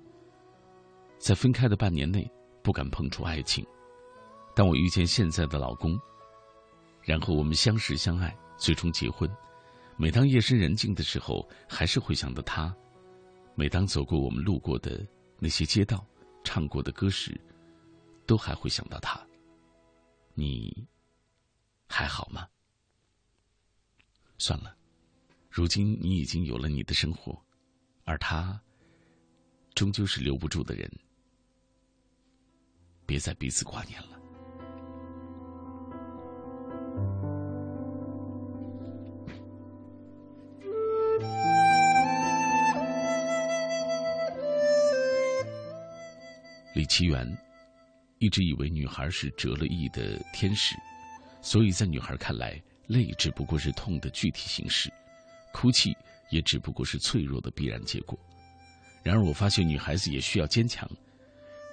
[1.20, 2.28] 在分开的半年内
[2.64, 3.64] 不敢碰触爱情，
[4.56, 5.96] 当我遇见现在的老公，
[7.04, 9.30] 然后我们相识相爱，最终结婚。
[9.98, 12.74] 每当夜深人静的时候，还是会想到他；
[13.60, 15.06] 每当走过我们路过的
[15.38, 16.08] 那些街道、
[16.46, 17.38] 唱过的歌时，
[18.26, 19.22] 都还会想到他。
[20.34, 20.88] 你
[21.86, 22.48] 还好吗？
[24.38, 24.78] 算了，
[25.50, 27.38] 如今你已经有了你的生活。
[28.06, 28.58] 而他，
[29.76, 30.90] 终究是留不住的人。
[33.06, 34.19] 别再彼此挂念了。
[46.80, 47.38] 李奇缘，
[48.20, 50.78] 一直以为女孩是折了翼的天使，
[51.42, 52.58] 所以在女孩看来，
[52.88, 54.90] 泪只不过是痛的具体形式，
[55.52, 55.94] 哭泣
[56.30, 58.18] 也只不过是脆弱的必然结果。
[59.04, 60.90] 然而，我发现女孩子也需要坚强，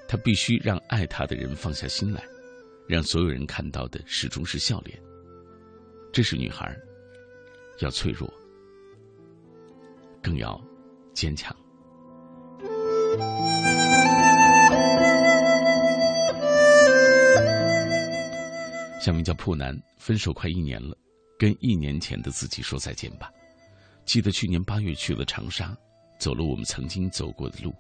[0.09, 2.21] 她必须让爱她的人放下心来，
[2.89, 5.01] 让所有人看到的始终是笑脸。
[6.13, 6.77] 这是女孩
[7.79, 8.29] 要脆弱，
[10.21, 10.61] 更要
[11.15, 11.57] 坚强。
[19.07, 20.99] 下面叫破男，分手快一年了，
[21.39, 23.31] 跟一年前的自己说再见吧。
[24.05, 25.79] 记得去年八月去了长沙，
[26.19, 27.73] 走了我们曾经走过的路，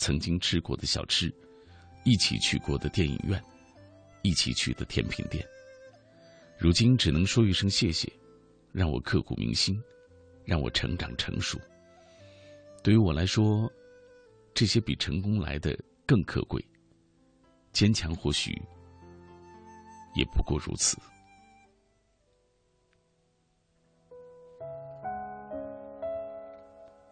[0.00, 1.32] 曾经吃过的小吃，
[2.02, 3.40] 一起去过的电影院，
[4.22, 5.46] 一起去的甜品店。
[6.58, 8.12] 如今只能说一声谢谢，
[8.72, 9.80] 让我刻骨铭心，
[10.44, 11.56] 让我成长成熟。
[12.82, 13.70] 对于我来说，
[14.52, 16.60] 这些比成功来的更可贵。
[17.72, 18.60] 坚强或许。
[20.14, 20.96] 也不过如此。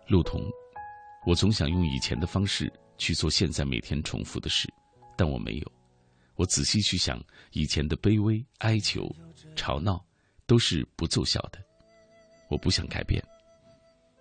[0.08, 0.42] 路童，
[1.26, 4.72] 我总想用以前的方式去做现在每天重复的事，
[5.16, 5.72] 但我没有。
[6.34, 7.22] 我仔细去想，
[7.52, 9.10] 以前的卑微、哀求、
[9.56, 10.04] 吵闹，
[10.46, 11.58] 都是不奏效的。
[12.48, 13.22] 我不想改变，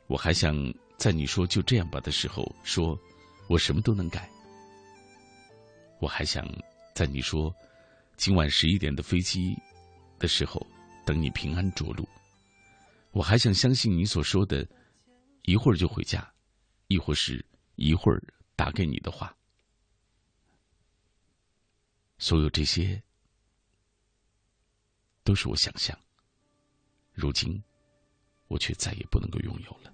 [0.07, 0.55] 我还想
[0.97, 2.97] 在你说“就这样吧”的时候，说
[3.47, 4.29] 我什么都能改。
[5.99, 6.47] 我还想
[6.95, 7.53] 在你说。
[8.21, 9.57] 今晚十一点的飞机
[10.19, 10.63] 的时候，
[11.03, 12.07] 等你平安着陆。
[13.09, 14.63] 我还想相信你所说的，
[15.41, 16.31] 一会儿就回家，
[16.87, 17.43] 亦或是
[17.77, 18.21] 一会儿
[18.55, 19.35] 打给你的话。
[22.19, 23.01] 所有这些，
[25.23, 25.97] 都是我想象。
[27.13, 27.59] 如今，
[28.49, 29.91] 我却再也不能够拥有了。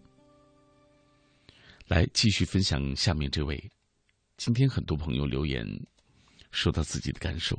[1.86, 3.72] 来，继续分享下面这位。
[4.36, 5.66] 今天很多朋友留言，
[6.52, 7.58] 说到自己的感受。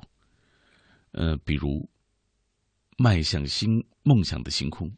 [1.19, 1.85] 呃，比如
[2.97, 4.89] 迈向星梦想的星空，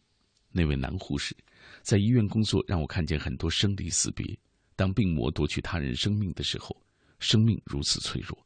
[0.51, 1.35] 那位男护士
[1.81, 4.39] 在医院工作，让我看见很多生离死别。
[4.77, 6.77] 当病魔夺去他人生命的时候，
[7.21, 8.37] 生命如此脆弱。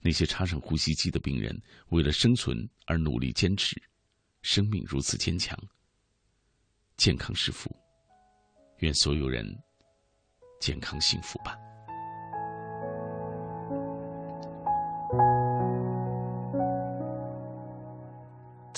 [0.00, 1.60] 那些插上呼吸机的病人，
[1.90, 3.76] 为了生存而努力坚持，
[4.40, 5.54] 生命如此坚强。
[6.96, 7.70] 健康是福，
[8.78, 9.44] 愿所有人
[10.58, 11.54] 健康幸福吧。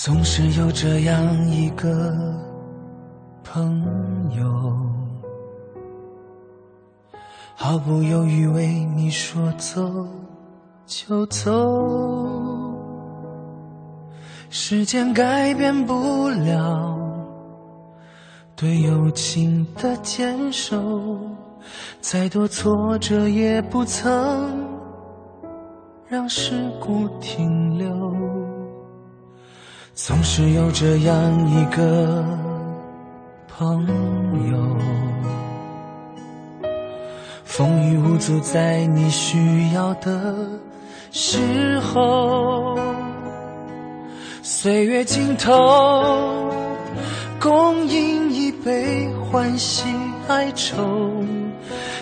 [0.05, 2.13] 总是有这样一个
[3.45, 3.81] 朋
[4.37, 4.45] 友，
[7.55, 9.81] 毫不犹豫为你说走
[10.87, 11.53] 就走。
[14.51, 16.99] 时间改变不了
[18.57, 21.17] 对友情的坚守，
[22.01, 24.67] 再多挫折也不曾
[26.09, 28.42] 让事故停留。
[29.95, 32.25] 总是有这样一个
[33.47, 33.87] 朋
[34.51, 34.77] 友，
[37.45, 40.35] 风雨无阻，在你需要的
[41.11, 42.79] 时候。
[44.43, 46.51] 岁月尽头，
[47.39, 49.85] 共饮一杯欢喜
[50.27, 51.23] 哀愁，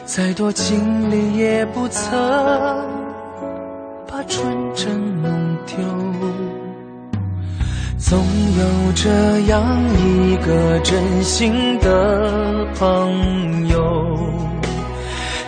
[0.05, 2.13] 再多经历也不曾
[4.07, 5.77] 把纯真弄丢。
[8.01, 9.09] 总有这
[9.53, 9.63] 样
[9.99, 14.19] 一个真心的朋友，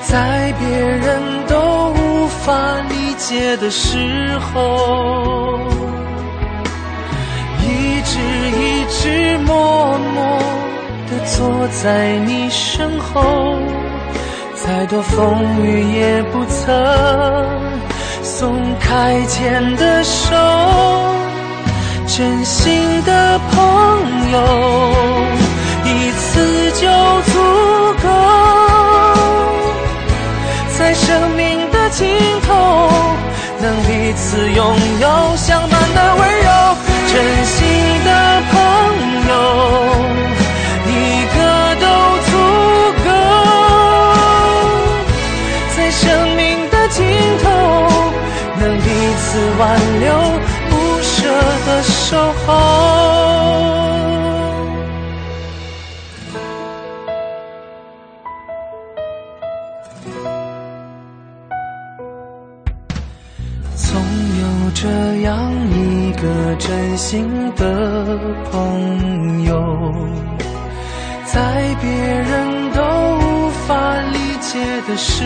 [0.02, 1.58] 在别人都
[1.92, 2.52] 无法
[2.90, 3.98] 理解的时
[4.38, 5.58] 候，
[7.62, 10.38] 一直一直默默
[11.08, 13.56] 地坐在你身后，
[14.54, 16.70] 再多风雨也不曾
[18.22, 21.11] 松开牵的手。
[22.06, 24.38] 真心的朋友，
[25.84, 26.86] 一次就
[27.32, 27.38] 足
[28.02, 28.08] 够，
[30.76, 32.06] 在生命的尽
[32.46, 32.90] 头，
[33.60, 36.76] 能彼此拥有相伴的温柔。
[37.08, 37.14] 真
[37.44, 37.66] 心
[38.04, 38.10] 的
[38.50, 38.54] 朋
[39.28, 39.32] 友，
[40.86, 40.90] 一
[41.34, 41.38] 个
[41.80, 41.86] 都
[42.28, 42.30] 足
[43.04, 43.10] 够，
[45.76, 47.04] 在生命的尽
[47.42, 47.44] 头，
[48.60, 48.84] 能彼
[49.18, 49.60] 此挽
[50.00, 50.31] 留。
[52.46, 52.52] 的守候，
[63.74, 64.00] 总
[64.40, 64.88] 有这
[65.22, 68.18] 样一个真心的
[68.50, 69.52] 朋友，
[71.24, 71.40] 在
[71.80, 74.58] 别人都无法理解
[74.88, 75.24] 的时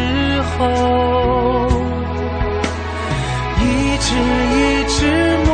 [0.58, 0.66] 候。
[3.58, 5.52] 一直一直默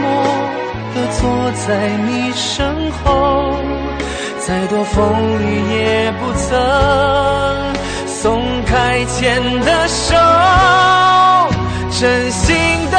[0.00, 0.06] 默
[0.94, 1.20] 的坐
[1.66, 3.56] 在你身后，
[4.38, 4.98] 再多风
[5.40, 5.44] 雨
[5.74, 6.50] 也不曾
[8.06, 10.14] 松开牵的手，
[11.98, 12.54] 真心
[12.90, 12.98] 的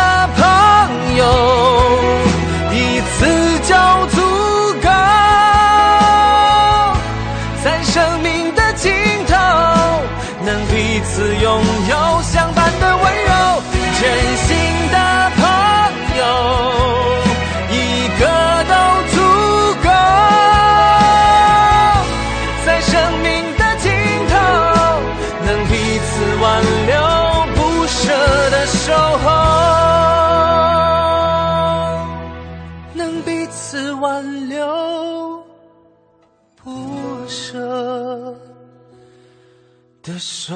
[40.45, 40.53] 守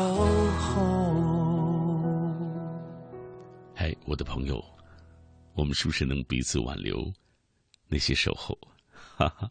[0.57, 1.15] 候。
[3.73, 4.61] 嗨，我的朋友，
[5.53, 7.09] 我们是不是能彼此挽留
[7.87, 8.59] 那些守候？
[9.15, 9.49] 哈哈，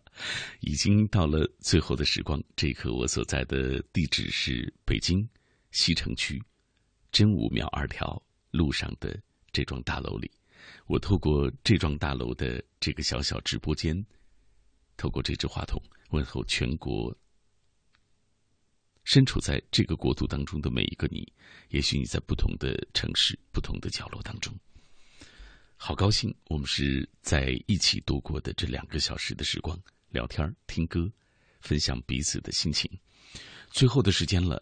[0.61, 2.39] 已经到了最后的时光。
[2.55, 5.27] 这一刻，我所在的地址是北京
[5.71, 6.39] 西城区
[7.11, 9.19] 真武庙二条路上的
[9.53, 10.31] 这幢大楼里。
[10.85, 14.05] 我透过这幢大楼的这个小小直播间，
[14.99, 15.81] 透过这支话筒，
[16.11, 17.17] 问候全国
[19.07, 21.33] 身处在这个国度当中的每一个你。
[21.69, 24.53] 也许你在不同的城市、不同的角落当中，
[25.77, 29.79] 好高兴，我们是在一起度过的这两个小时的时光，
[30.11, 31.09] 聊天、听歌，
[31.61, 32.91] 分享彼此的心情。
[33.71, 34.61] 最后的时间了，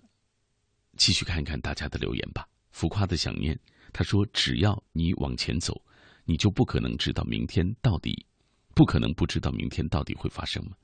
[0.98, 2.46] 继续看一看大家的留言吧。
[2.70, 3.58] 浮夸的想念，
[3.94, 5.82] 他说：“只要你往前走，
[6.26, 8.26] 你就不可能知道明天到底，
[8.74, 10.76] 不可能不知道明天到底会发生吗？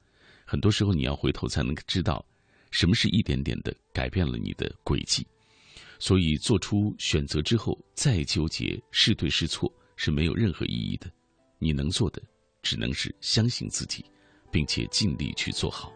[0.46, 2.24] 很多时候，你要回头才能知道，
[2.70, 5.26] 什么是一点点的改变了你的轨迹。”
[5.98, 11.10] 所以，做出选择之后再纠结是对是错是没有任何意义的。
[11.58, 12.22] 你能做的
[12.62, 14.02] 只能是相信自己，
[14.50, 15.92] 并且尽力去做好。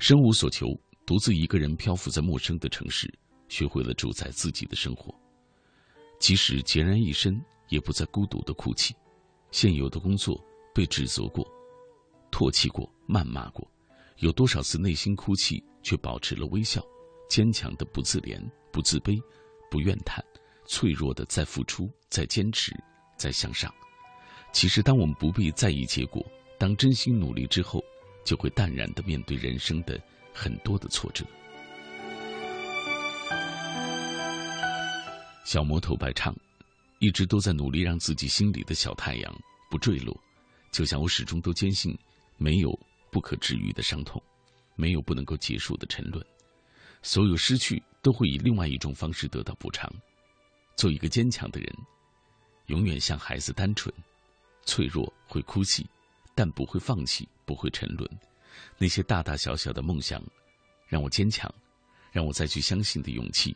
[0.00, 0.66] 生无所求，
[1.06, 3.08] 独自一个人漂浮在陌生的城市，
[3.48, 5.14] 学会了主宰自己的生活。
[6.18, 8.96] 即使孑然一身，也不再孤独的哭泣。
[9.52, 11.46] 现有的工作被指责过、
[12.32, 13.68] 唾弃过、谩骂过，
[14.18, 15.62] 有多少次内心哭泣？
[15.82, 16.84] 却保持了微笑，
[17.26, 18.38] 坚强的不自怜、
[18.70, 19.18] 不自卑、
[19.70, 20.22] 不怨叹，
[20.66, 22.70] 脆弱的在付出、在坚持、
[23.16, 23.74] 在向上。
[24.52, 26.22] 其实，当我们不必在意结果，
[26.58, 27.82] 当真心努力之后，
[28.26, 29.98] 就会淡然的面对人生的
[30.34, 31.24] 很多的挫折。
[35.46, 36.36] 小魔头白唱，
[36.98, 39.34] 一直都在努力让自己心里的小太阳
[39.70, 40.14] 不坠落，
[40.70, 41.98] 就像我始终都坚信，
[42.36, 42.78] 没有
[43.10, 44.22] 不可治愈的伤痛。
[44.76, 46.24] 没有不能够结束的沉沦，
[47.02, 49.92] 所有失去都会以另外一种方式得到补偿。
[50.74, 51.70] 做一个坚强的人，
[52.68, 53.94] 永远像孩子单纯、
[54.62, 55.86] 脆弱，会哭泣，
[56.34, 58.08] 但不会放弃，不会沉沦。
[58.78, 60.22] 那些大大小小的梦想，
[60.88, 61.52] 让我坚强，
[62.10, 63.54] 让我再去相信的勇气，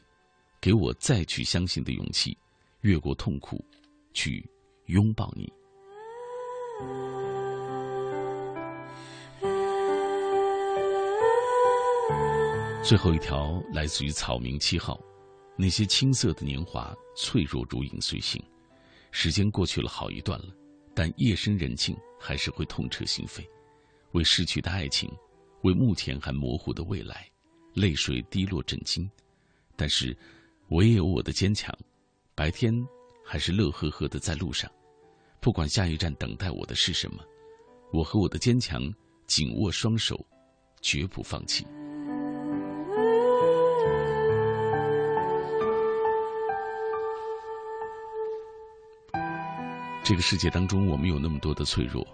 [0.60, 2.36] 给我再去相信的勇气，
[2.82, 3.64] 越过痛苦，
[4.12, 4.47] 去
[4.86, 5.51] 拥抱你。
[12.85, 15.01] 最后一条来自于草民七号，
[15.56, 18.39] 那些青涩的年华，脆弱如影随形。
[19.11, 20.48] 时间过去了好一段了，
[20.94, 23.43] 但夜深人静还是会痛彻心扉。
[24.12, 25.11] 为逝去的爱情，
[25.62, 27.27] 为目前还模糊的未来，
[27.73, 29.11] 泪水滴落震惊。
[29.77, 30.15] 但是，
[30.69, 31.74] 我也有我的坚强。
[32.35, 32.70] 白天
[33.24, 34.70] 还是乐呵呵的在路上，
[35.40, 37.24] 不管下一站等待我的是什么，
[37.94, 38.82] 我和我的坚强
[39.27, 40.23] 紧握双手，
[40.82, 41.66] 绝不放弃。
[50.05, 52.06] 这个世界当中，我们有那么多的脆弱，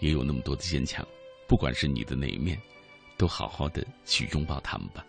[0.00, 1.02] 也有那么多的坚强。
[1.46, 2.60] 不管是你的哪一面，
[3.16, 5.02] 都好好的去拥抱他们吧。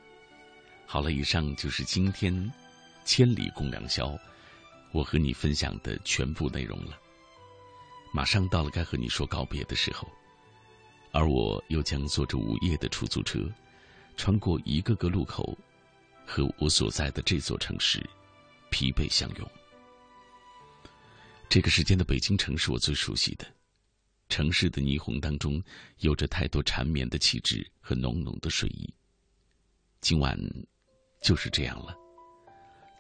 [0.86, 2.34] 好了，以上就是今天
[3.04, 4.08] 《千里共良宵》
[4.94, 6.98] 我和你分享的全部内容了。
[8.14, 10.08] 马上到了该和你说告别的时候，
[11.12, 13.52] 而我又将坐着午夜的出租车，
[14.16, 15.58] 穿过一个个路口，
[16.26, 18.02] 和我所在的这座城市
[18.70, 19.52] 疲惫相拥。
[21.50, 23.46] 这个时间的北京城是我最熟悉的，
[24.30, 25.62] 城市的霓虹当中
[25.98, 28.88] 有着太多缠绵的气质和浓浓的睡意。
[30.00, 30.40] 今晚
[31.24, 31.98] 就是这样了，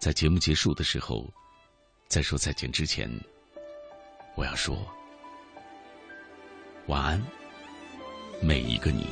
[0.01, 1.31] 在节目结束的时候，
[2.07, 3.07] 在说再见之前，
[4.35, 4.83] 我要说
[6.87, 7.23] 晚安，
[8.41, 9.05] 每一个你。